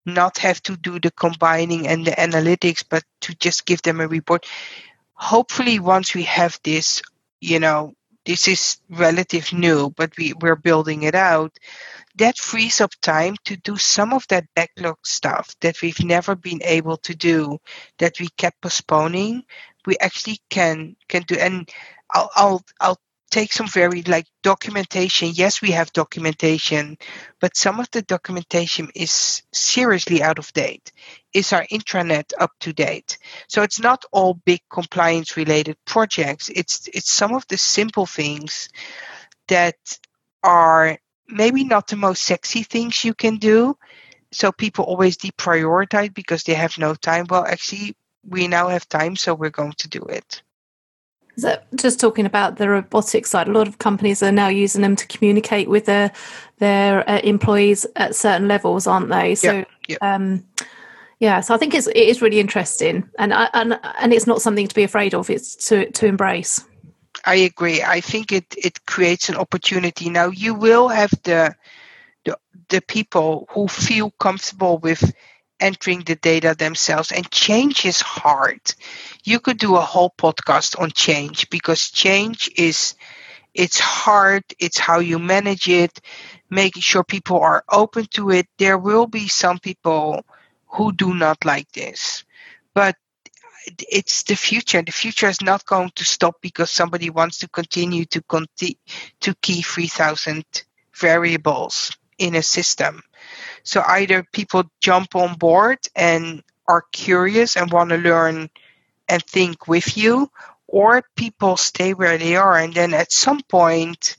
not 0.09 0.38
have 0.38 0.62
to 0.64 0.76
do 0.76 0.98
the 0.98 1.11
combining 1.12 1.86
and 1.86 2.06
the 2.06 2.12
analytics, 2.12 2.84
but 2.88 3.04
to 3.22 3.34
just 3.36 3.66
give 3.66 3.82
them 3.82 4.00
a 4.00 4.09
report. 4.09 4.46
Hopefully, 5.14 5.78
once 5.78 6.14
we 6.14 6.24
have 6.24 6.59
this 6.64 7.02
you 7.40 7.61
know, 7.61 7.94
this 8.24 8.48
is 8.48 8.78
relative 8.90 9.52
new, 9.52 9.90
but 9.90 10.16
we, 10.18 10.34
we're 10.40 10.56
building 10.56 11.02
it 11.02 11.14
out. 11.14 11.56
That 12.16 12.36
frees 12.36 12.80
up 12.80 12.90
time 13.00 13.36
to 13.44 13.56
do 13.56 13.76
some 13.76 14.12
of 14.12 14.26
that 14.28 14.46
backlog 14.54 14.98
stuff 15.04 15.54
that 15.61 15.80
we've 15.80 16.02
never 16.04 16.34
been 16.34 16.61
able 16.64 16.96
to 16.98 17.14
do, 17.14 17.59
that 17.98 18.18
we 18.20 18.28
kept 18.36 18.61
postponing. 18.61 19.44
We 19.86 19.96
actually 20.00 20.40
can 20.50 20.96
can 21.09 21.22
do, 21.22 21.36
and 21.36 21.70
I'll 22.11 22.30
I'll, 22.34 22.64
I'll 22.80 23.00
take 23.31 23.53
some 23.53 23.68
very 23.68 24.03
like 24.03 24.26
documentation. 24.43 25.31
Yes, 25.33 25.61
we 25.61 25.72
have 25.72 25.93
documentation, 25.93 26.99
but 27.41 27.57
some 27.57 27.81
of 27.81 27.91
the 27.91 28.03
documentation 28.03 28.91
is 28.95 29.43
seriously 29.53 30.22
out 30.22 30.39
of 30.39 30.53
date. 30.53 30.93
Is 31.35 31.53
our 31.53 31.66
intranet 31.66 32.33
up 32.39 32.53
to 32.61 32.72
date? 32.72 33.18
So 33.49 33.62
it's 33.62 33.81
not 33.81 34.05
all 34.12 34.35
big 34.35 34.61
compliance 34.70 35.37
related 35.37 35.76
projects. 35.85 36.49
It's 36.49 36.89
it's 36.93 37.11
some 37.11 37.35
of 37.35 37.47
the 37.49 37.59
simple 37.59 38.07
things 38.07 38.68
that 39.49 39.76
are 40.43 40.99
maybe 41.29 41.64
not 41.64 41.89
the 41.89 41.97
most 41.97 42.22
sexy 42.22 42.62
things 42.62 43.05
you 43.05 43.14
can 43.14 43.37
do. 43.37 43.76
So 44.33 44.53
people 44.53 44.85
always 44.85 45.16
deprioritize 45.16 46.12
because 46.12 46.43
they 46.43 46.55
have 46.55 46.76
no 46.79 46.95
time. 46.95 47.26
Well, 47.29 47.47
actually, 47.47 47.97
we 48.24 48.47
now 48.49 48.68
have 48.68 48.89
time, 48.89 49.16
so 49.16 49.35
we're 49.35 49.51
going 49.51 49.72
to 49.79 49.89
do 49.89 50.03
it. 50.03 50.43
So 51.39 51.57
just 51.76 52.01
talking 52.01 52.26
about 52.26 52.57
the 52.57 52.68
robotics 52.68 53.30
side, 53.30 53.47
a 53.47 53.53
lot 53.53 53.68
of 53.68 53.78
companies 53.78 54.22
are 54.24 54.32
now 54.32 54.49
using 54.49 54.82
them 54.82 54.97
to 54.97 55.07
communicate 55.07 55.68
with 55.68 55.86
their 55.86 56.11
their 56.59 57.09
uh, 57.09 57.20
employees 57.20 57.86
at 57.95 58.16
certain 58.16 58.49
levels, 58.49 58.89
aren't 58.89 59.09
they? 59.09 59.36
So, 59.36 59.53
yeah, 59.53 59.64
yeah. 59.89 59.97
Um, 60.01 60.45
yeah. 61.20 61.41
So 61.41 61.55
I 61.55 61.59
think 61.59 61.74
it's 61.74 61.86
it 61.86 61.97
is 61.97 62.20
really 62.20 62.41
interesting, 62.41 63.09
and 63.18 63.32
and 63.32 63.78
and 63.82 64.12
it's 64.12 64.26
not 64.26 64.43
something 64.43 64.66
to 64.66 64.74
be 64.74 64.82
afraid 64.82 65.14
of. 65.14 65.30
It's 65.30 65.55
to 65.68 65.91
to 65.93 66.07
embrace. 66.07 66.64
I 67.24 67.36
agree. 67.36 67.82
I 67.82 68.01
think 68.01 68.32
it 68.32 68.55
it 68.57 68.84
creates 68.86 69.28
an 69.28 69.36
opportunity. 69.36 70.11
Now 70.11 70.30
you 70.30 70.55
will 70.55 70.89
have 70.89 71.11
the 71.22 71.55
the 72.24 72.36
the 72.68 72.80
people 72.80 73.47
who 73.51 73.68
feel 73.68 74.11
comfortable 74.18 74.78
with 74.78 75.12
entering 75.61 76.00
the 76.00 76.16
data 76.16 76.54
themselves 76.56 77.12
and 77.12 77.30
change 77.30 77.84
is 77.84 78.00
hard. 78.00 78.61
You 79.24 79.40
could 79.40 79.59
do 79.59 79.76
a 79.76 79.80
whole 79.80 80.12
podcast 80.16 80.78
on 80.80 80.90
change 80.92 81.50
because 81.50 81.90
change 81.90 82.50
is 82.56 82.94
it's 83.54 83.78
hard 83.80 84.44
it's 84.59 84.78
how 84.78 85.00
you 85.00 85.18
manage 85.18 85.68
it 85.68 86.00
making 86.50 86.82
sure 86.82 87.04
people 87.04 87.40
are 87.40 87.64
open 87.70 88.06
to 88.12 88.30
it. 88.30 88.46
There 88.59 88.78
will 88.78 89.06
be 89.06 89.28
some 89.28 89.59
people 89.59 90.24
who 90.68 90.92
do 90.92 91.14
not 91.14 91.44
like 91.44 91.70
this 91.72 92.24
but 92.74 92.96
it's 93.90 94.22
the 94.24 94.36
future. 94.36 94.82
The 94.82 94.92
future 94.92 95.28
is 95.28 95.42
not 95.42 95.66
going 95.66 95.90
to 95.96 96.04
stop 96.04 96.36
because 96.40 96.70
somebody 96.70 97.11
wants 97.11 97.38
to 97.38 97.48
continue 97.48 98.04
to 98.06 98.22
conti- 98.22 98.78
to 99.20 99.34
key 99.34 99.62
3000 99.62 100.44
variables 100.94 101.92
in 102.18 102.34
a 102.34 102.42
system 102.42 103.02
so 103.69 103.83
either 103.87 104.25
people 104.33 104.64
jump 104.81 105.14
on 105.14 105.35
board 105.35 105.79
and 105.95 106.43
are 106.66 106.85
curious 106.91 107.55
and 107.55 107.71
want 107.71 107.91
to 107.91 107.99
learn 107.99 108.49
and 109.11 109.23
think 109.23 109.69
with 109.69 109.95
you, 109.95 110.31
or 110.66 111.05
people 111.16 111.59
stay 111.59 111.93
where 111.93 112.16
they 112.16 112.35
are 112.35 112.57
and 112.57 112.73
then 112.73 112.95
at 112.95 113.12
some 113.12 113.43
point 113.43 114.16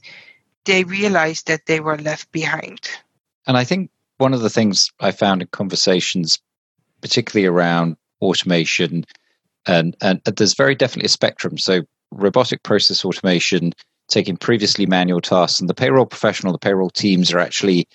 they 0.66 0.84
realize 0.84 1.42
that 1.44 1.66
they 1.66 1.80
were 1.80 1.98
left 1.98 2.32
behind. 2.32 2.80
And 3.48 3.58
I 3.58 3.64
think 3.64 3.90
one 4.20 4.36
of 4.36 4.42
the 4.42 4.52
things 4.52 4.92
I 5.00 5.10
found 5.10 5.42
in 5.42 5.48
conversations, 5.48 6.38
particularly 7.02 7.48
around 7.48 7.98
automation, 8.22 9.04
and, 9.66 9.98
and 10.00 10.22
uh, 10.28 10.32
there's 10.38 10.54
very 10.54 10.76
definitely 10.76 11.08
a 11.08 11.10
spectrum. 11.10 11.58
So 11.58 11.82
robotic 12.12 12.62
process 12.62 13.04
automation 13.04 13.74
taking 14.10 14.38
previously 14.38 14.86
manual 14.86 15.22
tasks 15.22 15.60
and 15.60 15.68
the 15.68 15.74
payroll 15.74 16.06
professional, 16.06 16.52
the 16.52 16.60
payroll 16.60 16.92
teams 16.92 17.34
are 17.34 17.40
actually 17.40 17.88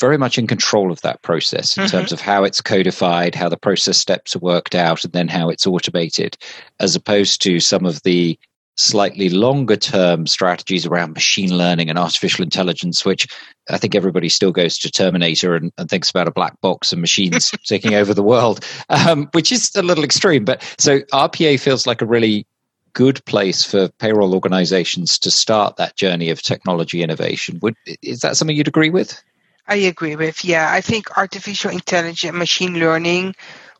very 0.00 0.18
much 0.18 0.38
in 0.38 0.46
control 0.46 0.92
of 0.92 1.00
that 1.02 1.22
process 1.22 1.76
in 1.76 1.84
mm-hmm. 1.84 1.96
terms 1.96 2.12
of 2.12 2.20
how 2.20 2.44
it's 2.44 2.60
codified, 2.60 3.34
how 3.34 3.48
the 3.48 3.56
process 3.56 3.96
steps 3.96 4.36
are 4.36 4.40
worked 4.40 4.74
out, 4.74 5.04
and 5.04 5.12
then 5.12 5.28
how 5.28 5.48
it's 5.48 5.66
automated, 5.66 6.36
as 6.80 6.94
opposed 6.94 7.42
to 7.42 7.60
some 7.60 7.86
of 7.86 8.02
the 8.02 8.38
slightly 8.78 9.30
longer 9.30 9.76
term 9.76 10.26
strategies 10.26 10.84
around 10.86 11.14
machine 11.14 11.56
learning 11.56 11.88
and 11.88 11.98
artificial 11.98 12.44
intelligence, 12.44 13.04
which 13.04 13.26
I 13.70 13.78
think 13.78 13.94
everybody 13.94 14.28
still 14.28 14.52
goes 14.52 14.78
to 14.78 14.90
Terminator 14.90 15.54
and, 15.54 15.72
and 15.78 15.88
thinks 15.88 16.10
about 16.10 16.28
a 16.28 16.32
black 16.32 16.60
box 16.60 16.92
and 16.92 17.00
machines 17.00 17.50
taking 17.64 17.94
over 17.94 18.12
the 18.12 18.22
world, 18.22 18.64
um, 18.90 19.28
which 19.32 19.50
is 19.50 19.70
a 19.74 19.82
little 19.82 20.04
extreme. 20.04 20.44
But 20.44 20.62
so 20.78 21.00
RPA 21.12 21.58
feels 21.58 21.86
like 21.86 22.02
a 22.02 22.06
really 22.06 22.46
good 22.92 23.24
place 23.24 23.64
for 23.64 23.88
payroll 23.98 24.34
organizations 24.34 25.18
to 25.18 25.30
start 25.30 25.76
that 25.76 25.96
journey 25.96 26.30
of 26.30 26.42
technology 26.42 27.02
innovation. 27.02 27.58
Would, 27.62 27.74
is 28.02 28.20
that 28.20 28.36
something 28.36 28.56
you'd 28.56 28.68
agree 28.68 28.90
with? 28.90 29.22
I 29.68 29.76
agree 29.76 30.16
with. 30.16 30.44
Yeah, 30.44 30.70
I 30.70 30.80
think 30.80 31.16
artificial 31.18 31.70
intelligence, 31.70 32.34
machine 32.36 32.74
learning 32.78 33.34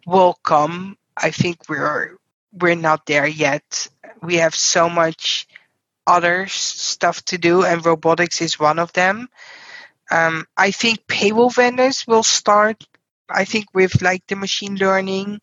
will 0.07 0.35
come. 0.43 0.97
I 1.17 1.31
think 1.31 1.69
we're 1.69 2.19
we're 2.53 2.75
not 2.75 3.07
there 3.07 3.27
yet. 3.27 3.89
We 4.23 4.37
have 4.37 4.55
so 4.55 4.89
much 4.89 5.47
other 6.07 6.47
stuff 6.49 7.25
to 7.27 7.39
do, 7.39 7.65
and 7.65 7.85
robotics 7.85 8.41
is 8.41 8.59
one 8.59 8.79
of 8.79 8.93
them. 8.93 9.29
Um, 10.11 10.47
I 10.57 10.71
think 10.71 11.07
payroll 11.07 11.51
vendors 11.51 12.05
will 12.07 12.23
start. 12.23 12.85
I 13.29 13.45
think 13.45 13.67
with 13.75 14.03
like 14.03 14.27
the 14.29 14.37
machine 14.37 14.77
learning 14.77 15.41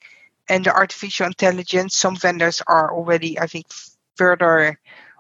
and 0.49 0.65
the 0.65 0.73
artificial 0.73 1.27
intelligence, 1.27 1.95
some 1.97 2.15
vendors 2.15 2.61
are 2.67 2.93
already, 2.93 3.39
I 3.39 3.47
think, 3.47 3.67
further 4.17 4.79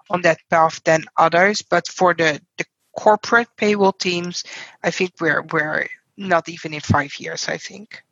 on 0.09 0.21
that 0.21 0.39
path 0.49 0.83
than 0.83 1.05
others. 1.17 1.61
But 1.61 1.87
for 1.87 2.13
the, 2.13 2.41
the 2.57 2.65
corporate 2.97 3.49
payroll 3.57 3.93
teams, 3.93 4.43
I 4.83 4.91
think 4.91 5.13
we're 5.19 5.41
we're 5.51 5.87
not 6.17 6.49
even 6.49 6.73
in 6.73 6.81
five 6.81 7.19
years. 7.19 7.47
I 7.47 7.57
think. 7.57 8.03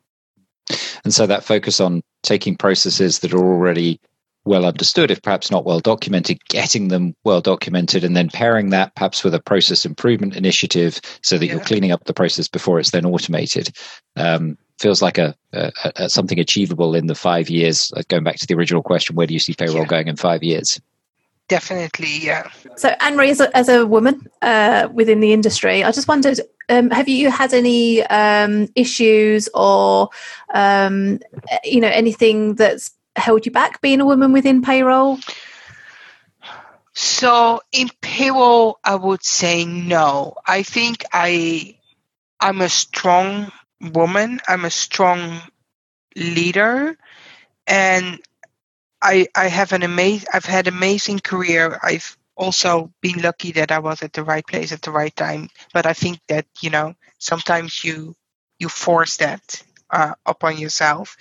And 1.04 1.12
so 1.12 1.26
that 1.26 1.44
focus 1.44 1.80
on 1.80 2.02
taking 2.22 2.56
processes 2.56 3.20
that 3.20 3.34
are 3.34 3.44
already 3.44 4.00
well 4.44 4.64
understood, 4.64 5.10
if 5.10 5.22
perhaps 5.22 5.50
not 5.50 5.64
well 5.64 5.80
documented, 5.80 6.44
getting 6.48 6.88
them 6.88 7.14
well 7.24 7.40
documented, 7.40 8.04
and 8.04 8.16
then 8.16 8.28
pairing 8.28 8.70
that 8.70 8.94
perhaps 8.94 9.22
with 9.22 9.34
a 9.34 9.40
process 9.40 9.84
improvement 9.84 10.36
initiative 10.36 11.00
so 11.22 11.38
that 11.38 11.46
yeah. 11.46 11.52
you're 11.52 11.64
cleaning 11.64 11.92
up 11.92 12.04
the 12.04 12.14
process 12.14 12.48
before 12.48 12.80
it's 12.80 12.90
then 12.90 13.06
automated. 13.06 13.70
Um, 14.16 14.58
feels 14.78 15.00
like 15.00 15.18
a, 15.18 15.34
a, 15.52 15.72
a, 15.96 16.08
something 16.08 16.40
achievable 16.40 16.94
in 16.94 17.06
the 17.06 17.14
five 17.14 17.48
years. 17.48 17.92
Uh, 17.96 18.02
going 18.08 18.24
back 18.24 18.36
to 18.36 18.46
the 18.46 18.54
original 18.54 18.82
question, 18.82 19.14
where 19.14 19.26
do 19.26 19.34
you 19.34 19.40
see 19.40 19.54
payroll 19.54 19.78
yeah. 19.78 19.86
going 19.86 20.08
in 20.08 20.16
five 20.16 20.42
years? 20.42 20.80
Definitely, 21.52 22.18
yeah. 22.24 22.48
So, 22.76 22.88
Anne 22.98 23.14
Marie, 23.14 23.30
as 23.30 23.40
a, 23.40 23.54
as 23.54 23.68
a 23.68 23.86
woman 23.86 24.26
uh, 24.40 24.88
within 24.90 25.20
the 25.20 25.34
industry, 25.34 25.84
I 25.84 25.92
just 25.92 26.08
wondered 26.08 26.40
um, 26.70 26.88
have 26.88 27.10
you 27.10 27.30
had 27.30 27.52
any 27.52 28.02
um, 28.04 28.68
issues 28.74 29.50
or, 29.52 30.08
um, 30.54 31.18
you 31.64 31.80
know, 31.82 31.90
anything 31.92 32.54
that's 32.54 32.92
held 33.16 33.44
you 33.44 33.52
back 33.52 33.82
being 33.82 34.00
a 34.00 34.06
woman 34.06 34.32
within 34.32 34.62
payroll? 34.62 35.18
So, 36.94 37.60
in 37.70 37.90
payroll, 38.00 38.78
I 38.82 38.94
would 38.94 39.22
say 39.22 39.66
no. 39.66 40.36
I 40.46 40.62
think 40.62 41.04
I, 41.12 41.76
I'm 42.40 42.62
a 42.62 42.70
strong 42.70 43.52
woman. 43.78 44.40
I'm 44.48 44.64
a 44.64 44.70
strong 44.70 45.42
leader, 46.16 46.96
and 47.66 48.20
I 49.02 49.26
I 49.34 49.48
have 49.48 49.72
an 49.72 49.82
amazing 49.82 50.28
I've 50.32 50.46
had 50.46 50.68
an 50.68 50.74
amazing 50.74 51.18
career. 51.18 51.78
I've 51.82 52.16
also 52.36 52.92
been 53.00 53.20
lucky 53.20 53.52
that 53.52 53.72
I 53.72 53.80
was 53.80 54.02
at 54.02 54.12
the 54.12 54.24
right 54.24 54.46
place 54.46 54.72
at 54.72 54.82
the 54.82 54.92
right 54.92 55.14
time. 55.14 55.48
But 55.74 55.86
I 55.86 55.92
think 55.92 56.20
that 56.28 56.46
you 56.60 56.70
know 56.70 56.94
sometimes 57.18 57.84
you 57.84 58.14
you 58.58 58.68
force 58.68 59.16
that 59.18 59.62
uh, 59.90 60.14
upon 60.24 60.58
yourself. 60.58 61.16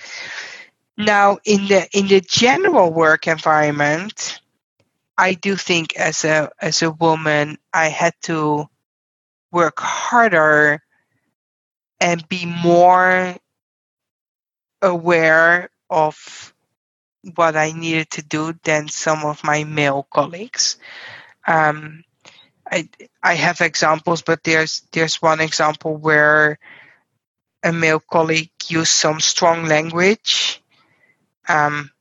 Now 0.98 1.40
in 1.44 1.68
the 1.68 1.88
in 1.92 2.08
the 2.08 2.22
general 2.22 2.94
work 2.94 3.28
environment, 3.28 4.40
I 5.18 5.34
do 5.34 5.56
think 5.56 5.96
as 5.98 6.24
a 6.24 6.52
as 6.62 6.84
a 6.84 6.92
woman 6.92 7.58
I 7.74 7.90
had 7.90 8.14
to 8.24 8.70
work 9.52 9.80
harder 9.80 10.82
and 12.00 12.28
be 12.30 12.46
more 12.46 13.36
aware 14.82 15.70
of 15.90 16.54
what 17.36 17.56
I 17.56 17.72
needed 17.72 18.10
to 18.12 18.24
do 18.24 18.54
than 18.64 18.88
some 18.88 19.26
of 19.26 19.44
my 19.44 19.64
male 19.64 20.08
colleagues. 20.12 20.78
Um, 21.48 22.04
I 22.70 22.90
I 23.22 23.36
have 23.36 23.62
examples, 23.62 24.22
but 24.22 24.44
there's 24.44 24.84
there's 24.92 25.22
one 25.22 25.42
example 25.42 25.96
where 25.98 26.60
a 27.64 27.72
male 27.72 28.00
colleague 28.00 28.52
used 28.68 28.92
some 28.92 29.20
strong 29.20 29.66
language, 29.66 30.62
um, 31.48 31.92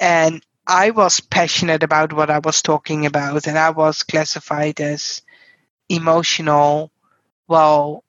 and 0.00 0.44
I 0.66 0.90
was 0.90 1.20
passionate 1.20 1.82
about 1.82 2.12
what 2.12 2.30
I 2.30 2.40
was 2.40 2.62
talking 2.62 3.06
about, 3.06 3.46
and 3.46 3.58
I 3.58 3.70
was 3.70 4.02
classified 4.02 4.80
as 4.80 5.22
emotional. 5.88 6.92
While 7.46 8.04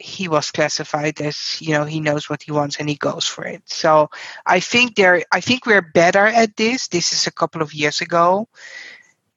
he 0.00 0.28
was 0.28 0.50
classified 0.50 1.20
as 1.20 1.60
you 1.60 1.72
know 1.74 1.84
he 1.84 2.00
knows 2.00 2.28
what 2.30 2.42
he 2.42 2.52
wants 2.52 2.76
and 2.78 2.88
he 2.88 2.96
goes 2.96 3.26
for 3.26 3.44
it. 3.44 3.62
So 3.66 4.10
i 4.46 4.60
think 4.60 4.96
there 4.96 5.22
i 5.30 5.40
think 5.40 5.66
we're 5.66 5.82
better 5.94 6.26
at 6.26 6.56
this. 6.56 6.88
This 6.88 7.12
is 7.12 7.26
a 7.26 7.32
couple 7.32 7.62
of 7.62 7.74
years 7.74 8.00
ago. 8.00 8.48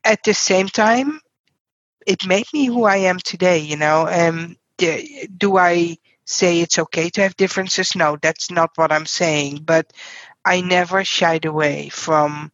At 0.03 0.23
the 0.23 0.33
same 0.33 0.67
time 0.67 1.19
it 2.05 2.27
made 2.27 2.47
me 2.53 2.65
who 2.65 2.83
i 2.83 2.97
am 2.97 3.19
today 3.19 3.59
you 3.59 3.77
know 3.77 4.07
um 4.07 4.57
do 4.77 5.57
i 5.57 5.97
say 6.25 6.59
it's 6.61 6.79
okay 6.79 7.09
to 7.09 7.21
have 7.21 7.35
differences? 7.37 7.95
No 7.95 8.17
that's 8.21 8.49
not 8.51 8.71
what 8.75 8.91
i'm 8.91 9.05
saying 9.05 9.61
but 9.63 9.91
i 10.45 10.61
never 10.61 11.03
shied 11.03 11.45
away 11.45 11.89
from 11.89 12.51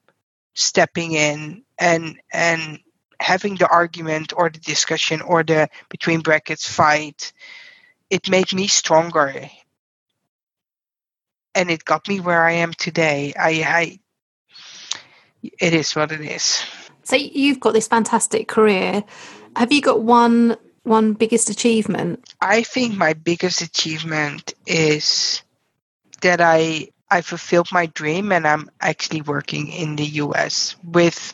stepping 0.53 1.13
in 1.13 1.63
and 1.77 2.19
and 2.33 2.79
having 3.19 3.55
the 3.55 3.67
argument 3.67 4.33
or 4.35 4.49
the 4.49 4.59
discussion 4.59 5.21
or 5.21 5.43
the 5.43 5.69
between 5.89 6.21
brackets 6.21 6.67
fight 6.67 7.33
it 8.09 8.29
made 8.29 8.53
me 8.53 8.67
stronger 8.67 9.49
and 11.55 11.69
it 11.69 11.85
got 11.85 12.07
me 12.07 12.19
where 12.19 12.43
I 12.43 12.53
am 12.53 12.73
today. 12.73 13.33
I, 13.37 13.49
I 13.65 13.99
it 15.59 15.73
is 15.73 15.95
what 15.95 16.11
it 16.11 16.21
is. 16.21 16.63
So 17.03 17.15
you've 17.15 17.59
got 17.59 17.73
this 17.73 17.87
fantastic 17.87 18.47
career. 18.47 19.03
Have 19.55 19.71
you 19.71 19.81
got 19.81 20.01
one 20.01 20.57
one 20.83 21.13
biggest 21.13 21.49
achievement? 21.49 22.33
I 22.41 22.63
think 22.63 22.95
my 22.95 23.13
biggest 23.13 23.61
achievement 23.61 24.53
is 24.65 25.41
that 26.21 26.41
I 26.41 26.89
I 27.09 27.21
fulfilled 27.21 27.69
my 27.71 27.87
dream 27.87 28.31
and 28.31 28.47
I'm 28.47 28.69
actually 28.79 29.21
working 29.21 29.67
in 29.67 29.95
the 29.95 30.05
US 30.05 30.75
with 30.83 31.33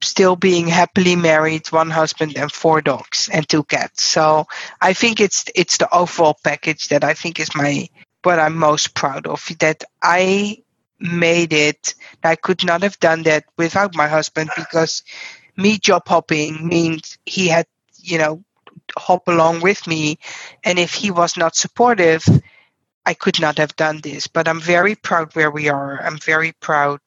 still 0.00 0.36
being 0.36 0.66
happily 0.68 1.16
married, 1.16 1.66
one 1.68 1.90
husband 1.90 2.36
and 2.36 2.50
four 2.52 2.80
dogs 2.80 3.28
and 3.32 3.48
two 3.48 3.64
cats. 3.64 4.04
So 4.04 4.46
I 4.80 4.92
think 4.92 5.20
it's 5.20 5.44
it's 5.54 5.78
the 5.78 5.92
overall 5.94 6.36
package 6.42 6.88
that 6.88 7.04
I 7.04 7.14
think 7.14 7.40
is 7.40 7.54
my 7.54 7.88
what 8.22 8.38
I'm 8.38 8.56
most 8.56 8.94
proud 8.94 9.26
of. 9.26 9.44
That 9.60 9.84
I 10.02 10.62
made 11.00 11.52
it. 11.52 11.94
I 12.22 12.36
could 12.36 12.64
not 12.64 12.82
have 12.82 12.98
done 13.00 13.22
that 13.24 13.44
without 13.56 13.94
my 13.94 14.08
husband 14.08 14.50
because 14.56 15.02
me 15.56 15.78
job 15.78 16.02
hopping 16.06 16.66
means 16.66 17.18
he 17.26 17.48
had, 17.48 17.66
you 17.98 18.18
know, 18.18 18.42
hop 18.96 19.28
along 19.28 19.60
with 19.60 19.86
me. 19.86 20.18
And 20.64 20.78
if 20.78 20.94
he 20.94 21.10
was 21.10 21.36
not 21.36 21.56
supportive, 21.56 22.24
I 23.06 23.14
could 23.14 23.40
not 23.40 23.58
have 23.58 23.76
done 23.76 24.00
this. 24.02 24.26
But 24.26 24.48
I'm 24.48 24.60
very 24.60 24.94
proud 24.94 25.34
where 25.34 25.50
we 25.50 25.68
are. 25.68 26.00
I'm 26.02 26.18
very 26.18 26.52
proud 26.52 27.00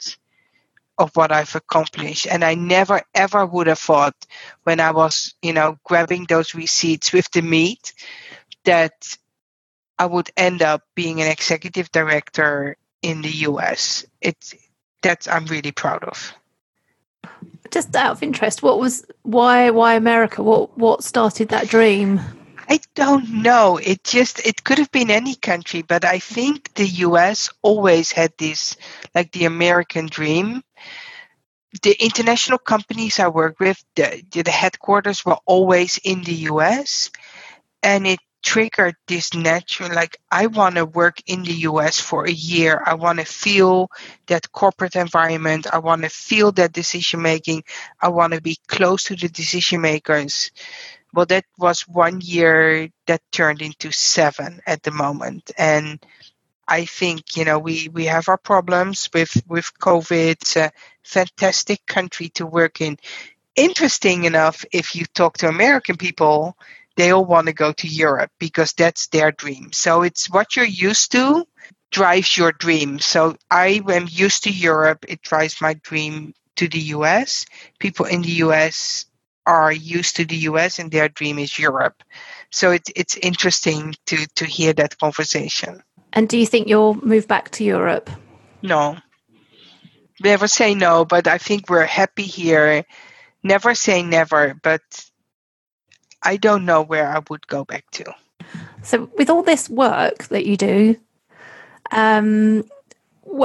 of 1.02 1.16
what 1.16 1.32
I've 1.32 1.56
accomplished. 1.56 2.28
And 2.30 2.44
I 2.44 2.54
never 2.56 3.02
ever 3.14 3.46
would 3.46 3.68
have 3.68 3.80
thought 3.80 4.16
when 4.64 4.80
I 4.80 4.92
was, 4.92 5.34
you 5.42 5.54
know, 5.54 5.78
grabbing 5.84 6.26
those 6.26 6.54
receipts 6.54 7.12
with 7.12 7.30
the 7.32 7.42
meat 7.42 7.94
that 8.66 9.18
I 9.98 10.06
would 10.06 10.30
end 10.38 10.62
up 10.62 10.84
being 10.96 11.22
an 11.22 11.28
executive 11.28 11.92
director 11.92 12.78
in 13.02 13.22
the 13.22 13.32
US. 13.50 14.06
It's 14.22 14.54
that's 15.02 15.28
I'm 15.28 15.46
really 15.46 15.72
proud 15.72 16.04
of. 16.04 16.34
Just 17.72 17.96
out 17.96 18.12
of 18.12 18.24
interest, 18.24 18.62
what 18.62 18.80
was 18.80 19.06
why 19.24 19.72
why 19.72 19.96
America? 19.96 20.44
What 20.44 20.78
what 20.78 21.04
started 21.04 21.50
that 21.50 21.68
dream? 21.68 22.22
I 22.72 22.80
don't 22.96 23.44
know. 23.44 23.78
It 23.78 24.04
just 24.04 24.46
it 24.46 24.64
could 24.64 24.78
have 24.78 24.92
been 24.92 25.12
any 25.12 25.36
country, 25.36 25.82
but 25.82 26.06
I 26.06 26.20
think 26.20 26.74
the 26.76 26.88
US 27.08 27.50
always 27.62 28.12
had 28.12 28.32
this 28.38 28.78
like 29.14 29.32
the 29.32 29.46
American 29.46 30.06
dream. 30.08 30.64
The 31.84 31.96
international 32.04 32.60
companies 32.60 33.20
I 33.20 33.30
work 33.30 33.60
with, 33.60 33.84
the, 33.96 34.24
the 34.32 34.52
headquarters 34.52 35.26
were 35.26 35.38
always 35.46 36.00
in 36.04 36.24
the 36.24 36.34
US 36.52 37.10
and 37.84 38.06
it 38.08 38.20
triggered 38.44 38.96
this 39.08 39.36
natural 39.36 39.94
like 39.94 40.18
i 40.32 40.48
want 40.48 40.76
to 40.76 40.84
work 40.86 41.18
in 41.28 41.44
the 41.44 41.54
us 41.54 42.00
for 42.00 42.26
a 42.26 42.32
year. 42.32 42.82
I 42.84 42.96
want 42.96 43.20
to 43.20 43.26
feel 43.26 43.90
that 44.28 44.52
corporate 44.52 44.96
environment. 44.96 45.68
I 45.72 45.78
want 45.78 46.02
to 46.04 46.10
feel 46.10 46.52
that 46.54 46.74
decision 46.74 47.22
making 47.22 47.64
i 48.02 48.10
want 48.10 48.34
to 48.34 48.42
be 48.42 48.58
close 48.68 49.04
to 49.06 49.16
the 49.16 49.30
decision 49.30 49.82
makers 49.82 50.52
well 51.14 51.26
that 51.28 51.46
was 51.58 51.82
one 51.88 52.20
year 52.22 52.90
that 53.08 53.22
turned 53.32 53.62
into 53.62 53.92
seven 53.92 54.62
at 54.66 54.84
the 54.84 54.92
moment. 54.92 55.52
And 55.58 56.04
i 56.68 56.86
think 56.86 57.36
you 57.38 57.46
know 57.46 57.60
we 57.60 57.90
we 57.90 58.06
have 58.06 58.30
our 58.30 58.38
problems 58.38 59.10
with 59.14 59.42
with 59.48 59.72
covid 59.80 60.32
it's 60.32 60.56
a 60.56 60.72
fantastic 61.04 61.86
country 61.86 62.30
to 62.30 62.46
work 62.46 62.82
in 62.82 62.98
interesting 63.56 64.24
enough 64.24 64.64
if 64.72 64.96
you 64.96 65.06
talk 65.14 65.38
to 65.38 65.48
american 65.48 65.98
people 65.98 66.56
they 66.98 67.12
all 67.12 67.26
want 67.26 67.48
to 67.48 67.54
go 67.54 67.72
to 67.72 67.88
Europe 67.88 68.32
because 68.40 68.74
that's 68.74 69.08
their 69.08 69.32
dream. 69.32 69.72
So 69.72 70.02
it's 70.02 70.30
what 70.30 70.56
you're 70.56 70.66
used 70.66 71.14
to 71.14 71.46
drives 71.92 72.38
your 72.38 72.52
dream. 72.52 73.00
So 73.00 73.36
I 73.50 73.82
am 73.90 74.08
used 74.10 74.44
to 74.44 74.52
Europe. 74.52 75.06
It 75.08 75.22
drives 75.22 75.62
my 75.62 75.74
dream 75.74 76.34
to 76.56 76.68
the 76.68 76.80
US. 76.96 77.46
People 77.80 78.06
in 78.06 78.22
the 78.22 78.44
US 78.46 79.06
are 79.46 79.72
used 79.72 80.18
to 80.18 80.26
the 80.26 80.36
US 80.50 80.80
and 80.80 80.92
their 80.92 81.10
dream 81.10 81.40
is 81.40 81.58
Europe. 81.58 82.04
So 82.52 82.72
it's 82.72 82.92
it's 82.96 83.16
interesting 83.18 83.96
to 84.08 84.28
to 84.36 84.46
hear 84.46 84.74
that 84.74 84.98
conversation. 84.98 85.82
And 86.14 86.28
do 86.28 86.38
you 86.38 86.46
think 86.46 86.68
you'll 86.68 86.96
move 87.06 87.28
back 87.28 87.52
to 87.52 87.64
Europe? 87.64 88.10
No. 88.62 88.98
Never 90.24 90.48
say 90.48 90.76
no, 90.76 91.06
but 91.06 91.28
I 91.28 91.38
think 91.38 91.70
we're 91.70 91.86
happy 91.86 92.24
here. 92.24 92.86
Never 93.44 93.74
say 93.74 94.04
never, 94.04 94.54
but 94.62 94.82
I 96.22 96.38
don't 96.38 96.66
know 96.66 96.84
where 96.84 97.08
I 97.08 97.22
would 97.30 97.48
go 97.48 97.66
back 97.66 97.90
to. 97.92 98.14
So, 98.84 99.10
with 99.18 99.30
all 99.30 99.44
this 99.44 99.70
work 99.70 100.26
that 100.26 100.46
you 100.46 100.58
do, 100.58 100.98
um, 101.92 102.66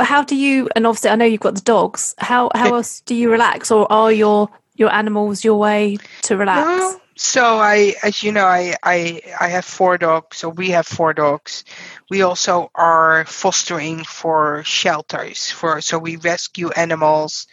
how 0.02 0.22
do 0.22 0.36
you? 0.36 0.68
And 0.74 0.86
obviously, 0.86 1.10
I 1.10 1.16
know 1.16 1.24
you've 1.24 1.40
got 1.40 1.54
the 1.54 1.60
dogs. 1.62 2.14
How 2.18 2.50
how 2.54 2.74
else 2.74 3.00
do 3.02 3.14
you 3.14 3.30
relax, 3.30 3.70
or 3.70 3.90
are 3.90 4.12
your 4.12 4.50
your 4.74 4.92
animals 4.92 5.44
your 5.44 5.56
way 5.56 5.98
to 6.22 6.36
relax? 6.36 6.66
No. 6.66 7.00
So 7.16 7.58
I, 7.58 7.94
as 8.02 8.22
you 8.22 8.32
know, 8.32 8.44
I, 8.44 8.76
I 8.82 9.20
I 9.40 9.48
have 9.48 9.64
four 9.64 9.96
dogs. 9.98 10.36
So 10.38 10.50
we 10.50 10.70
have 10.70 10.86
four 10.86 11.14
dogs. 11.14 11.64
We 12.10 12.22
also 12.22 12.70
are 12.74 13.24
fostering 13.24 14.04
for 14.04 14.62
shelters 14.64 15.50
for 15.50 15.80
so 15.80 15.98
we 15.98 16.16
rescue 16.16 16.70
animals 16.70 17.46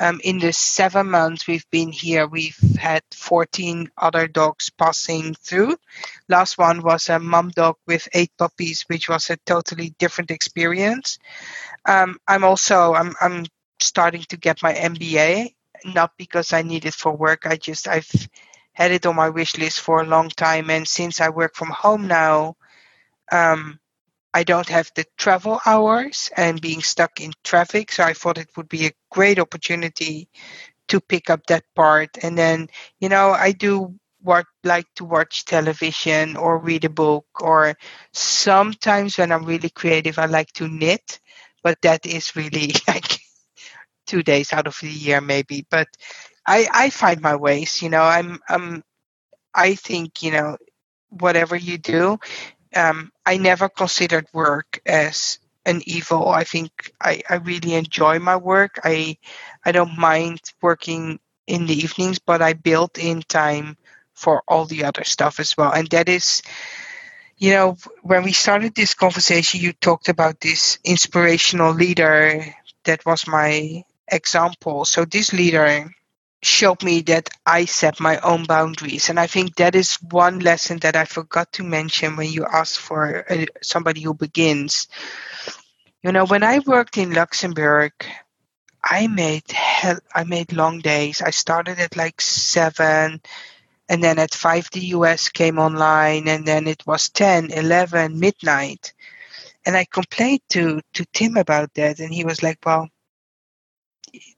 um, 0.00 0.20
in 0.24 0.38
the 0.38 0.52
seven 0.52 1.10
months 1.10 1.46
we've 1.46 1.68
been 1.70 1.92
here, 1.92 2.26
we've 2.26 2.58
had 2.78 3.02
14 3.14 3.90
other 3.96 4.26
dogs 4.26 4.70
passing 4.70 5.34
through. 5.34 5.76
Last 6.28 6.58
one 6.58 6.82
was 6.82 7.08
a 7.08 7.18
mom 7.18 7.50
dog 7.50 7.76
with 7.86 8.08
eight 8.14 8.32
puppies, 8.38 8.84
which 8.88 9.08
was 9.08 9.30
a 9.30 9.36
totally 9.46 9.94
different 9.98 10.30
experience. 10.32 11.18
Um, 11.86 12.18
I'm 12.26 12.44
also 12.44 12.94
I'm 12.94 13.14
I'm 13.20 13.46
starting 13.80 14.22
to 14.30 14.36
get 14.36 14.62
my 14.62 14.72
MBA, 14.74 15.54
not 15.84 16.12
because 16.18 16.52
I 16.52 16.62
need 16.62 16.86
it 16.86 16.94
for 16.94 17.16
work. 17.16 17.46
I 17.46 17.56
just 17.56 17.86
I've 17.88 18.10
had 18.74 18.92
it 18.92 19.06
on 19.06 19.16
my 19.16 19.30
wish 19.30 19.56
list 19.58 19.80
for 19.80 20.02
a 20.02 20.06
long 20.06 20.30
time, 20.30 20.70
and 20.70 20.86
since 20.86 21.20
I 21.20 21.30
work 21.30 21.54
from 21.56 21.70
home 21.70 22.06
now, 22.08 22.56
um, 23.32 23.78
I 24.34 24.44
don't 24.44 24.68
have 24.68 24.90
the 24.96 25.06
travel 25.16 25.60
hours 25.66 26.30
and 26.36 26.60
being 26.60 26.82
stuck 26.82 27.20
in 27.20 27.32
traffic. 27.44 27.92
So 27.92 28.04
I 28.04 28.14
thought 28.14 28.38
it 28.38 28.50
would 28.56 28.68
be 28.68 28.86
a 28.86 28.92
great 29.10 29.38
opportunity 29.38 30.28
to 30.88 31.00
pick 31.00 31.30
up 31.30 31.46
that 31.46 31.64
part. 31.74 32.10
And 32.22 32.36
then, 32.36 32.68
you 33.00 33.08
know, 33.08 33.30
I 33.30 33.52
do 33.52 33.94
what 34.22 34.46
like 34.64 34.86
to 34.96 35.04
watch 35.04 35.44
television 35.44 36.36
or 36.36 36.58
read 36.58 36.84
a 36.84 36.88
book 36.90 37.26
or 37.40 37.76
sometimes 38.12 39.18
when 39.18 39.32
I'm 39.32 39.44
really 39.44 39.70
creative 39.70 40.18
I 40.18 40.26
like 40.26 40.52
to 40.54 40.68
knit, 40.68 41.20
but 41.62 41.80
that 41.82 42.06
is 42.06 42.34
really 42.36 42.72
like 42.88 43.20
two 44.06 44.22
days 44.22 44.52
out 44.52 44.66
of 44.66 44.78
the 44.80 44.88
year 44.90 45.20
maybe. 45.20 45.66
But 45.70 45.88
I, 46.46 46.68
I 46.72 46.90
find 46.90 47.20
my 47.20 47.36
ways, 47.36 47.82
you 47.82 47.88
know, 47.90 48.02
I'm 48.02 48.40
um 48.48 48.82
I 49.54 49.74
think, 49.76 50.22
you 50.22 50.32
know, 50.32 50.56
whatever 51.10 51.56
you 51.56 51.78
do, 51.78 52.18
um, 52.76 53.12
I 53.26 53.38
never 53.38 53.68
considered 53.68 54.26
work 54.32 54.80
as 54.86 55.38
an 55.66 55.82
evil. 55.86 56.28
I 56.28 56.44
think 56.44 56.92
I, 57.00 57.22
I 57.30 57.36
really 57.36 57.74
enjoy 57.74 58.18
my 58.18 58.36
work. 58.36 58.80
I 58.84 59.18
I 59.64 59.72
don't 59.72 59.98
mind 59.98 60.40
working 60.62 61.20
in 61.46 61.66
the 61.66 61.74
evenings, 61.74 62.18
but 62.18 62.42
I 62.42 62.54
built 62.54 62.98
in 62.98 63.22
time 63.22 63.76
for 64.14 64.42
all 64.48 64.66
the 64.66 64.84
other 64.84 65.04
stuff 65.04 65.40
as 65.40 65.56
well. 65.56 65.72
And 65.72 65.88
that 65.90 66.08
is, 66.08 66.42
you 67.36 67.52
know, 67.52 67.76
when 68.02 68.22
we 68.22 68.32
started 68.32 68.74
this 68.74 68.94
conversation, 68.94 69.60
you 69.60 69.72
talked 69.72 70.08
about 70.08 70.40
this 70.40 70.78
inspirational 70.84 71.72
leader. 71.74 72.44
That 72.84 73.04
was 73.06 73.26
my 73.26 73.84
example. 74.08 74.84
So 74.84 75.04
this 75.04 75.32
leader 75.32 75.90
showed 76.46 76.82
me 76.82 77.00
that 77.02 77.28
I 77.46 77.64
set 77.64 78.00
my 78.00 78.18
own 78.18 78.44
boundaries. 78.44 79.08
And 79.08 79.18
I 79.18 79.26
think 79.26 79.56
that 79.56 79.74
is 79.74 79.96
one 79.96 80.40
lesson 80.40 80.78
that 80.78 80.96
I 80.96 81.04
forgot 81.04 81.52
to 81.54 81.64
mention 81.64 82.16
when 82.16 82.30
you 82.30 82.44
asked 82.44 82.78
for 82.78 83.24
a, 83.30 83.46
somebody 83.62 84.02
who 84.02 84.14
begins. 84.14 84.88
You 86.02 86.12
know, 86.12 86.26
when 86.26 86.42
I 86.42 86.60
worked 86.60 86.98
in 86.98 87.12
Luxembourg, 87.12 87.92
I 88.84 89.06
made 89.06 89.50
hell, 89.50 89.98
I 90.14 90.24
made 90.24 90.52
long 90.52 90.80
days. 90.80 91.22
I 91.22 91.30
started 91.30 91.78
at 91.80 91.96
like 91.96 92.20
seven, 92.20 93.22
and 93.88 94.04
then 94.04 94.18
at 94.18 94.34
five 94.34 94.68
the 94.70 94.86
US 94.98 95.30
came 95.30 95.58
online, 95.58 96.28
and 96.28 96.46
then 96.46 96.66
it 96.66 96.86
was 96.86 97.08
10, 97.08 97.50
11, 97.50 98.20
midnight. 98.20 98.92
And 99.64 99.76
I 99.76 99.86
complained 99.86 100.42
to 100.50 100.82
to 100.92 101.06
Tim 101.14 101.38
about 101.38 101.72
that, 101.74 102.00
and 102.00 102.12
he 102.12 102.24
was 102.24 102.42
like, 102.42 102.58
"Well, 102.66 102.88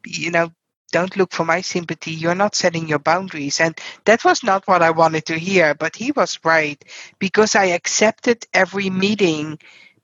you 0.05 0.31
know, 0.31 0.51
don't 0.97 1.17
look 1.19 1.33
for 1.33 1.45
my 1.45 1.61
sympathy. 1.61 2.13
You're 2.13 2.43
not 2.45 2.55
setting 2.55 2.89
your 2.89 2.99
boundaries. 3.11 3.61
And 3.61 3.79
that 4.07 4.25
was 4.25 4.43
not 4.43 4.67
what 4.67 4.83
I 4.83 4.93
wanted 5.03 5.27
to 5.27 5.39
hear, 5.39 5.75
but 5.75 5.95
he 5.95 6.11
was 6.11 6.39
right 6.43 6.83
because 7.19 7.55
I 7.55 7.67
accepted 7.79 8.47
every 8.55 8.89
meeting. 8.89 9.59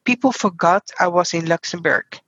People 0.04 0.32
forgot 0.32 0.90
I 1.00 1.08
was 1.08 1.32
in 1.32 1.46
Luxembourg. 1.46 2.20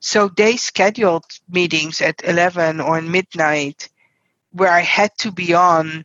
So 0.00 0.28
they 0.28 0.56
scheduled 0.58 1.24
meetings 1.48 2.02
at 2.02 2.22
11 2.24 2.80
or 2.80 3.00
midnight 3.00 3.88
where 4.52 4.70
I 4.70 4.80
had 4.80 5.16
to 5.18 5.32
be 5.32 5.54
on 5.54 6.04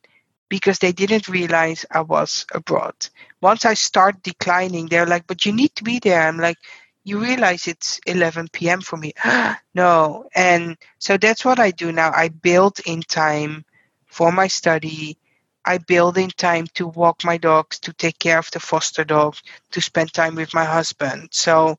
because 0.49 0.79
they 0.79 0.93
didn't 0.93 1.27
realize 1.27 1.85
I 1.91 2.01
was 2.01 2.45
abroad. 2.53 2.95
Once 3.41 3.65
I 3.65 3.75
start 3.75 4.23
declining, 4.23 4.87
they're 4.87 5.05
like, 5.05 5.27
but 5.27 5.45
you 5.45 5.53
need 5.53 5.75
to 5.75 5.83
be 5.83 5.99
there. 5.99 6.21
I'm 6.27 6.37
like, 6.37 6.57
you 7.03 7.19
realize 7.19 7.67
it's 7.67 7.99
11 8.05 8.49
p.m. 8.51 8.81
for 8.81 8.97
me. 8.97 9.13
no. 9.73 10.25
And 10.35 10.77
so 10.99 11.17
that's 11.17 11.45
what 11.45 11.59
I 11.59 11.71
do 11.71 11.91
now. 11.91 12.11
I 12.13 12.29
build 12.29 12.79
in 12.85 13.01
time 13.01 13.65
for 14.05 14.31
my 14.31 14.47
study. 14.47 15.17
I 15.65 15.77
build 15.77 16.17
in 16.17 16.29
time 16.29 16.67
to 16.75 16.87
walk 16.87 17.23
my 17.23 17.37
dogs, 17.37 17.79
to 17.79 17.93
take 17.93 18.17
care 18.17 18.39
of 18.39 18.49
the 18.51 18.59
foster 18.59 19.03
dog, 19.03 19.35
to 19.71 19.81
spend 19.81 20.13
time 20.13 20.35
with 20.35 20.53
my 20.53 20.65
husband. 20.65 21.29
So 21.31 21.77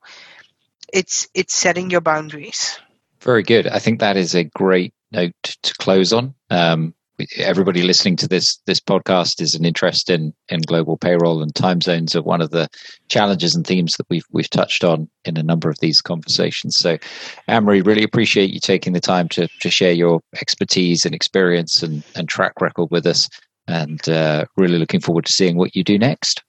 it's 0.92 1.28
it's 1.34 1.54
setting 1.54 1.90
your 1.90 2.00
boundaries. 2.00 2.78
Very 3.20 3.42
good. 3.42 3.66
I 3.66 3.78
think 3.78 4.00
that 4.00 4.16
is 4.16 4.34
a 4.34 4.44
great 4.44 4.94
note 5.12 5.34
to 5.42 5.74
close 5.74 6.12
on. 6.12 6.34
Um, 6.48 6.94
everybody 7.36 7.82
listening 7.82 8.16
to 8.16 8.28
this 8.28 8.58
this 8.66 8.80
podcast 8.80 9.40
is 9.40 9.54
an 9.54 9.64
interest 9.64 10.10
in 10.10 10.32
in 10.48 10.60
global 10.62 10.96
payroll 10.96 11.42
and 11.42 11.54
time 11.54 11.80
zones 11.80 12.14
are 12.14 12.22
one 12.22 12.40
of 12.40 12.50
the 12.50 12.68
challenges 13.08 13.54
and 13.54 13.66
themes 13.66 13.94
that 13.96 14.06
we've 14.08 14.24
we've 14.30 14.50
touched 14.50 14.84
on 14.84 15.08
in 15.24 15.36
a 15.36 15.42
number 15.42 15.68
of 15.68 15.78
these 15.80 16.00
conversations. 16.00 16.76
So, 16.76 16.98
Anne-Marie, 17.46 17.82
really 17.82 18.02
appreciate 18.02 18.50
you 18.50 18.60
taking 18.60 18.92
the 18.92 19.00
time 19.00 19.28
to 19.30 19.48
to 19.60 19.70
share 19.70 19.92
your 19.92 20.20
expertise 20.40 21.04
and 21.04 21.14
experience 21.14 21.82
and 21.82 22.02
and 22.14 22.28
track 22.28 22.60
record 22.60 22.88
with 22.90 23.06
us, 23.06 23.28
and 23.66 24.06
uh, 24.08 24.46
really 24.56 24.78
looking 24.78 25.00
forward 25.00 25.26
to 25.26 25.32
seeing 25.32 25.56
what 25.56 25.74
you 25.74 25.84
do 25.84 25.98
next. 25.98 26.42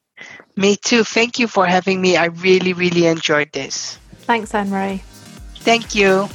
Me 0.55 0.75
too. 0.75 1.03
Thank 1.03 1.39
you 1.39 1.47
for 1.47 1.65
having 1.65 2.01
me. 2.01 2.17
I 2.17 2.25
really 2.25 2.73
really 2.73 3.07
enjoyed 3.07 3.51
this. 3.53 3.97
Thanks, 4.21 4.53
Anne-Marie. 4.53 5.01
Thank 5.55 5.95
you. 5.95 6.29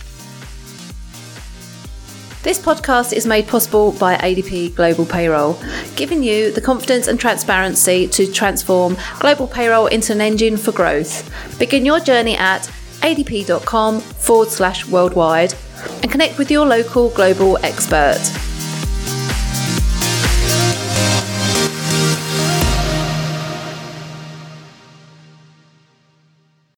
This 2.47 2.61
podcast 2.61 3.13
is 3.13 3.27
made 3.27 3.49
possible 3.49 3.91
by 3.91 4.15
ADP 4.19 4.77
Global 4.77 5.05
Payroll, 5.05 5.61
giving 5.97 6.23
you 6.23 6.53
the 6.53 6.61
confidence 6.61 7.09
and 7.09 7.19
transparency 7.19 8.07
to 8.07 8.31
transform 8.31 8.97
global 9.19 9.49
payroll 9.49 9.89
into 9.89 10.13
an 10.13 10.21
engine 10.21 10.57
for 10.57 10.71
growth. 10.71 11.29
Begin 11.59 11.85
your 11.85 11.99
journey 11.99 12.37
at 12.37 12.71
adp.com 13.01 13.99
forward 13.99 14.49
slash 14.51 14.87
worldwide 14.87 15.55
and 16.03 16.09
connect 16.09 16.39
with 16.39 16.49
your 16.49 16.65
local 16.67 17.11
global 17.11 17.57
expert. 17.65 18.21